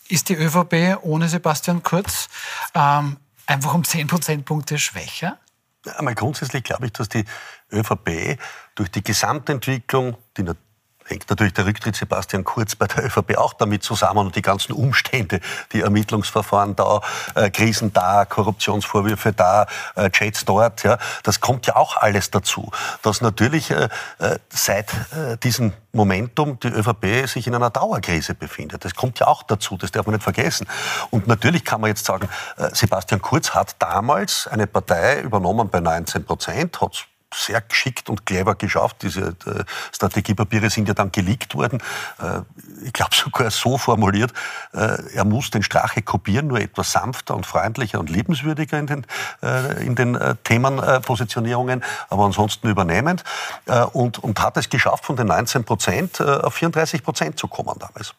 ist 0.08 0.30
die 0.30 0.36
ÖVP 0.36 0.98
ohne 1.02 1.28
Sebastian 1.28 1.82
Kurz 1.82 2.30
ähm, 2.74 3.18
einfach 3.48 3.74
um 3.74 3.84
10 3.84 4.08
Prozentpunkte 4.08 4.78
schwächer? 4.78 5.38
Einmal 5.98 6.16
grundsätzlich 6.16 6.64
glaube 6.64 6.88
ich, 6.88 6.94
dass 6.94 7.10
die 7.10 7.26
ÖVP 7.72 8.40
durch 8.76 8.92
die 8.92 9.04
Gesamtentwicklung, 9.04 10.18
die 10.38 10.44
hängt 11.06 11.30
natürlich 11.30 11.54
der 11.54 11.66
Rücktritt 11.66 11.96
Sebastian 11.96 12.44
Kurz 12.44 12.76
bei 12.76 12.88
der 12.88 13.06
ÖVP 13.06 13.38
auch 13.38 13.54
damit 13.54 13.84
zusammen 13.84 14.20
und 14.20 14.36
die 14.36 14.42
ganzen 14.42 14.74
Umstände, 14.74 15.40
die 15.72 15.82
Ermittlungsverfahren 15.82 16.76
da, 16.76 17.02
äh, 17.36 17.50
Krisen 17.50 17.94
da, 17.94 18.26
Korruptionsvorwürfe 18.26 19.32
da, 19.34 19.68
äh, 19.96 20.10
Chats 20.10 20.46
dort, 20.46 20.84
ja, 20.84 20.98
das 21.24 21.40
kommt 21.40 21.68
ja 21.68 21.76
auch 21.76 21.98
alles 21.98 22.32
dazu, 22.32 22.72
dass 23.02 23.22
natürlich 23.22 23.72
äh, 23.72 23.90
äh 24.20 24.40
seit 24.50 24.92
äh, 25.12 25.38
diesem 25.38 25.74
Momentum 25.92 26.60
die 26.60 26.68
ÖVP 26.68 27.28
sich 27.28 27.48
in 27.48 27.56
einer 27.56 27.70
Dauerkrise 27.70 28.36
befindet. 28.36 28.84
Das 28.84 28.96
kommt 28.96 29.20
ja 29.20 29.28
auch 29.28 29.44
dazu, 29.44 29.78
das 29.78 29.92
darf 29.92 30.06
man 30.06 30.16
nicht 30.16 30.24
vergessen. 30.24 30.68
Und 31.10 31.28
natürlich 31.28 31.64
kann 31.64 31.82
man 31.82 31.90
jetzt 31.90 32.06
sagen, 32.06 32.28
äh, 32.58 32.70
Sebastian 32.74 33.22
Kurz 33.22 33.52
hat 33.52 33.76
damals 33.80 34.48
eine 34.48 34.68
Partei 34.68 35.22
übernommen 35.22 35.70
bei 35.70 35.80
19 35.80 36.26
Prozent, 36.26 36.82
hat 36.82 37.08
sehr 37.36 37.62
geschickt 37.62 38.10
und 38.10 38.26
clever 38.26 38.56
geschafft. 38.56 38.98
Diese 39.02 39.36
äh, 39.46 39.64
Strategiepapiere 39.94 40.70
sind 40.70 40.88
ja 40.88 40.94
dann 40.94 41.12
geleakt 41.12 41.56
worden. 41.56 41.82
Äh, 42.20 42.42
ich 42.84 42.94
glaube 42.94 43.12
sogar 43.16 43.52
so 43.52 43.78
formuliert, 43.78 44.34
äh, 44.74 44.98
er 45.14 45.26
muss 45.26 45.50
den 45.50 45.64
Strache 45.64 46.02
kopieren, 46.02 46.48
nur 46.48 46.60
etwas 46.60 46.92
sanfter 46.92 47.36
und 47.36 47.46
freundlicher 47.46 48.00
und 48.00 48.10
liebenswürdiger 48.10 48.80
in 48.80 48.88
den, 48.88 49.06
in 49.80 49.96
den 49.96 50.18
Themenpositionierungen, 50.44 51.84
aber 52.10 52.26
ansonsten 52.26 52.68
übernehmend. 52.68 53.24
Und, 53.94 54.20
und 54.20 54.40
hat 54.40 54.58
es 54.58 54.70
geschafft, 54.70 55.06
von 55.06 55.16
den 55.16 55.28
19 55.28 55.64
Prozent 55.64 56.22
auf 56.22 56.54
34 56.56 57.04
Prozent 57.04 57.40
zu 57.40 57.48
kommen 57.48 57.78
damals. 57.80 58.14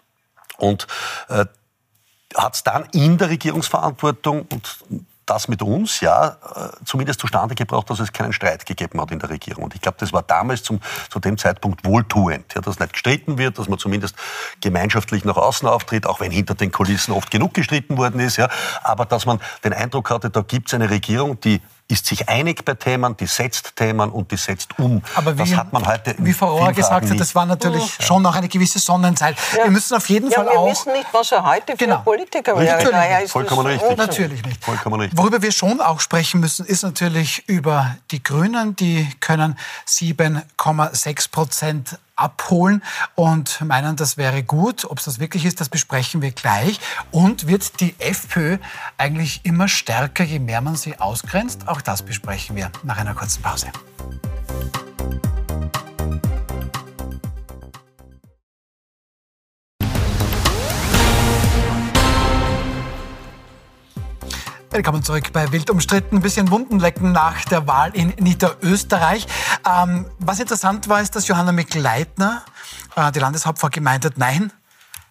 Und 0.59 0.87
hat 1.29 2.55
es 2.55 2.63
dann 2.63 2.85
in 2.93 3.19
der 3.19 3.31
Regierungsverantwortung 3.31 4.47
und 4.51 4.79
das 5.27 5.49
mit 5.49 5.61
uns 5.61 6.01
ja 6.01 6.29
äh, 6.29 6.85
zumindest 6.85 7.21
zustande 7.21 7.55
gebracht, 7.55 7.91
dass 7.91 7.99
es 7.99 8.13
keinen 8.13 8.33
Streit 8.33 8.65
gegeben 8.65 9.01
hat 9.01 9.11
in 9.11 9.19
der 9.19 9.29
Regierung. 9.29 9.65
Und 9.65 9.75
ich 9.75 9.81
glaube, 9.81 9.99
das 9.99 10.13
war 10.13 10.23
damals 10.23 10.63
zum, 10.63 10.81
zu 11.11 11.19
dem 11.19 11.37
Zeitpunkt 11.37 11.85
wohltuend, 11.85 12.55
ja, 12.55 12.61
dass 12.61 12.79
nicht 12.79 12.93
gestritten 12.93 13.37
wird, 13.37 13.59
dass 13.59 13.69
man 13.69 13.79
zumindest 13.79 14.15
gemeinschaftlich 14.61 15.25
nach 15.25 15.37
außen 15.37 15.69
auftritt, 15.69 16.07
auch 16.07 16.21
wenn 16.21 16.31
hinter 16.31 16.55
den 16.55 16.71
Kulissen 16.71 17.13
oft 17.13 17.31
genug 17.31 17.55
gestritten 17.55 17.97
worden 17.99 18.21
ist. 18.21 18.37
Ja, 18.37 18.49
aber 18.83 19.05
dass 19.05 19.27
man 19.27 19.41
den 19.65 19.73
Eindruck 19.73 20.11
hatte, 20.11 20.31
da 20.31 20.43
gibt 20.43 20.69
es 20.69 20.75
eine 20.75 20.89
Regierung, 20.89 21.41
die 21.41 21.61
ist 21.89 22.07
sich 22.07 22.29
einig 22.29 22.65
bei 22.65 22.75
Themen, 22.75 23.17
die 23.17 23.27
setzt 23.27 23.77
Themen 23.77 24.11
und 24.11 24.31
die 24.33 24.37
setzt 24.37 24.79
um. 24.79 25.03
Aber 25.15 25.35
wie, 25.35 25.39
das 25.39 25.57
hat 25.57 25.73
man 25.73 25.87
heute 25.87 26.15
wie 26.19 26.33
Frau 26.33 26.57
Rohr 26.57 26.73
gesagt 26.73 27.09
hat, 27.09 27.21
das 27.21 27.35
war 27.35 27.47
natürlich 27.47 27.97
schon 28.01 28.23
noch 28.23 28.35
eine 28.35 28.49
gewisse 28.49 28.79
Sonnenzeit. 28.79 29.37
Ja. 29.57 29.65
Wir 29.65 29.71
müssen 29.71 29.95
auf 29.95 30.09
jeden 30.09 30.31
ja, 30.31 30.37
Fall 30.37 30.47
wir 30.47 30.59
auch... 30.59 30.67
Wir 30.67 30.73
wissen 30.73 30.93
nicht, 30.93 31.07
was 31.13 31.31
er 31.31 31.45
heute 31.45 31.73
für 31.73 31.85
genau. 31.85 31.99
Politiker 31.99 32.59
wäre. 32.59 32.83
Natürlich. 32.83 33.31
Vollkommen 33.31 33.67
richtig. 33.67 33.97
Natürlich 33.97 34.45
nicht. 34.45 34.65
Vollkommen 34.65 35.01
richtig. 35.01 35.19
Worüber 35.19 35.43
wir 35.43 35.53
schon 35.53 35.81
auch 35.81 36.01
sprechen 36.01 36.41
müssen, 36.41 36.67
ist 36.67 36.83
natürlich 36.83 37.49
über 37.49 37.97
die 38.11 38.23
Grünen. 38.23 38.75
Die 38.77 39.09
können 39.21 39.57
7,6 39.87 41.31
Prozent 41.31 41.99
abholen 42.17 42.83
und 43.15 43.61
meinen, 43.61 43.97
das 43.97 44.17
wäre 44.17 44.43
gut. 44.43 44.85
Ob 44.85 44.99
es 44.99 45.05
das 45.05 45.21
wirklich 45.21 45.45
ist, 45.45 45.61
das 45.61 45.69
besprechen 45.69 46.23
wir 46.23 46.33
gleich. 46.33 46.81
Und 47.11 47.47
wird 47.47 47.81
die 47.81 47.95
FPÖ 47.99 48.59
eigentlich 48.99 49.41
immer 49.45 49.69
stärker, 49.69 50.25
je 50.25 50.39
mehr 50.39 50.61
man 50.61 50.77
sie 50.77 50.99
ausgrenzt? 50.99 51.69
Auch 51.69 51.81
das 51.81 52.03
besprechen 52.03 52.57
wir 52.57 52.71
nach 52.83 52.99
einer 52.99 53.15
kurzen 53.15 53.43
Pause. 53.43 53.69
Willkommen 64.77 65.03
zurück 65.03 65.33
bei 65.33 65.51
Wild 65.53 65.71
umstritten. 65.71 66.17
Ein 66.17 66.21
bisschen 66.21 66.51
Wundenlecken 66.51 67.11
nach 67.11 67.47
der 67.47 67.67
Wahl 67.67 67.93
in 67.95 68.09
Niederösterreich. 68.21 69.27
Ähm, 69.67 70.05
was 70.19 70.39
interessant 70.39 70.87
war, 70.91 71.01
ist, 71.01 71.17
dass 71.17 71.27
Johanna 71.29 71.51
Mikl-Leitner, 71.53 72.43
äh, 72.95 73.11
die 73.11 73.19
Landeshauptfrau, 73.19 73.71
gemeint 73.71 74.05
hat, 74.05 74.19
nein, 74.19 74.53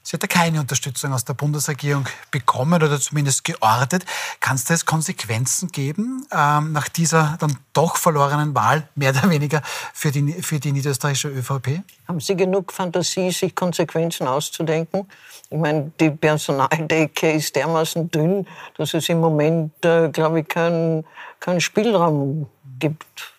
sie 0.06 0.14
hätte 0.14 0.28
keine 0.28 0.60
Unterstützung 0.60 1.12
aus 1.12 1.26
der 1.26 1.34
Bundesregierung 1.34 2.06
bekommen 2.30 2.82
oder 2.82 2.99
zumindest 2.99 3.43
geortet. 3.43 4.06
Kann 4.39 4.56
es 4.56 4.64
da 4.64 4.76
Konsequenzen 4.86 5.70
geben 5.70 6.26
ähm, 6.32 6.72
nach 6.72 6.88
dieser 6.88 7.38
dann 7.39 7.58
doch 7.74 7.97
verlorenen 7.97 8.53
Wahl, 8.53 8.88
mehr 8.95 9.12
oder 9.12 9.30
weniger 9.30 9.62
für 9.93 10.12
die, 10.12 10.34
für 10.41 10.60
die 10.60 10.72
niederösterreichische 10.72 11.30
ÖVP? 11.30 11.82
Haben 12.08 12.20
Sie 12.20 12.36
genug 12.36 12.72
Fantasie, 12.72 13.32
sich 13.32 13.56
Konsequenzen 13.56 14.28
auszudenken? 14.28 15.08
Ich 15.49 15.58
meine, 15.58 15.91
die 15.99 16.12
Personaldecke 16.12 17.32
ist 17.32 17.56
dermaßen 17.56 18.12
dünn, 18.12 18.47
dass 18.78 18.93
es 18.93 19.10
im 19.10 19.20
Moment, 19.20 19.74
äh, 19.84 20.10
glaube 20.10 20.41
ich, 20.41 20.47
keinen 20.47 21.03
kein 21.39 21.60
Spielraum 21.60 22.47
gibt. 22.80 23.34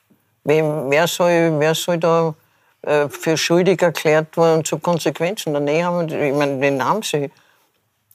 Wem, 0.45 0.91
wer, 0.91 1.07
soll, 1.07 1.59
wer 1.59 1.75
soll 1.75 1.99
da 1.99 2.35
äh, 2.83 3.09
für 3.09 3.37
schuldig 3.37 3.83
erklärt 3.83 4.37
worden 4.37 4.65
zu 4.65 4.79
Konsequenzen? 4.79 5.55
Daneben 5.55 5.85
haben 5.85 6.11
wir, 6.11 6.23
ich 6.23 6.35
meine, 6.35 6.59
den 6.61 6.85
haben 6.85 7.03
sie. 7.03 7.31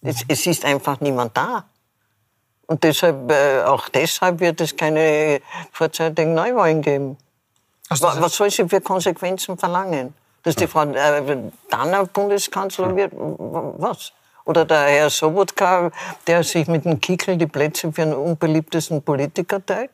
Es, 0.01 0.23
es 0.27 0.47
ist 0.47 0.65
einfach 0.65 0.99
niemand 0.99 1.37
da. 1.37 1.65
Und 2.67 2.83
deshalb, 2.83 3.29
äh, 3.29 3.63
auch 3.63 3.89
deshalb 3.89 4.39
wird 4.39 4.61
es 4.61 4.75
keine 4.75 5.41
vorzeitigen 5.71 6.33
Neuwahlen 6.33 6.81
geben. 6.81 7.17
Also 7.89 8.07
was 8.07 8.35
soll 8.35 8.49
sie 8.49 8.67
für 8.69 8.79
Konsequenzen 8.79 9.57
verlangen? 9.57 10.13
Dass 10.43 10.55
die 10.55 10.67
Frau 10.67 10.83
äh, 10.83 11.37
Danner 11.69 12.05
Bundeskanzlerin 12.05 12.95
wird, 12.95 13.11
was? 13.13 14.13
Oder 14.45 14.65
der 14.65 14.85
Herr 14.85 15.09
Sobotka, 15.09 15.91
der 16.25 16.43
sich 16.43 16.67
mit 16.67 16.85
dem 16.85 16.99
Kickel 17.01 17.37
die 17.37 17.45
Plätze 17.45 17.91
für 17.91 18.05
den 18.05 18.13
unbeliebtesten 18.13 19.03
Politiker 19.03 19.63
teilt? 19.63 19.91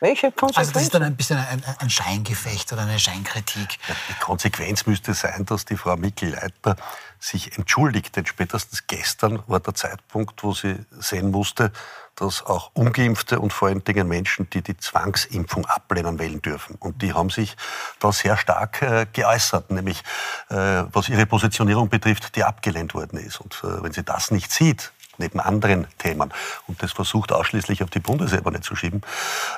Welche 0.00 0.30
Konsequenzen? 0.30 0.58
Also 0.58 0.72
das 0.72 0.82
ist 0.82 0.94
dann 0.94 1.02
ein 1.02 1.16
bisschen 1.16 1.38
ein, 1.38 1.62
ein 1.78 1.90
Scheingefecht 1.90 2.72
oder 2.72 2.82
eine 2.82 2.98
Scheinkritik. 2.98 3.78
Ja, 3.88 3.94
die 4.08 4.20
Konsequenz 4.20 4.86
müsste 4.86 5.14
sein, 5.14 5.44
dass 5.46 5.64
die 5.64 5.76
Frau 5.76 5.96
Mikl-Leitner 5.96 6.76
sich 7.18 7.56
entschuldigt. 7.58 8.14
Denn 8.16 8.26
spätestens 8.26 8.86
gestern 8.86 9.42
war 9.46 9.60
der 9.60 9.74
Zeitpunkt, 9.74 10.42
wo 10.44 10.52
sie 10.54 10.76
sehen 10.98 11.30
musste, 11.30 11.72
dass 12.14 12.44
auch 12.44 12.70
ungeimpfte 12.74 13.38
und 13.38 13.52
vor 13.52 13.68
allen 13.68 13.84
Dingen 13.84 14.08
Menschen, 14.08 14.48
die 14.50 14.62
die 14.62 14.76
Zwangsimpfung 14.76 15.66
ablehnen, 15.66 16.18
wählen 16.18 16.42
dürfen. 16.42 16.76
Und 16.76 17.02
die 17.02 17.12
haben 17.12 17.30
sich 17.30 17.56
da 18.00 18.12
sehr 18.12 18.36
stark 18.36 18.82
äh, 18.82 19.06
geäußert, 19.12 19.70
nämlich 19.70 20.02
äh, 20.48 20.84
was 20.92 21.08
ihre 21.08 21.26
Positionierung 21.26 21.88
betrifft, 21.88 22.34
die 22.34 22.44
abgelehnt 22.44 22.94
worden 22.94 23.18
ist. 23.18 23.40
Und 23.40 23.62
äh, 23.62 23.82
wenn 23.82 23.92
sie 23.92 24.02
das 24.02 24.30
nicht 24.30 24.50
sieht, 24.50 24.92
neben 25.18 25.40
anderen 25.40 25.86
Themen 25.98 26.32
und 26.66 26.82
das 26.82 26.92
versucht 26.92 27.32
ausschließlich 27.32 27.82
auf 27.82 27.90
die 27.90 28.00
Bundesebene 28.00 28.60
zu 28.60 28.76
schieben, 28.76 29.02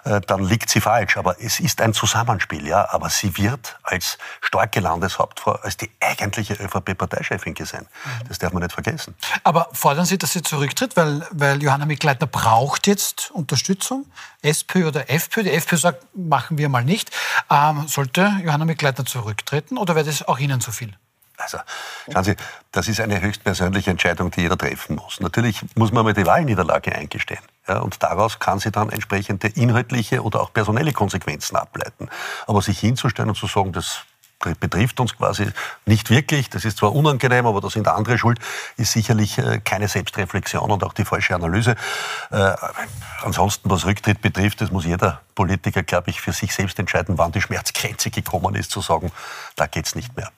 äh, 0.04 0.20
dann 0.20 0.42
liegt 0.42 0.70
sie 0.70 0.80
falsch. 0.80 1.16
Aber 1.16 1.40
es 1.40 1.61
ist 1.61 1.80
ein 1.80 1.94
Zusammenspiel, 1.94 2.66
ja. 2.66 2.88
Aber 2.90 3.11
sie 3.11 3.36
wird 3.36 3.78
als 3.82 4.18
starke 4.40 4.80
Landeshauptfrau, 4.80 5.52
als 5.52 5.76
die 5.76 5.90
eigentliche 6.00 6.54
ÖVP-Parteichefin 6.54 7.54
gesehen. 7.54 7.86
Das 8.28 8.38
darf 8.38 8.52
man 8.52 8.62
nicht 8.62 8.72
vergessen. 8.72 9.14
Aber 9.44 9.68
fordern 9.72 10.04
Sie, 10.04 10.18
dass 10.18 10.32
sie 10.32 10.42
zurücktritt, 10.42 10.96
weil, 10.96 11.26
weil 11.30 11.62
Johanna 11.62 11.86
Mikleitner 11.86 12.26
braucht 12.26 12.86
jetzt 12.86 13.30
Unterstützung? 13.30 14.06
SPÖ 14.42 14.88
oder 14.88 15.11
FPÖ? 15.11 15.42
Die 15.42 15.52
FPÖ 15.52 15.76
sagt, 15.76 16.04
machen 16.14 16.58
wir 16.58 16.68
mal 16.68 16.84
nicht. 16.84 17.11
Ähm, 17.50 17.86
sollte 17.88 18.32
Johanna 18.44 18.64
Mikleitner 18.64 19.04
zurücktreten 19.04 19.78
oder 19.78 19.94
wäre 19.94 20.06
das 20.06 20.26
auch 20.26 20.38
Ihnen 20.38 20.61
zu 20.61 20.72
viel? 20.72 20.96
Also, 21.41 21.59
schauen 22.12 22.24
Sie, 22.24 22.36
das 22.72 22.88
ist 22.88 23.01
eine 23.01 23.20
höchstpersönliche 23.20 23.91
Entscheidung, 23.91 24.30
die 24.30 24.43
jeder 24.43 24.59
treffen 24.59 24.97
muss. 24.97 25.20
Natürlich 25.20 25.62
muss 25.74 25.93
man 25.93 26.05
mal 26.05 26.14
die 26.14 26.26
Wahlniederlage 26.26 26.95
eingestehen. 26.95 27.41
Ja, 27.68 27.78
und 27.78 28.03
daraus 28.03 28.38
kann 28.38 28.59
sie 28.59 28.70
dann 28.70 28.91
entsprechende 28.91 29.49
inhaltliche 29.49 30.22
oder 30.22 30.41
auch 30.41 30.53
personelle 30.53 30.93
Konsequenzen 30.93 31.57
ableiten. 31.57 32.09
Aber 32.47 32.62
sich 32.62 32.78
hinzustellen 32.78 33.30
und 33.30 33.36
zu 33.36 33.47
sagen, 33.47 33.72
das 33.72 34.05
betrifft 34.59 35.01
uns 35.01 35.16
quasi 35.16 35.47
nicht 35.84 36.11
wirklich. 36.11 36.49
Das 36.51 36.64
ist 36.64 36.78
zwar 36.78 36.95
unangenehm, 36.95 37.47
aber 37.47 37.61
da 37.61 37.68
sind 37.68 37.86
andere 37.88 38.18
schuld, 38.18 38.38
ist 38.76 38.93
sicherlich 38.93 39.38
äh, 39.38 39.61
keine 39.61 39.88
Selbstreflexion 39.88 40.70
und 40.70 40.82
auch 40.82 40.95
die 40.95 41.05
falsche 41.05 41.34
Analyse. 41.34 41.76
Äh, 42.30 42.55
ansonsten, 43.22 43.68
was 43.70 43.84
Rücktritt 43.84 44.22
betrifft, 44.22 44.61
das 44.62 44.70
muss 44.70 44.84
jeder 44.84 45.20
Politiker, 45.34 45.82
glaube 45.82 46.11
ich, 46.11 46.20
für 46.20 46.32
sich 46.32 46.55
selbst 46.55 46.78
entscheiden, 46.78 47.18
wann 47.18 47.32
die 47.32 47.43
Schmerzgrenze 47.43 48.11
gekommen 48.11 48.55
ist, 48.55 48.70
zu 48.70 48.80
sagen, 48.80 49.12
da 49.57 49.66
geht's 49.66 49.95
nicht 49.95 50.16
mehr. 50.16 50.30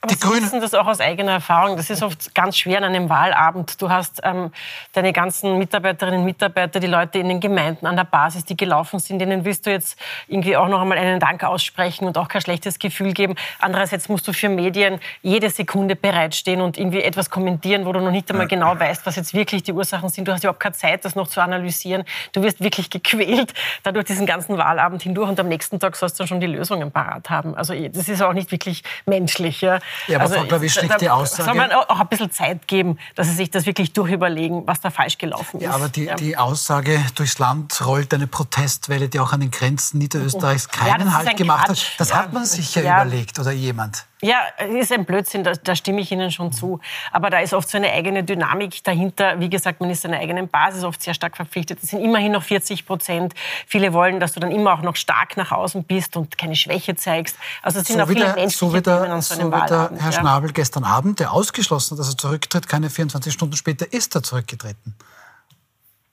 Aber 0.00 0.12
die 0.12 0.18
Sie 0.18 0.26
Grünen 0.26 0.42
wissen 0.42 0.60
das 0.60 0.74
auch 0.74 0.86
aus 0.86 1.00
eigener 1.00 1.32
Erfahrung. 1.32 1.76
Das 1.76 1.90
ist 1.90 2.02
oft 2.02 2.34
ganz 2.34 2.56
schwer 2.56 2.78
an 2.78 2.84
einem 2.84 3.08
Wahlabend. 3.08 3.80
Du 3.80 3.90
hast 3.90 4.20
ähm, 4.22 4.52
deine 4.92 5.12
ganzen 5.12 5.58
Mitarbeiterinnen 5.58 6.20
und 6.20 6.26
Mitarbeiter, 6.26 6.80
die 6.80 6.86
Leute 6.86 7.18
in 7.18 7.28
den 7.28 7.40
Gemeinden 7.40 7.86
an 7.86 7.96
der 7.96 8.04
Basis, 8.04 8.44
die 8.44 8.56
gelaufen 8.56 8.98
sind, 8.98 9.18
denen 9.18 9.44
willst 9.44 9.66
du 9.66 9.70
jetzt 9.70 9.98
irgendwie 10.28 10.56
auch 10.56 10.68
noch 10.68 10.80
einmal 10.80 10.98
einen 10.98 11.20
Dank 11.20 11.42
aussprechen 11.44 12.06
und 12.06 12.18
auch 12.18 12.28
kein 12.28 12.42
schlechtes 12.42 12.78
Gefühl 12.78 13.12
geben. 13.12 13.34
Andererseits 13.60 14.08
musst 14.08 14.28
du 14.28 14.32
für 14.32 14.48
Medien 14.48 15.00
jede 15.22 15.50
Sekunde 15.50 15.96
bereitstehen 15.96 16.60
und 16.60 16.76
irgendwie 16.76 17.02
etwas 17.02 17.30
kommentieren, 17.30 17.86
wo 17.86 17.92
du 17.92 18.00
noch 18.00 18.10
nicht 18.10 18.30
einmal 18.30 18.48
genau 18.48 18.78
weißt, 18.78 19.06
was 19.06 19.16
jetzt 19.16 19.34
wirklich 19.34 19.62
die 19.62 19.72
Ursachen 19.72 20.08
sind. 20.08 20.28
Du 20.28 20.32
hast 20.32 20.44
überhaupt 20.44 20.60
keine 20.60 20.74
Zeit, 20.74 21.04
das 21.04 21.14
noch 21.14 21.28
zu 21.28 21.40
analysieren. 21.40 22.04
Du 22.32 22.42
wirst 22.42 22.60
wirklich 22.62 22.90
gequält 22.90 23.54
dadurch 23.82 24.06
diesen 24.06 24.26
ganzen 24.26 24.58
Wahlabend 24.58 25.02
hindurch 25.02 25.28
und 25.28 25.40
am 25.40 25.48
nächsten 25.48 25.78
Tag 25.78 25.96
sollst 25.96 26.18
du 26.18 26.22
dann 26.22 26.28
schon 26.28 26.40
die 26.40 26.46
Lösungen 26.46 26.90
parat 26.90 27.30
haben. 27.30 27.54
Also 27.54 27.74
das 27.74 28.08
ist 28.08 28.22
auch 28.22 28.32
nicht 28.32 28.50
wirklich 28.50 28.82
menschlich. 29.06 29.43
Ja, 29.44 29.78
ja 30.06 30.18
aber 30.20 30.24
also, 30.24 30.46
Frau 30.46 30.60
wie 30.60 30.68
schlägt 30.68 31.00
die 31.00 31.10
Aussage... 31.10 31.44
Soll 31.44 31.54
man 31.54 31.72
auch 31.72 32.00
ein 32.00 32.08
bisschen 32.08 32.30
Zeit 32.30 32.66
geben, 32.66 32.98
dass 33.14 33.28
sie 33.28 33.34
sich 33.34 33.50
das 33.50 33.66
wirklich 33.66 33.92
durchüberlegen, 33.92 34.66
was 34.66 34.80
da 34.80 34.90
falsch 34.90 35.18
gelaufen 35.18 35.60
ist. 35.60 35.64
Ja, 35.64 35.72
aber 35.72 35.88
die, 35.88 36.04
ja. 36.04 36.14
die 36.14 36.36
Aussage, 36.36 37.00
durchs 37.14 37.38
Land 37.38 37.84
rollt 37.86 38.12
eine 38.14 38.26
Protestwelle, 38.26 39.08
die 39.08 39.20
auch 39.20 39.32
an 39.32 39.40
den 39.40 39.50
Grenzen 39.50 39.98
Niederösterreichs 39.98 40.68
keinen 40.68 41.08
ja, 41.08 41.14
Halt 41.14 41.36
gemacht 41.36 41.66
Quatsch. 41.66 41.92
hat, 41.92 42.00
das 42.00 42.14
hat 42.14 42.32
man 42.32 42.44
sich 42.44 42.74
ja, 42.74 43.02
überlegt 43.02 43.38
oder 43.38 43.52
jemand. 43.52 44.06
Ja, 44.24 44.38
ist 44.72 44.90
ein 44.90 45.04
Blödsinn, 45.04 45.44
da, 45.44 45.52
da, 45.52 45.76
stimme 45.76 46.00
ich 46.00 46.10
Ihnen 46.10 46.30
schon 46.30 46.50
zu. 46.50 46.80
Aber 47.12 47.28
da 47.28 47.40
ist 47.40 47.52
oft 47.52 47.68
so 47.68 47.76
eine 47.76 47.92
eigene 47.92 48.24
Dynamik 48.24 48.82
dahinter. 48.82 49.38
Wie 49.38 49.50
gesagt, 49.50 49.82
man 49.82 49.90
ist 49.90 50.00
seiner 50.00 50.18
eigenen 50.18 50.48
Basis 50.48 50.82
oft 50.82 51.02
sehr 51.02 51.12
stark 51.12 51.36
verpflichtet. 51.36 51.82
Das 51.82 51.90
sind 51.90 52.02
immerhin 52.02 52.32
noch 52.32 52.42
40 52.42 52.86
Prozent. 52.86 53.34
Viele 53.66 53.92
wollen, 53.92 54.20
dass 54.20 54.32
du 54.32 54.40
dann 54.40 54.50
immer 54.50 54.72
auch 54.72 54.80
noch 54.80 54.96
stark 54.96 55.36
nach 55.36 55.52
außen 55.52 55.84
bist 55.84 56.16
und 56.16 56.38
keine 56.38 56.56
Schwäche 56.56 56.96
zeigst. 56.96 57.36
Also 57.60 57.80
es 57.80 57.86
sind 57.86 57.98
so 57.98 58.04
auch 58.04 58.08
viele 58.08 58.32
der, 58.32 58.48
so 58.48 58.72
wie 58.72 58.80
der, 58.80 59.02
an 59.02 59.20
so 59.20 59.34
einem 59.34 59.52
so 59.52 59.56
wie 59.56 59.66
der 59.66 59.90
Herr 59.98 60.10
ja. 60.10 60.12
Schnabel 60.12 60.52
gestern 60.52 60.84
Abend, 60.84 61.20
der 61.20 61.32
ausgeschlossen 61.32 61.92
hat, 61.92 61.98
dass 61.98 62.08
er 62.08 62.16
zurücktritt, 62.16 62.66
keine 62.66 62.88
24 62.88 63.30
Stunden 63.30 63.56
später 63.56 63.92
ist 63.92 64.14
er 64.14 64.22
zurückgetreten. 64.22 64.94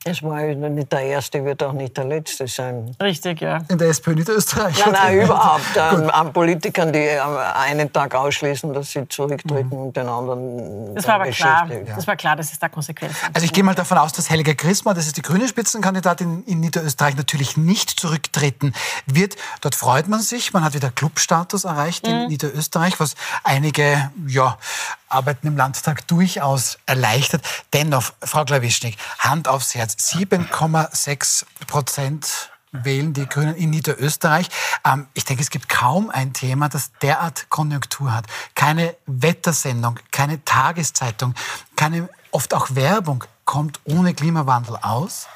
Es 0.04 0.24
war 0.24 0.42
nicht 0.42 0.92
der 0.92 1.02
erste, 1.02 1.46
wird 1.46 1.62
auch 1.62 1.74
nicht 1.74 1.96
der 1.96 2.06
letzte 2.06 2.48
sein. 2.48 2.96
Richtig, 3.00 3.40
ja. 3.40 3.60
In 3.70 3.78
der 3.78 3.90
SPÖ 3.90 4.16
Niederösterreich? 4.16 4.84
Nein, 4.84 4.94
nein, 4.94 5.22
überhaupt. 5.26 5.78
An, 5.78 6.10
an, 6.10 6.34
Politikern, 6.34 6.92
die 6.92 7.08
einen 7.10 7.94
Tag 7.94 8.16
ausschließen, 8.16 8.74
dass 8.74 8.92
sie 8.92 9.08
zurücktreten 9.08 9.76
mhm. 9.76 9.82
und 9.84 9.98
den 9.98 10.08
anderen. 10.08 10.96
Das 10.96 11.08
war 11.08 11.16
aber 11.16 11.30
klar. 11.30 11.70
Ja. 11.70 11.96
Das 11.96 12.08
war 12.08 12.16
klar, 12.16 12.36
dass 12.36 12.52
es 12.52 12.58
da 12.58 12.68
Konsequenzen 12.68 13.16
Also 13.32 13.46
ich 13.46 13.54
gehe 13.54 13.64
mal 13.64 13.76
davon 13.76 14.00
aus, 14.00 14.12
dass 14.12 14.28
Helga 14.32 14.56
Christmann, 14.56 14.96
das 14.96 15.06
ist 15.06 15.18
die 15.18 15.22
grüne 15.22 15.48
Spitzenkandidatin 15.48 16.44
in 16.48 16.62
Niederösterreich, 16.62 17.16
natürlich 17.16 17.56
nicht 17.56 17.92
zurücktreten 17.92 18.74
wird. 19.06 19.36
Dort 19.62 19.76
freut 19.76 20.08
man 20.08 20.22
sich. 20.22 20.52
Man 20.52 20.64
hat 20.64 20.74
wieder 20.74 20.90
Clubstatus 20.90 21.64
erreicht 21.66 22.08
in 22.08 22.24
mhm. 22.24 22.28
Niederösterreich, 22.30 23.00
was 23.00 23.14
einige 23.44 24.10
ja, 24.26 24.58
Arbeiten 25.12 25.48
im 25.48 25.58
Landtag 25.58 26.08
durchaus 26.08 26.78
erleichtert. 26.86 27.44
Dennoch, 27.74 28.14
Frau 28.24 28.46
Klawischnik, 28.46 28.98
Hand 29.20 29.48
aufs 29.48 29.76
Herz, 29.76 29.96
7,6 30.14 31.46
Prozent 31.68 32.52
wählen 32.72 33.14
die 33.14 33.28
Grünen 33.28 33.56
in 33.56 33.70
Niederösterreich. 33.70 34.48
Ähm, 34.86 35.08
ich 35.14 35.26
denke, 35.26 35.44
es 35.44 35.50
gibt 35.50 35.70
kaum 35.70 36.10
ein 36.10 36.34
Thema, 36.34 36.70
das 36.70 36.92
derart 37.02 37.50
Konjunktur 37.50 38.14
hat. 38.14 38.26
Keine 38.56 38.96
Wettersendung, 39.06 40.00
keine 40.12 40.44
Tageszeitung, 40.46 41.36
keine 41.76 42.10
oft 42.32 42.54
auch 42.54 42.76
Werbung 42.76 43.26
kommt 43.44 43.82
ohne 43.84 44.14
Klimawandel 44.14 44.78
aus. 44.82 45.28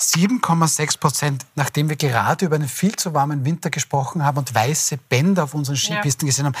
7,6 0.00 0.98
Prozent, 0.98 1.46
nachdem 1.54 1.88
wir 1.88 1.94
gerade 1.94 2.46
über 2.46 2.56
einen 2.56 2.68
viel 2.68 2.96
zu 2.96 3.14
warmen 3.14 3.44
Winter 3.44 3.70
gesprochen 3.70 4.24
haben 4.24 4.38
und 4.38 4.52
weiße 4.52 4.96
Bänder 4.96 5.44
auf 5.44 5.54
unseren 5.54 5.76
Skipisten 5.76 6.26
ja. 6.26 6.30
gesehen 6.30 6.46
haben 6.46 6.56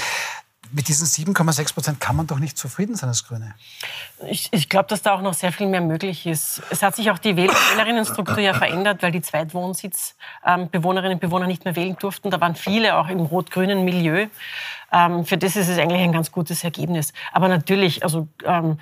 mit 0.72 0.88
diesen 0.88 1.06
7,6 1.06 1.74
Prozent 1.74 2.00
kann 2.00 2.16
man 2.16 2.26
doch 2.26 2.38
nicht 2.38 2.56
zufrieden 2.56 2.94
sein 2.94 3.08
als 3.08 3.26
Grüne. 3.26 3.54
Ich, 4.28 4.48
ich 4.52 4.68
glaube, 4.68 4.88
dass 4.88 5.02
da 5.02 5.14
auch 5.14 5.22
noch 5.22 5.34
sehr 5.34 5.52
viel 5.52 5.66
mehr 5.66 5.80
möglich 5.80 6.26
ist. 6.26 6.62
Es 6.70 6.82
hat 6.82 6.96
sich 6.96 7.10
auch 7.10 7.18
die 7.18 7.36
Wähler 7.36 7.54
Wählerinnenstruktur 7.72 8.38
ja 8.38 8.54
verändert, 8.54 9.02
weil 9.02 9.12
die 9.12 9.22
Zweitwohnsitzbewohnerinnen 9.22 11.10
ähm, 11.10 11.16
und 11.16 11.20
Bewohner 11.20 11.46
nicht 11.46 11.64
mehr 11.64 11.76
wählen 11.76 11.96
durften. 11.98 12.30
Da 12.30 12.40
waren 12.40 12.54
viele 12.54 12.96
auch 12.96 13.08
im 13.08 13.20
rot-grünen 13.20 13.84
Milieu. 13.84 14.26
Ähm, 14.92 15.24
für 15.24 15.38
das 15.38 15.56
ist 15.56 15.68
es 15.68 15.78
eigentlich 15.78 16.02
ein 16.02 16.12
ganz 16.12 16.32
gutes 16.32 16.64
Ergebnis. 16.64 17.12
Aber 17.32 17.48
natürlich, 17.48 18.02
also 18.02 18.28
ähm, 18.44 18.78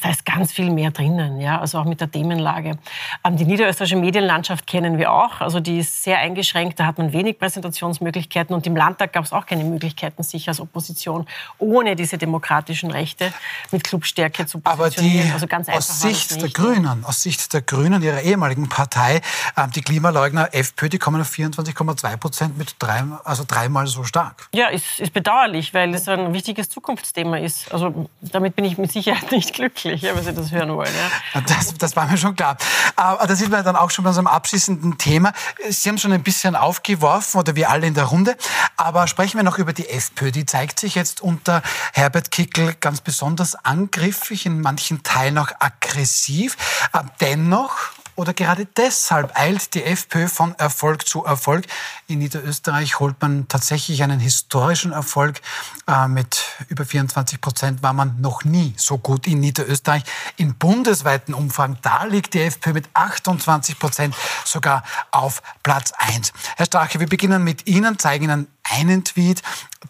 da 0.00 0.10
ist 0.10 0.24
ganz 0.24 0.52
viel 0.52 0.70
mehr 0.70 0.92
drinnen, 0.92 1.40
ja, 1.40 1.58
also 1.58 1.78
auch 1.78 1.84
mit 1.84 2.00
der 2.00 2.08
Themenlage. 2.08 2.78
Ähm, 3.24 3.36
die 3.36 3.44
niederösterreichische 3.44 3.96
Medienlandschaft 3.96 4.66
kennen 4.66 4.98
wir 4.98 5.12
auch, 5.12 5.40
also 5.40 5.58
die 5.58 5.80
ist 5.80 6.04
sehr 6.04 6.18
eingeschränkt, 6.18 6.78
da 6.78 6.86
hat 6.86 6.98
man 6.98 7.12
wenig 7.12 7.40
Präsentationsmöglichkeiten 7.40 8.54
und 8.54 8.64
im 8.68 8.76
Landtag 8.76 9.12
gab 9.12 9.24
es 9.24 9.32
auch 9.32 9.46
keine 9.46 9.64
Möglichkeiten, 9.64 10.22
sich 10.22 10.46
als 10.46 10.60
Opposition 10.60 11.26
ohne 11.58 11.96
diese 11.96 12.18
demokratischen 12.18 12.92
Rechte 12.92 13.32
mit 13.72 13.82
Clubstärke 13.82 14.46
zu 14.46 14.60
positionieren. 14.60 15.22
Aber 15.22 15.28
die, 15.28 15.32
also 15.32 15.46
ganz 15.48 15.68
aus 15.68 16.00
Sicht 16.00 16.40
der 16.40 16.50
Grünen, 16.50 17.04
aus 17.04 17.22
Sicht 17.22 17.52
der 17.52 17.62
Grünen, 17.62 18.00
ihrer 18.00 18.20
ehemaligen 18.20 18.68
Partei, 18.68 19.20
ähm, 19.56 19.72
die 19.74 19.82
Klimaleugner 19.82 20.54
FPÖ, 20.54 20.88
die 20.88 20.98
kommen 20.98 21.20
auf 21.20 21.32
24,2 21.32 22.16
Prozent 22.16 22.56
mit 22.56 22.76
drei, 22.78 23.02
also 23.24 23.42
dreimal 23.46 23.88
so 23.88 24.04
stark. 24.04 24.48
Ja, 24.54 24.68
ist, 24.68 25.00
ist 25.00 25.12
bedauerlich, 25.12 25.74
weil 25.74 25.92
es 25.94 26.06
ein 26.06 26.32
wichtiges 26.32 26.68
Zukunftsthema 26.68 27.38
ist. 27.38 27.72
Also 27.72 28.08
damit 28.20 28.54
bin 28.54 28.64
ich 28.64 28.78
mit 28.78 28.92
Sicherheit 28.92 29.32
nicht 29.32 29.52
glücklich 29.52 29.79
schrecklich, 29.80 30.14
wenn 30.14 30.22
Sie 30.22 30.32
das 30.32 30.50
hören 30.50 30.74
wollen. 30.74 30.92
Ja. 30.94 31.40
Das, 31.50 31.74
das 31.76 31.96
war 31.96 32.06
mir 32.06 32.16
schon 32.16 32.36
klar. 32.36 32.56
Aber 32.96 33.26
das 33.26 33.40
ist 33.40 33.48
mir 33.48 33.62
dann 33.62 33.76
auch 33.76 33.90
schon 33.90 34.04
bei 34.04 34.10
unserem 34.10 34.26
abschließenden 34.26 34.98
Thema. 34.98 35.32
Sie 35.68 35.88
haben 35.88 35.98
schon 35.98 36.12
ein 36.12 36.22
bisschen 36.22 36.54
aufgeworfen, 36.54 37.40
oder 37.40 37.56
wir 37.56 37.70
alle 37.70 37.86
in 37.86 37.94
der 37.94 38.04
Runde. 38.04 38.36
Aber 38.76 39.06
sprechen 39.06 39.38
wir 39.38 39.42
noch 39.42 39.58
über 39.58 39.72
die 39.72 39.88
FPÖ. 39.88 40.30
Die 40.30 40.46
zeigt 40.46 40.78
sich 40.78 40.94
jetzt 40.94 41.20
unter 41.20 41.62
Herbert 41.92 42.30
Kickel 42.30 42.74
ganz 42.80 43.00
besonders 43.00 43.54
angriffig, 43.64 44.46
in 44.46 44.60
manchen 44.60 45.02
Teilen 45.02 45.38
auch 45.38 45.50
aggressiv. 45.58 46.56
Dennoch 47.20 47.76
oder 48.20 48.34
gerade 48.34 48.66
deshalb 48.76 49.34
eilt 49.34 49.72
die 49.72 49.82
FPÖ 49.82 50.28
von 50.28 50.54
Erfolg 50.58 51.08
zu 51.08 51.24
Erfolg. 51.24 51.64
In 52.06 52.18
Niederösterreich 52.18 53.00
holt 53.00 53.16
man 53.22 53.48
tatsächlich 53.48 54.02
einen 54.02 54.20
historischen 54.20 54.92
Erfolg. 54.92 55.40
Äh, 55.86 56.06
mit 56.06 56.44
über 56.68 56.84
24 56.84 57.40
Prozent 57.40 57.82
war 57.82 57.94
man 57.94 58.20
noch 58.20 58.44
nie 58.44 58.74
so 58.76 58.98
gut 58.98 59.26
in 59.26 59.40
Niederösterreich. 59.40 60.02
In 60.36 60.54
bundesweiten 60.54 61.32
Umfragen, 61.32 61.78
da 61.80 62.04
liegt 62.04 62.34
die 62.34 62.42
FPÖ 62.42 62.74
mit 62.74 62.90
28 62.92 63.78
Prozent 63.78 64.14
sogar 64.44 64.84
auf 65.12 65.42
Platz 65.62 65.92
1. 65.96 66.34
Herr 66.58 66.66
Strache, 66.66 67.00
wir 67.00 67.08
beginnen 67.08 67.42
mit 67.42 67.66
Ihnen, 67.66 67.98
zeigen 67.98 68.24
Ihnen 68.24 68.48
einen 68.64 69.02
Tweet, 69.02 69.40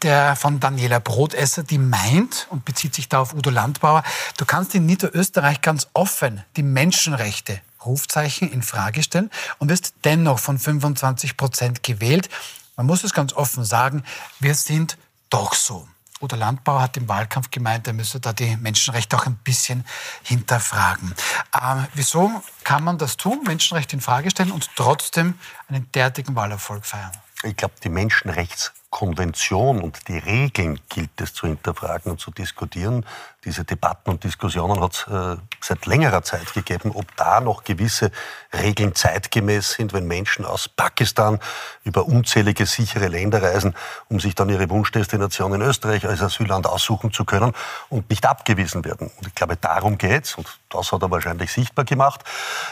der 0.03 0.37
von 0.37 0.61
Daniela 0.61 1.01
Brotesser, 1.01 1.65
die 1.65 1.79
meint 1.79 2.47
und 2.51 2.65
bezieht 2.65 2.95
sich 2.95 3.09
da 3.09 3.19
auf 3.23 3.35
Udo 3.35 3.51
Landbauer, 3.51 4.05
du 4.37 4.45
kannst 4.45 4.77
in 4.77 4.87
Niederösterreich 4.87 5.61
ganz 5.63 5.89
offen 5.95 6.45
die 6.57 6.63
Menschenrechte 6.63 7.61
Rufzeichen 7.85 8.51
in 8.51 8.63
Frage 8.63 9.03
stellen 9.03 9.31
und 9.59 9.69
wirst 9.69 9.95
dennoch 10.05 10.39
von 10.39 10.59
25 10.59 11.37
Prozent 11.37 11.83
gewählt. 11.83 12.29
Man 12.77 12.87
muss 12.87 13.05
es 13.05 13.13
ganz 13.13 13.33
offen 13.33 13.65
sagen, 13.65 14.05
wir 14.39 14.55
sind 14.55 14.97
doch 15.29 15.55
so. 15.55 15.87
Oder 16.21 16.37
Landbauer 16.37 16.83
hat 16.83 16.97
im 16.99 17.09
Wahlkampf 17.09 17.51
gemeint, 17.51 17.87
er 17.87 17.95
müsse 17.95 18.21
da 18.21 18.35
die 18.35 18.57
Menschenrechte 18.57 19.17
auch 19.17 19.25
ein 19.27 19.37
bisschen 19.37 19.85
hinterfragen. 20.23 21.15
Ähm, 21.61 21.87
wieso 21.95 22.43
kann 22.63 22.85
man 22.85 22.99
das 22.99 23.17
tun, 23.17 23.41
Menschenrechte 23.47 23.97
in 23.97 24.03
Frage 24.03 24.31
stellen 24.31 24.53
und 24.53 24.69
trotzdem 24.77 25.39
einen 25.69 25.91
derartigen 25.93 26.37
Wahlerfolg 26.37 26.85
feiern? 26.85 27.13
Ich 27.43 27.57
glaube, 27.57 27.75
die 27.83 27.89
Menschenrechtskonvention 27.89 29.81
und 29.81 30.09
die 30.09 30.19
Regeln 30.19 30.79
gilt 30.91 31.19
es 31.23 31.33
zu 31.33 31.47
hinterfragen 31.47 32.13
und 32.13 32.21
zu 32.21 32.31
diskutieren 32.31 33.07
diese 33.45 33.65
Debatten 33.65 34.11
und 34.11 34.25
Diskussionen 34.25 34.81
hat 34.81 35.07
es 35.07 35.13
äh, 35.13 35.37
seit 35.61 35.87
längerer 35.87 36.23
Zeit 36.23 36.53
gegeben, 36.53 36.93
ob 36.95 37.17
da 37.17 37.41
noch 37.41 37.65
gewisse 37.65 38.11
Regeln 38.53 38.95
zeitgemäß 38.95 39.73
sind, 39.73 39.93
wenn 39.95 40.07
Menschen 40.07 40.45
aus 40.45 40.69
Pakistan 40.69 41.39
über 41.83 42.07
unzählige 42.07 42.67
sichere 42.67 43.09
Länder 43.09 43.43
reisen, 43.43 43.75
um 44.09 44.21
sich 44.21 44.35
dann 44.35 44.51
ihre 44.51 44.69
Wunschdestination 44.69 45.55
in 45.55 45.63
Österreich 45.63 46.07
als 46.07 46.21
Asylland 46.21 46.67
aussuchen 46.67 47.13
zu 47.13 47.25
können 47.25 47.53
und 47.89 48.11
nicht 48.11 48.27
abgewiesen 48.27 48.85
werden. 48.85 49.11
Und 49.17 49.27
ich 49.27 49.35
glaube, 49.35 49.57
darum 49.57 49.97
geht's 49.97 50.35
und 50.35 50.47
das 50.69 50.93
hat 50.93 51.03
er 51.03 51.11
wahrscheinlich 51.11 51.51
sichtbar 51.51 51.85
gemacht, 51.85 52.23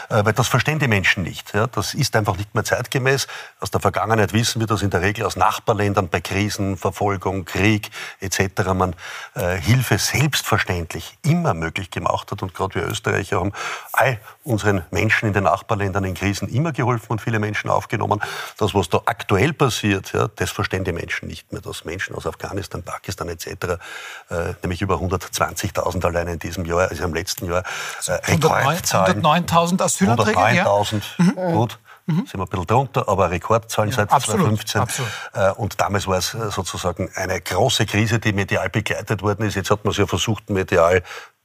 äh, 0.09 0.23
weil 0.23 0.33
das 0.33 0.47
verstehen 0.47 0.77
die 0.77 0.87
Menschen 0.87 1.23
nicht. 1.23 1.53
Ja, 1.53 1.65
das 1.67 1.95
ist 1.95 2.15
einfach 2.15 2.37
nicht 2.37 2.53
mehr 2.53 2.63
zeitgemäß. 2.63 3.27
Aus 3.59 3.71
der 3.71 3.81
Vergangenheit 3.81 4.33
wissen 4.33 4.59
wir, 4.59 4.67
dass 4.67 4.83
in 4.83 4.91
der 4.91 5.01
Regel 5.01 5.25
aus 5.25 5.35
Nachbarländern 5.35 6.09
bei 6.09 6.21
Krisen, 6.21 6.77
Verfolgung, 6.77 7.45
Krieg 7.45 7.89
etc. 8.19 8.73
man 8.75 8.95
äh, 9.33 9.57
Hilfe 9.57 9.97
selbst 9.97 10.45
selbstverständlich 10.59 11.17
immer 11.23 11.53
möglich 11.53 11.91
gemacht 11.91 12.31
hat. 12.31 12.41
Und 12.41 12.53
gerade 12.53 12.75
wir 12.75 12.87
Österreicher 12.87 13.39
haben 13.39 13.53
all 13.93 14.19
unseren 14.43 14.83
Menschen 14.91 15.27
in 15.27 15.33
den 15.33 15.43
Nachbarländern 15.43 16.03
in 16.03 16.13
Krisen 16.13 16.49
immer 16.49 16.71
geholfen 16.71 17.07
und 17.09 17.21
viele 17.21 17.39
Menschen 17.39 17.69
aufgenommen. 17.69 18.21
Das, 18.57 18.73
was 18.73 18.89
da 18.89 19.01
aktuell 19.05 19.53
passiert, 19.53 20.13
ja, 20.13 20.27
das 20.35 20.51
verstehen 20.51 20.83
die 20.83 20.91
Menschen 20.91 21.27
nicht 21.27 21.51
mehr. 21.51 21.61
Dass 21.61 21.85
Menschen 21.85 22.15
aus 22.15 22.25
Afghanistan, 22.27 22.83
Pakistan 22.83 23.29
etc., 23.29 23.47
äh, 24.29 24.53
nämlich 24.61 24.81
über 24.81 24.95
120.000 24.95 26.05
alleine 26.05 26.33
in 26.33 26.39
diesem 26.39 26.65
Jahr, 26.65 26.89
also 26.89 27.03
im 27.03 27.13
letzten 27.13 27.45
Jahr, 27.45 27.63
äh, 28.07 28.19
109.000 28.37 29.81
Asylanträge? 29.81 30.37
109.000, 30.37 31.01
ja? 31.17 31.23
Mhm. 31.25 31.53
gut. 31.53 31.79
Mhm. 32.09 32.25
Sind 32.25 32.37
wir 32.37 32.43
ein 32.43 32.49
bisschen 32.49 32.67
drunter, 32.67 33.07
aber 33.07 33.29
Rekordzahlen 33.29 33.91
ja, 33.91 33.97
seit 33.97 34.11
absolut, 34.11 34.41
2015. 34.41 34.81
Absolut. 34.81 35.11
Äh, 35.33 35.51
und 35.51 35.79
damals 35.79 36.07
war 36.07 36.17
es 36.17 36.33
äh, 36.33 36.49
sozusagen 36.49 37.09
eine 37.15 37.39
große 37.39 37.85
Krise, 37.85 38.19
die 38.19 38.33
medial 38.33 38.69
begleitet 38.69 39.21
worden 39.21 39.45
ist. 39.45 39.55
Jetzt 39.55 39.69
hat 39.69 39.85
man 39.85 39.91
es 39.91 39.97
ja 39.97 40.07
versucht, 40.07 40.49
medial 40.49 41.03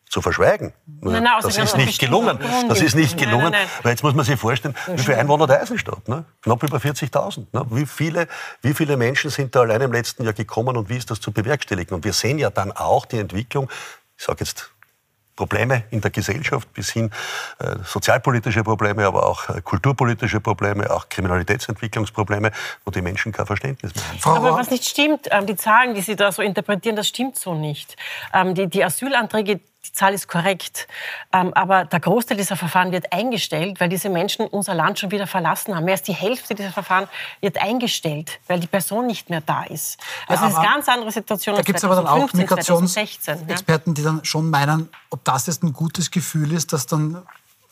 zu 0.09 0.23
verschweigen. 0.23 0.73
Nein, 0.87 1.25
nein, 1.25 1.33
das 1.43 1.59
ist 1.59 1.77
nicht 1.77 1.99
gelungen. 1.99 2.39
Das 2.69 2.81
ist 2.81 2.95
nicht 2.95 3.19
gelungen. 3.19 3.51
Nein, 3.51 3.67
Weil 3.83 3.93
jetzt 3.93 4.03
muss 4.03 4.15
man 4.15 4.25
sich 4.25 4.39
vorstellen, 4.39 4.75
wie 4.95 5.03
viele 5.03 5.19
Einwohner 5.19 5.47
der 5.47 5.61
Eisenstadt? 5.61 6.09
Ne? 6.09 6.25
Knapp 6.41 6.63
über 6.63 6.79
40.000. 6.79 7.47
Ne? 7.53 7.67
Wie, 7.71 7.85
viele, 7.85 8.29
wie 8.63 8.75
viele 8.75 8.97
Menschen 8.97 9.31
sind 9.31 9.55
da 9.57 9.63
allein 9.63 9.81
im 9.81 9.93
letzten 9.93 10.25
Jahr 10.25 10.33
gekommen 10.33 10.77
und 10.77 10.89
wie 10.89 10.97
ist 10.97 11.11
das 11.11 11.21
zu 11.21 11.33
bewerkstelligen? 11.33 11.97
Und 11.97 12.05
wir 12.05 12.13
sehen 12.13 12.39
ja 12.39 12.51
dann 12.51 12.71
auch 12.71 13.07
die 13.07 13.19
Entwicklung, 13.19 13.69
ich 14.17 14.25
sage 14.25 14.45
jetzt 14.45 14.71
Probleme 15.37 15.85
in 15.91 16.01
der 16.01 16.11
Gesellschaft 16.11 16.73
bis 16.73 16.91
hin 16.91 17.11
äh, 17.59 17.77
sozialpolitische 17.85 18.63
Probleme, 18.63 19.05
aber 19.05 19.27
auch 19.27 19.49
äh, 19.49 19.61
kulturpolitische 19.61 20.41
Probleme, 20.41 20.91
auch 20.91 21.09
Kriminalitätsentwicklungsprobleme, 21.09 22.53
wo 22.85 22.91
die 22.91 23.03
Menschen 23.03 23.33
kein 23.33 23.47
Verständnis 23.47 23.95
mehr 23.95 24.09
haben. 24.09 24.19
Frau 24.19 24.35
aber 24.37 24.55
was 24.55 24.71
nicht 24.71 24.85
stimmt, 24.85 25.29
ähm, 25.31 25.47
die 25.47 25.57
Zahlen, 25.57 25.95
die 25.95 26.03
Sie 26.03 26.17
da 26.17 26.31
so 26.31 26.43
interpretieren, 26.43 26.97
das 26.97 27.09
stimmt 27.09 27.37
so 27.37 27.55
nicht. 27.55 27.97
Ähm, 28.33 28.55
die, 28.55 28.69
die 28.69 28.85
Asylanträge, 28.85 29.61
die 29.87 29.93
Zahl 29.93 30.15
ist 30.15 30.29
korrekt. 30.29 30.89
Ähm, 31.33 31.53
aber 31.55 31.85
der 31.85 32.01
Großteil 32.01 32.37
dieser 32.37 32.57
Verfahren 32.57 32.93
wird 32.93 33.13
eingestellt, 33.13 33.81
weil 33.81 33.89
diese 33.89 34.09
Menschen 34.09 34.47
unser 34.47 34.75
Land 34.75 34.99
schon 34.99 35.11
wieder 35.11 35.27
verlassen 35.27 35.75
haben. 35.75 35.85
Mehr 35.85 35.95
als 35.95 36.03
die 36.03 36.15
Hälfte 36.15 36.55
dieser 36.55 36.73
Verfahren 36.73 37.09
wird 37.41 37.61
eingestellt, 37.61 38.41
weil 38.49 38.61
die 38.61 38.67
Person 38.67 39.07
nicht 39.07 39.31
mehr 39.31 39.41
da 39.41 39.65
ist. 39.65 39.99
Also 40.27 40.45
ja, 40.45 40.49
das 40.49 40.53
ist 40.53 40.59
eine 40.59 40.69
ganz 40.69 40.89
andere 40.89 41.13
Situation. 41.13 41.57
Da 41.57 41.63
gibt 41.63 41.79
es 41.79 41.85
aber 41.85 41.97
dann 41.97 42.07
auch 42.07 42.33
Migrationsexperten, 42.33 43.93
ja? 43.93 43.95
die 43.95 44.03
dann 44.03 44.25
schon 44.25 44.51
meinen, 44.51 44.89
ob 45.11 45.25
das 45.25 45.47
jetzt 45.47 45.63
ein 45.63 45.73
gutes 45.73 46.11
Gefühl 46.11 46.53
ist, 46.53 46.73
dass 46.73 46.87
dann 46.87 47.23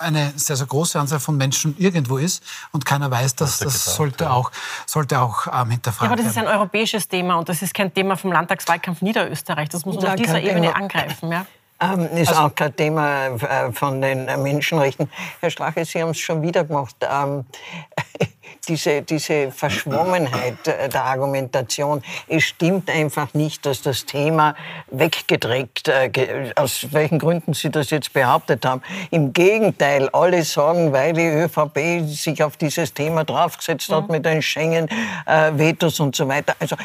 eine 0.03 0.33
sehr, 0.37 0.57
sehr 0.57 0.67
große 0.67 0.99
Anzahl 0.99 1.21
von 1.21 1.37
Menschen 1.37 1.77
irgendwo 1.79 2.19
ist 2.19 2.43
und 2.73 2.85
keiner 2.85 3.11
weiß, 3.11 3.37
dass 3.37 3.59
das, 3.59 3.85
das 3.85 3.95
sollte, 3.95 4.31
auch, 4.31 4.51
sollte 4.87 5.21
auch 5.21 5.47
ähm, 5.47 5.71
hinterfragen 5.71 6.09
ja, 6.09 6.13
aber 6.13 6.23
das 6.23 6.33
ist 6.33 6.39
ein 6.39 6.49
europäisch 6.49 6.93
Thema 7.09 7.37
und 7.37 7.49
das 7.49 7.63
ist 7.63 7.73
kein 7.73 7.93
Thema 7.95 8.17
vom 8.17 8.33
Landtagswahlkampf 8.33 9.01
Niederösterreich. 9.01 9.69
Das 9.69 9.87
muss 9.87 9.97
man 9.97 10.05
ja, 10.05 10.11
auf 10.11 10.17
dieser 10.17 10.43
Ebene 10.43 10.75
angreifen. 10.75 11.31
Ja? 11.31 11.47
Ähm, 11.83 12.09
ist 12.16 12.28
also, 12.28 12.43
auch 12.43 12.55
kein 12.55 12.74
Thema 12.76 13.26
äh, 13.26 13.72
von 13.72 14.01
den 14.01 14.26
Menschenrechten. 14.43 15.11
Herr 15.41 15.51
Strache, 15.51 15.85
Sie 15.85 16.01
haben 16.01 16.11
es 16.11 16.18
schon 16.18 16.43
wieder 16.43 16.64
gemacht. 16.64 16.97
Ähm, 17.01 17.45
diese, 18.68 19.03
diese 19.03 19.51
Verschwommenheit 19.51 20.66
der 20.66 21.05
Argumentation. 21.05 22.03
Es 22.28 22.45
stimmt 22.45 22.89
einfach 22.91 23.35
nicht, 23.35 23.66
dass 23.66 23.83
das 23.83 24.07
Thema 24.07 24.55
weggedreckt, 24.91 25.89
äh, 25.89 26.53
aus 26.55 26.87
welchen 26.93 27.18
Gründen 27.18 27.55
Sie 27.55 27.70
das 27.70 27.91
jetzt 27.91 28.12
behauptet 28.12 28.64
haben. 28.64 28.83
Im 29.11 29.33
Gegenteil, 29.33 30.09
alle 30.11 30.45
sagen, 30.45 30.93
weil 30.93 31.12
die 31.12 31.26
ÖVP 31.26 32.09
sich 32.09 32.43
auf 32.43 32.57
dieses 32.57 32.95
Thema 32.95 33.24
draufgesetzt 33.24 33.91
hat 33.91 34.07
mhm. 34.07 34.12
mit 34.12 34.26
den 34.26 34.43
Schengen-Vetos 34.43 35.99
äh, 35.99 36.03
und 36.03 36.14
so 36.14 36.28
weiter. 36.28 36.55
Also 36.61 36.76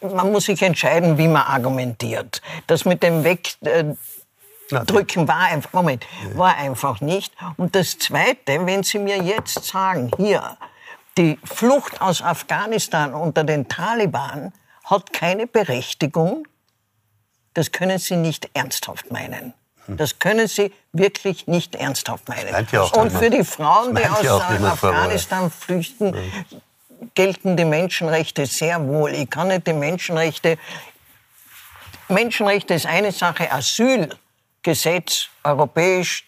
man 0.00 0.30
muss 0.30 0.44
sich 0.44 0.62
entscheiden, 0.62 1.18
wie 1.18 1.28
man 1.28 1.42
argumentiert. 1.42 2.42
Das 2.66 2.84
mit 2.84 3.02
dem 3.02 3.24
Weg 3.24 3.54
äh, 3.62 3.84
drücken 4.70 5.28
war 5.28 5.40
einfach, 5.40 5.72
Moment, 5.72 6.06
war 6.34 6.56
einfach 6.56 7.00
nicht. 7.00 7.32
Und 7.56 7.74
das 7.74 7.98
Zweite, 7.98 8.64
wenn 8.66 8.82
Sie 8.82 8.98
mir 8.98 9.22
jetzt 9.22 9.64
sagen, 9.64 10.10
hier, 10.16 10.56
die 11.16 11.38
Flucht 11.44 12.00
aus 12.00 12.22
Afghanistan 12.22 13.14
unter 13.14 13.44
den 13.44 13.68
Taliban 13.68 14.52
hat 14.84 15.12
keine 15.12 15.46
Berechtigung, 15.46 16.46
das 17.54 17.70
können 17.70 17.98
Sie 17.98 18.16
nicht 18.16 18.50
ernsthaft 18.54 19.12
meinen. 19.12 19.54
Das 19.86 20.18
können 20.18 20.48
Sie 20.48 20.72
wirklich 20.92 21.46
nicht 21.46 21.74
ernsthaft 21.74 22.28
meinen. 22.28 22.52
ja 22.72 22.82
Und 22.82 23.12
für 23.12 23.30
die 23.30 23.44
Frauen, 23.44 23.94
die 23.94 24.02
aus. 24.04 24.26
Afghanistan 24.64 25.50
flüchten, 25.50 26.16
gelten 27.14 27.56
die 27.56 27.64
Menschenrechte 27.64 28.46
sehr 28.46 28.86
wohl. 28.86 29.10
Ich 29.10 29.28
kann 29.28 29.48
nicht 29.48 29.66
die 29.66 29.72
Menschenrechte. 29.72 30.58
Menschenrechte 32.08 32.74
ist 32.74 32.86
eine 32.86 33.12
Sache, 33.12 33.52
Asylgesetz, 34.64 35.28
europäisch, 35.42 36.26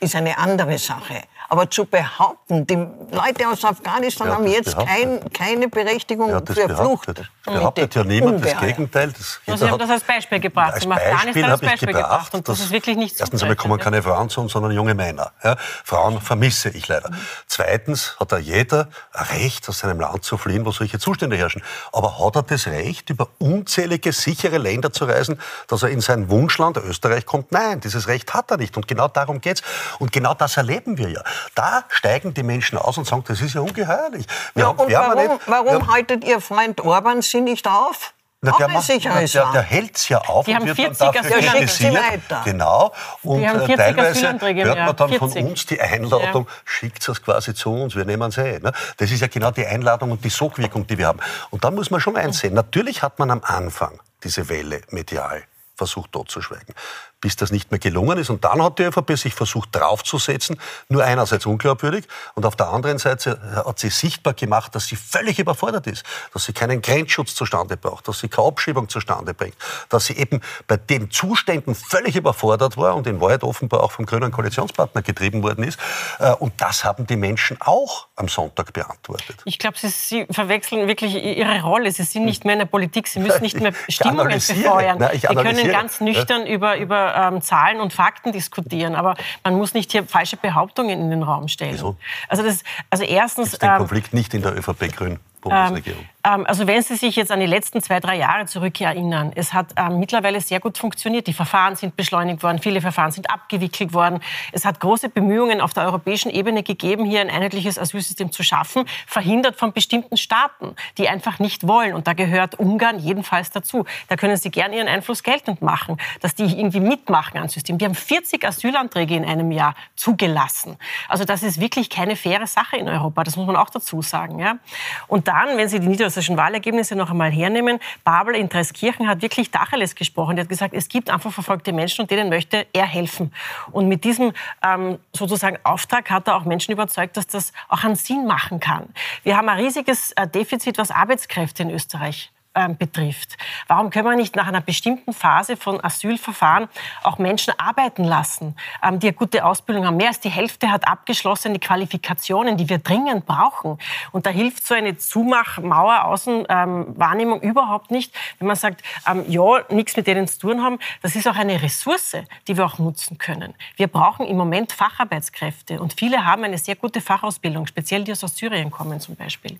ist 0.00 0.14
eine 0.14 0.38
andere 0.38 0.78
Sache. 0.78 1.22
Aber 1.50 1.70
zu 1.70 1.86
behaupten, 1.86 2.66
die 2.66 2.74
Leute 2.74 3.48
aus 3.50 3.64
Afghanistan 3.64 4.28
haben 4.28 4.46
jetzt 4.46 4.76
kein, 4.76 5.18
behauptet? 5.18 5.34
keine 5.34 5.68
Berechtigung 5.68 6.28
für 6.46 6.54
Flucht. 6.54 7.06
behauptet? 7.06 7.30
Behauptet 7.44 7.94
ja 7.94 8.04
niemand 8.04 8.44
das 8.44 8.60
Gegenteil. 8.60 9.12
Das, 9.12 9.40
Also 9.46 9.64
Sie 9.64 9.70
haben 9.70 9.78
das 9.78 9.88
als 9.88 10.04
Beispiel 10.04 10.40
gebracht. 10.40 10.74
Als 10.74 10.86
Beispiel 10.86 11.44
als 11.44 11.52
habe 11.52 11.64
ich 11.64 11.70
Beispiel 11.70 11.88
gebracht. 11.88 12.10
gebracht. 12.10 12.34
Und 12.34 12.48
das 12.48 12.60
ist 12.60 12.70
wirklich 12.70 12.96
nicht 12.96 13.18
Erstens 13.18 13.42
einmal 13.42 13.56
kommen 13.56 13.78
keine 13.78 14.02
Frauen 14.02 14.28
zu 14.28 14.42
uns, 14.42 14.52
sondern 14.52 14.72
junge 14.72 14.94
Männer. 14.94 15.32
Ja, 15.42 15.56
Frauen 15.84 16.20
vermisse 16.20 16.68
ich 16.68 16.86
leider. 16.88 17.10
Zweitens 17.46 18.16
hat 18.20 18.32
da 18.32 18.38
jeder 18.38 18.88
ein 19.14 19.26
Recht, 19.38 19.66
aus 19.70 19.78
seinem 19.78 20.00
Land 20.00 20.24
zu 20.24 20.36
fliehen, 20.36 20.66
wo 20.66 20.72
solche 20.72 20.98
Zustände 20.98 21.36
herrschen. 21.36 21.62
Aber 21.92 22.18
hat 22.18 22.36
er 22.36 22.42
das 22.42 22.66
Recht, 22.66 23.08
über 23.08 23.28
unzählige 23.38 24.12
sichere 24.12 24.58
Länder 24.58 24.92
zu 24.92 25.06
reisen, 25.06 25.40
dass 25.66 25.82
er 25.82 25.88
in 25.88 26.02
sein 26.02 26.28
Wunschland 26.28 26.76
Österreich 26.76 27.24
kommt? 27.24 27.52
Nein, 27.52 27.80
dieses 27.80 28.06
Recht 28.06 28.34
hat 28.34 28.50
er 28.50 28.58
nicht. 28.58 28.76
Und 28.76 28.86
genau 28.86 29.08
darum 29.08 29.40
geht's. 29.40 29.62
Und 29.98 30.12
genau 30.12 30.34
das 30.34 30.58
erleben 30.58 30.98
wir 30.98 31.08
ja. 31.08 31.22
Da 31.54 31.84
steigen 31.88 32.34
die 32.34 32.42
Menschen 32.42 32.78
aus 32.78 32.98
und 32.98 33.06
sagen, 33.06 33.24
das 33.26 33.40
ist 33.40 33.54
ja 33.54 33.60
ungeheuerlich. 33.60 34.26
Wir 34.54 34.62
Ja, 34.62 34.68
haben- 34.68 34.78
und 34.78 34.92
warum, 34.92 35.28
nicht- 35.32 35.40
warum 35.46 35.72
haben- 35.74 35.92
haltet 35.92 36.24
Ihr 36.24 36.40
Freund 36.40 36.80
Orban 36.80 37.22
Sie 37.22 37.40
nicht 37.40 37.66
auf? 37.66 38.14
na, 38.40 38.52
der, 38.56 38.68
macht, 38.68 38.88
der, 38.88 38.94
Sicherheitsland. 38.94 39.52
der 39.54 39.62
hält's 39.62 40.08
ja 40.08 40.18
auf 40.18 40.46
Die 40.46 40.54
haben 40.54 40.62
und 40.62 40.68
wird 40.68 40.76
40 40.96 40.98
dann 40.98 41.12
dafür 41.12 41.38
kritisiert. 41.40 42.22
Ja. 42.30 42.42
Genau. 42.44 42.92
Und 43.24 43.44
haben 43.44 43.60
äh, 43.62 43.66
40 43.66 43.76
teilweise 43.76 44.28
hört 44.28 44.78
man 44.78 44.96
dann 44.96 45.12
von 45.14 45.30
40. 45.32 45.44
uns 45.44 45.66
die 45.66 45.80
Einladung, 45.80 46.46
schickt 46.64 47.08
es 47.08 47.20
quasi 47.20 47.52
zu 47.52 47.74
uns, 47.74 47.96
wir 47.96 48.04
nehmen 48.04 48.28
es 48.28 48.38
eh. 48.38 48.60
Ne? 48.60 48.72
Das 48.96 49.10
ist 49.10 49.20
ja 49.22 49.26
genau 49.26 49.50
die 49.50 49.66
Einladung 49.66 50.12
und 50.12 50.24
die 50.24 50.28
Sogwirkung, 50.30 50.86
die 50.86 50.96
wir 50.98 51.08
haben. 51.08 51.18
Und 51.50 51.64
da 51.64 51.72
muss 51.72 51.90
man 51.90 52.00
schon 52.00 52.16
eins 52.16 52.38
sehen. 52.38 52.54
Natürlich 52.54 53.02
hat 53.02 53.18
man 53.18 53.32
am 53.32 53.40
Anfang 53.42 53.98
diese 54.22 54.48
Welle 54.48 54.82
medial 54.90 55.42
versucht 55.76 56.12
totzuschweigen, 56.12 56.74
bis 57.20 57.36
das 57.36 57.50
nicht 57.50 57.70
mehr 57.70 57.80
gelungen 57.80 58.18
ist. 58.18 58.30
Und 58.30 58.44
dann 58.44 58.62
hat 58.62 58.78
die 58.78 58.84
ÖVP 58.84 59.16
sich 59.16 59.34
versucht 59.34 59.74
draufzusetzen, 59.74 60.60
nur 60.88 61.04
einerseits 61.04 61.46
unglaubwürdig 61.46 62.06
und 62.34 62.46
auf 62.46 62.56
der 62.56 62.68
anderen 62.68 62.98
Seite 62.98 63.40
hat 63.66 63.78
sie 63.78 63.90
sichtbar 63.90 64.34
gemacht, 64.34 64.74
dass 64.74 64.86
sie 64.86 64.96
völlig 64.96 65.38
überfordert 65.38 65.86
ist, 65.86 66.04
dass 66.32 66.44
sie 66.44 66.52
keinen 66.52 66.82
Grenzschutz 66.82 67.34
zustande 67.34 67.76
braucht, 67.76 68.08
dass 68.08 68.20
sie 68.20 68.28
keine 68.28 68.48
Abschiebung 68.48 68.88
zustande 68.88 69.34
bringt, 69.34 69.56
dass 69.88 70.06
sie 70.06 70.16
eben 70.16 70.40
bei 70.66 70.76
den 70.76 71.10
Zuständen 71.10 71.74
völlig 71.74 72.16
überfordert 72.16 72.76
war 72.76 72.94
und 72.94 73.06
in 73.06 73.20
Wahrheit 73.20 73.42
offenbar 73.42 73.82
auch 73.82 73.92
vom 73.92 74.06
grünen 74.06 74.30
Koalitionspartner 74.30 75.02
getrieben 75.02 75.42
worden 75.42 75.64
ist. 75.64 75.78
Äh, 76.18 76.32
Und 76.38 76.60
das 76.60 76.84
haben 76.84 77.06
die 77.06 77.16
Menschen 77.16 77.58
auch 77.60 78.06
am 78.16 78.28
Sonntag 78.28 78.72
beantwortet. 78.72 79.36
Ich 79.44 79.58
glaube, 79.58 79.76
Sie, 79.78 79.88
Sie 79.88 80.26
verwechseln 80.30 80.86
wirklich 80.88 81.14
Ihre 81.14 81.62
Rolle. 81.62 81.90
Sie 81.92 82.02
sind 82.02 82.24
nicht 82.24 82.44
mehr 82.44 82.54
in 82.54 82.60
der 82.60 82.66
Politik. 82.66 83.08
Sie 83.08 83.20
müssen 83.20 83.42
nicht 83.42 83.60
mehr 83.60 83.72
Stimmungen 83.88 84.34
befeuern. 84.38 84.98
Nein, 84.98 85.18
Sie 85.20 85.26
können 85.26 85.70
ganz 85.70 86.00
nüchtern 86.00 86.46
über, 86.46 86.76
über 86.76 87.07
ähm, 87.14 87.42
Zahlen 87.42 87.80
und 87.80 87.92
Fakten 87.92 88.32
diskutieren. 88.32 88.94
Aber 88.94 89.14
man 89.44 89.54
muss 89.54 89.74
nicht 89.74 89.92
hier 89.92 90.04
falsche 90.04 90.36
Behauptungen 90.36 91.00
in 91.00 91.10
den 91.10 91.22
Raum 91.22 91.48
stellen. 91.48 91.74
Wieso? 91.74 91.96
Also, 92.28 92.42
das, 92.42 92.62
also 92.90 93.04
erstens... 93.04 93.54
Ist 93.54 93.62
den 93.62 93.70
ähm, 93.70 93.78
Konflikt 93.78 94.14
nicht 94.14 94.34
in 94.34 94.42
der 94.42 94.56
ÖVP-Grün 94.56 95.12
ähm, 95.12 95.18
Bundesregierung. 95.40 96.02
ähm, 96.02 96.08
also 96.28 96.66
wenn 96.66 96.82
Sie 96.82 96.96
sich 96.96 97.16
jetzt 97.16 97.30
an 97.30 97.40
die 97.40 97.46
letzten 97.46 97.82
zwei, 97.82 98.00
drei 98.00 98.16
Jahre 98.16 98.46
zurückerinnern, 98.46 99.32
es 99.34 99.52
hat 99.54 99.68
ähm, 99.76 99.98
mittlerweile 99.98 100.40
sehr 100.40 100.60
gut 100.60 100.76
funktioniert. 100.76 101.26
Die 101.26 101.32
Verfahren 101.32 101.76
sind 101.76 101.96
beschleunigt 101.96 102.42
worden, 102.42 102.58
viele 102.58 102.80
Verfahren 102.80 103.12
sind 103.12 103.30
abgewickelt 103.30 103.92
worden. 103.92 104.20
Es 104.52 104.64
hat 104.64 104.80
große 104.80 105.08
Bemühungen 105.08 105.60
auf 105.60 105.72
der 105.72 105.84
europäischen 105.84 106.30
Ebene 106.30 106.62
gegeben, 106.62 107.04
hier 107.04 107.20
ein 107.20 107.30
einheitliches 107.30 107.78
Asylsystem 107.78 108.32
zu 108.32 108.42
schaffen, 108.42 108.84
verhindert 109.06 109.56
von 109.56 109.72
bestimmten 109.72 110.16
Staaten, 110.16 110.74
die 110.98 111.08
einfach 111.08 111.38
nicht 111.38 111.66
wollen. 111.66 111.94
Und 111.94 112.06
da 112.06 112.12
gehört 112.12 112.58
Ungarn 112.58 112.98
jedenfalls 112.98 113.50
dazu. 113.50 113.84
Da 114.08 114.16
können 114.16 114.36
Sie 114.36 114.50
gerne 114.50 114.76
Ihren 114.76 114.88
Einfluss 114.88 115.22
geltend 115.22 115.62
machen, 115.62 115.96
dass 116.20 116.34
die 116.34 116.44
irgendwie 116.44 116.80
mitmachen 116.80 117.38
an 117.38 117.48
System. 117.48 117.78
Die 117.78 117.84
haben 117.84 117.94
40 117.94 118.46
Asylanträge 118.46 119.14
in 119.14 119.24
einem 119.24 119.50
Jahr 119.50 119.74
zugelassen. 119.96 120.76
Also 121.08 121.24
das 121.24 121.42
ist 121.42 121.60
wirklich 121.60 121.90
keine 121.90 122.16
faire 122.16 122.46
Sache 122.46 122.76
in 122.76 122.88
Europa. 122.88 123.24
Das 123.24 123.36
muss 123.36 123.46
man 123.46 123.56
auch 123.56 123.70
dazu 123.70 124.02
sagen. 124.02 124.38
Ja? 124.38 124.58
Und 125.06 125.28
dann, 125.28 125.56
wenn 125.56 125.68
Sie 125.68 125.80
die 125.80 125.88
niederösterreichischen 126.18 126.36
Wahlergebnisse 126.36 126.96
noch 126.96 127.10
einmal 127.10 127.30
hernehmen, 127.30 127.78
Babel 128.04 128.34
in 128.34 128.48
Treskirchen 128.48 129.08
hat 129.08 129.22
wirklich 129.22 129.50
Tacheles 129.50 129.94
gesprochen. 129.94 130.36
Die 130.36 130.42
hat 130.42 130.48
gesagt, 130.48 130.74
es 130.74 130.88
gibt 130.88 131.10
einfach 131.10 131.32
verfolgte 131.32 131.72
Menschen 131.72 132.02
und 132.02 132.10
denen 132.10 132.28
möchte 132.28 132.66
er 132.72 132.86
helfen. 132.86 133.32
Und 133.72 133.88
mit 133.88 134.04
diesem 134.04 134.32
ähm, 134.62 134.98
sozusagen 135.12 135.58
Auftrag 135.64 136.10
hat 136.10 136.28
er 136.28 136.36
auch 136.36 136.44
Menschen 136.44 136.72
überzeugt, 136.72 137.16
dass 137.16 137.26
das 137.26 137.52
auch 137.68 137.84
einen 137.84 137.96
Sinn 137.96 138.26
machen 138.26 138.60
kann. 138.60 138.88
Wir 139.22 139.36
haben 139.36 139.48
ein 139.48 139.58
riesiges 139.58 140.12
äh, 140.12 140.26
Defizit, 140.26 140.78
was 140.78 140.90
Arbeitskräfte 140.90 141.62
in 141.62 141.70
Österreich 141.70 142.30
ähm, 142.58 142.76
betrifft. 142.76 143.36
Warum 143.68 143.90
können 143.90 144.06
wir 144.06 144.16
nicht 144.16 144.34
nach 144.34 144.48
einer 144.48 144.60
bestimmten 144.60 145.12
Phase 145.12 145.56
von 145.56 145.82
Asylverfahren 145.82 146.68
auch 147.04 147.18
Menschen 147.18 147.54
arbeiten 147.56 148.04
lassen, 148.04 148.56
ähm, 148.82 148.98
die 148.98 149.08
eine 149.08 149.16
gute 149.16 149.44
Ausbildung 149.44 149.86
haben? 149.86 149.96
Mehr 149.96 150.08
als 150.08 150.20
die 150.20 150.28
Hälfte 150.28 150.70
hat 150.70 150.88
abgeschlossene 150.88 151.58
Qualifikationen, 151.60 152.56
die 152.56 152.68
wir 152.68 152.78
dringend 152.78 153.26
brauchen. 153.26 153.78
Und 154.10 154.26
da 154.26 154.30
hilft 154.30 154.66
so 154.66 154.74
eine 154.74 154.98
Zumachmauer 154.98 156.04
Außenwahrnehmung 156.04 157.40
überhaupt 157.40 157.90
nicht, 157.90 158.12
wenn 158.38 158.48
man 158.48 158.56
sagt, 158.56 158.82
ähm, 159.08 159.24
ja, 159.28 159.62
nichts 159.70 159.96
mit 159.96 160.06
denen 160.06 160.26
zu 160.26 160.40
tun 160.40 160.62
haben. 160.62 160.78
Das 161.02 161.14
ist 161.14 161.28
auch 161.28 161.36
eine 161.36 161.62
Ressource, 161.62 162.16
die 162.48 162.56
wir 162.56 162.66
auch 162.66 162.78
nutzen 162.78 163.18
können. 163.18 163.54
Wir 163.76 163.86
brauchen 163.86 164.26
im 164.26 164.36
Moment 164.36 164.72
Facharbeitskräfte 164.72 165.80
und 165.80 165.92
viele 165.92 166.24
haben 166.24 166.42
eine 166.42 166.58
sehr 166.58 166.74
gute 166.76 167.00
Fachausbildung, 167.00 167.66
speziell 167.66 168.02
die 168.02 168.12
aus 168.12 168.20
Syrien 168.20 168.70
kommen 168.70 169.00
zum 169.00 169.14
Beispiel. 169.14 169.58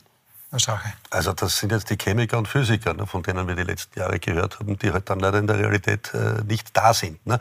Strache. 0.56 0.94
Also 1.10 1.34
das 1.34 1.58
sind 1.58 1.72
jetzt 1.72 1.90
die 1.90 1.98
Chemiker 1.98 2.38
und 2.38 2.48
Physiker, 2.48 2.94
ne, 2.94 3.06
von 3.06 3.22
denen 3.22 3.46
wir 3.46 3.54
die 3.54 3.64
letzten 3.64 3.98
Jahre 3.98 4.18
gehört 4.18 4.58
haben, 4.58 4.78
die 4.78 4.90
halt 4.90 5.10
dann 5.10 5.20
leider 5.20 5.38
in 5.38 5.46
der 5.46 5.58
Realität 5.58 6.10
äh, 6.14 6.42
nicht 6.46 6.74
da 6.74 6.94
sind, 6.94 7.24
ne, 7.26 7.38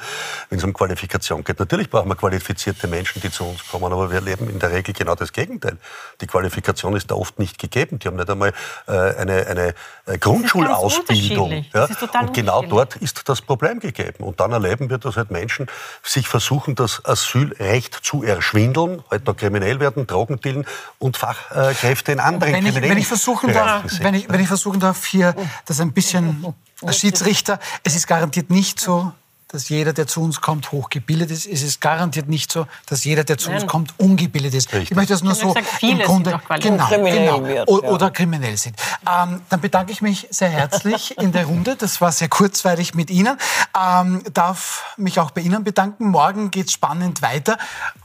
wenn 0.50 0.58
es 0.58 0.66
um 0.66 0.74
Qualifikation 0.74 1.42
geht. 1.46 1.58
Natürlich 1.58 1.90
brauchen 1.90 2.10
wir 2.10 2.18
qualifizierte 2.18 2.88
Menschen, 2.88 3.22
die 3.22 3.32
zu 3.32 3.46
uns 3.46 3.66
kommen, 3.66 3.94
aber 3.94 4.10
wir 4.10 4.18
erleben 4.18 4.50
in 4.50 4.60
der 4.60 4.72
Regel 4.72 4.94
genau 4.94 5.16
das 5.16 5.32
Gegenteil. 5.32 5.78
Die 6.20 6.28
Qualifikation 6.28 6.98
ist 6.98 7.10
da 7.10 7.16
oft 7.16 7.40
nicht 7.40 7.58
gegeben. 7.60 7.98
Die 8.00 8.10
haben 8.10 8.18
nicht 8.18 8.30
einmal 8.30 8.54
äh, 8.88 8.92
eine, 8.92 9.48
eine 9.48 9.74
äh, 10.06 10.18
Grundschulausbildung. 10.18 11.66
total 11.72 12.26
und 12.26 12.34
genau 12.34 12.62
dort 12.64 12.98
ist 12.98 13.30
das 13.30 13.42
Problem 13.42 13.80
gegeben. 13.80 14.26
Und 14.26 14.42
dann 14.42 14.52
erleben 14.52 14.90
wir, 14.90 14.98
dass 14.98 15.16
halt 15.16 15.32
Menschen 15.32 15.68
sich 16.04 16.28
versuchen, 16.28 16.76
das 16.76 17.06
Asylrecht 17.06 17.94
zu 17.94 18.24
erschwindeln, 18.24 19.02
halt 19.10 19.26
noch 19.28 19.38
kriminell 19.38 19.80
werden, 19.80 20.08
Drogen 20.08 20.42
dealen 20.42 20.66
und 21.00 21.16
Fachkräfte 21.16 22.12
in 22.12 22.20
anderen 22.20 22.54
kriminellen 22.54 22.97
wenn 22.98 23.02
ich 23.02 23.08
versuchen 23.08 23.54
darf, 23.54 23.84
wenn 24.00 24.14
ich, 24.16 24.28
wenn 24.28 24.40
ich 24.40 24.48
versuchen 24.48 24.80
darf, 24.80 25.06
hier 25.06 25.36
das 25.66 25.80
ein 25.80 25.94
bisschen 25.94 26.54
als 26.82 26.98
Schiedsrichter, 26.98 27.60
es 27.84 27.96
ist 27.96 28.08
garantiert 28.08 28.50
nicht 28.50 28.80
so, 28.80 29.12
dass 29.50 29.70
jeder, 29.70 29.94
der 29.94 30.08
zu 30.08 30.22
uns 30.22 30.42
kommt, 30.42 30.72
hochgebildet 30.72 31.32
ist. 31.32 31.46
Es 31.46 31.62
ist 31.62 31.80
garantiert 31.80 32.28
nicht 32.28 32.52
so, 32.52 32.68
dass 32.86 33.06
jeder, 33.06 33.24
der 33.24 33.38
zu 33.38 33.50
uns 33.50 33.62
Nein. 33.62 33.70
kommt, 33.70 33.94
ungebildet 33.98 34.54
ist. 34.54 34.74
Richtig. 34.74 34.92
Ich 34.92 34.96
möchte 34.98 35.14
das 35.14 35.24
nur 35.24 35.36
so 35.36 35.56
viele 35.80 36.02
im 36.02 36.08
Grunde 36.08 36.40
genau, 36.60 36.88
Kriminell 36.88 37.26
genau. 37.26 37.46
wird, 37.46 37.70
ja. 37.70 37.90
oder 37.90 38.12
kriminell 38.12 38.58
sind. 38.58 38.76
Ähm, 39.08 39.42
dann 39.50 39.62
bedanke 39.62 39.94
ich 39.94 40.02
mich 40.02 40.28
sehr 40.32 40.50
herzlich 40.50 41.18
in 41.18 41.32
der 41.32 41.46
Runde. 41.46 41.78
Das 41.78 42.02
war 42.02 42.12
sehr 42.12 42.28
kurzweilig 42.28 42.94
mit 42.94 43.10
Ihnen. 43.10 43.38
Ähm, 43.80 44.22
darf 44.34 44.84
mich 44.98 45.20
auch 45.20 45.32
bei 45.32 45.42
Ihnen 45.42 45.64
bedanken. 45.64 46.10
Morgen 46.10 46.52
geht 46.52 46.68
es 46.68 46.74
spannend 46.74 47.22
weiter. 47.22 47.58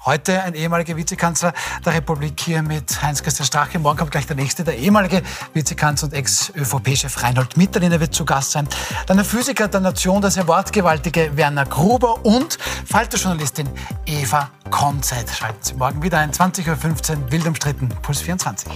Heute 0.05 0.43
ein 0.43 0.55
ehemaliger 0.55 0.97
Vizekanzler 0.97 1.53
der 1.85 1.95
Republik 1.95 2.41
hier 2.41 2.61
mit 2.63 3.01
Heinz-Christian 3.03 3.47
Strache. 3.47 3.79
Morgen 3.79 3.99
kommt 3.99 4.11
gleich 4.11 4.27
der 4.27 4.35
nächste, 4.35 4.65
der 4.65 4.77
ehemalige 4.77 5.23
Vizekanzler 5.55 6.09
und 6.09 6.15
Ex-ÖVP-Chef 6.15 7.23
Reinhold 7.23 7.57
Mitterlehner 7.57 8.01
wird 8.01 8.13
zu 8.13 8.25
Gast 8.25 8.51
sein. 8.51 8.67
Dann 9.07 9.19
der 9.19 9.25
Physiker 9.25 9.69
der 9.69 9.81
Nation, 9.81 10.21
der 10.21 10.33
sehr 10.33 10.49
wortgewaltige 10.49 11.37
Werner 11.37 11.67
Gruber 11.67 12.25
und 12.27 12.59
Falterjournalistin 12.85 13.69
Eva 14.05 14.51
Konzeit. 14.71 15.31
Schalten 15.31 15.63
Sie 15.63 15.75
morgen 15.75 16.03
wieder 16.03 16.19
ein 16.19 16.33
20.15 16.33 16.69
Uhr, 16.69 17.31
wild 17.31 17.47
umstritten, 17.47 17.89
Puls 18.03 18.23
24. 18.23 18.73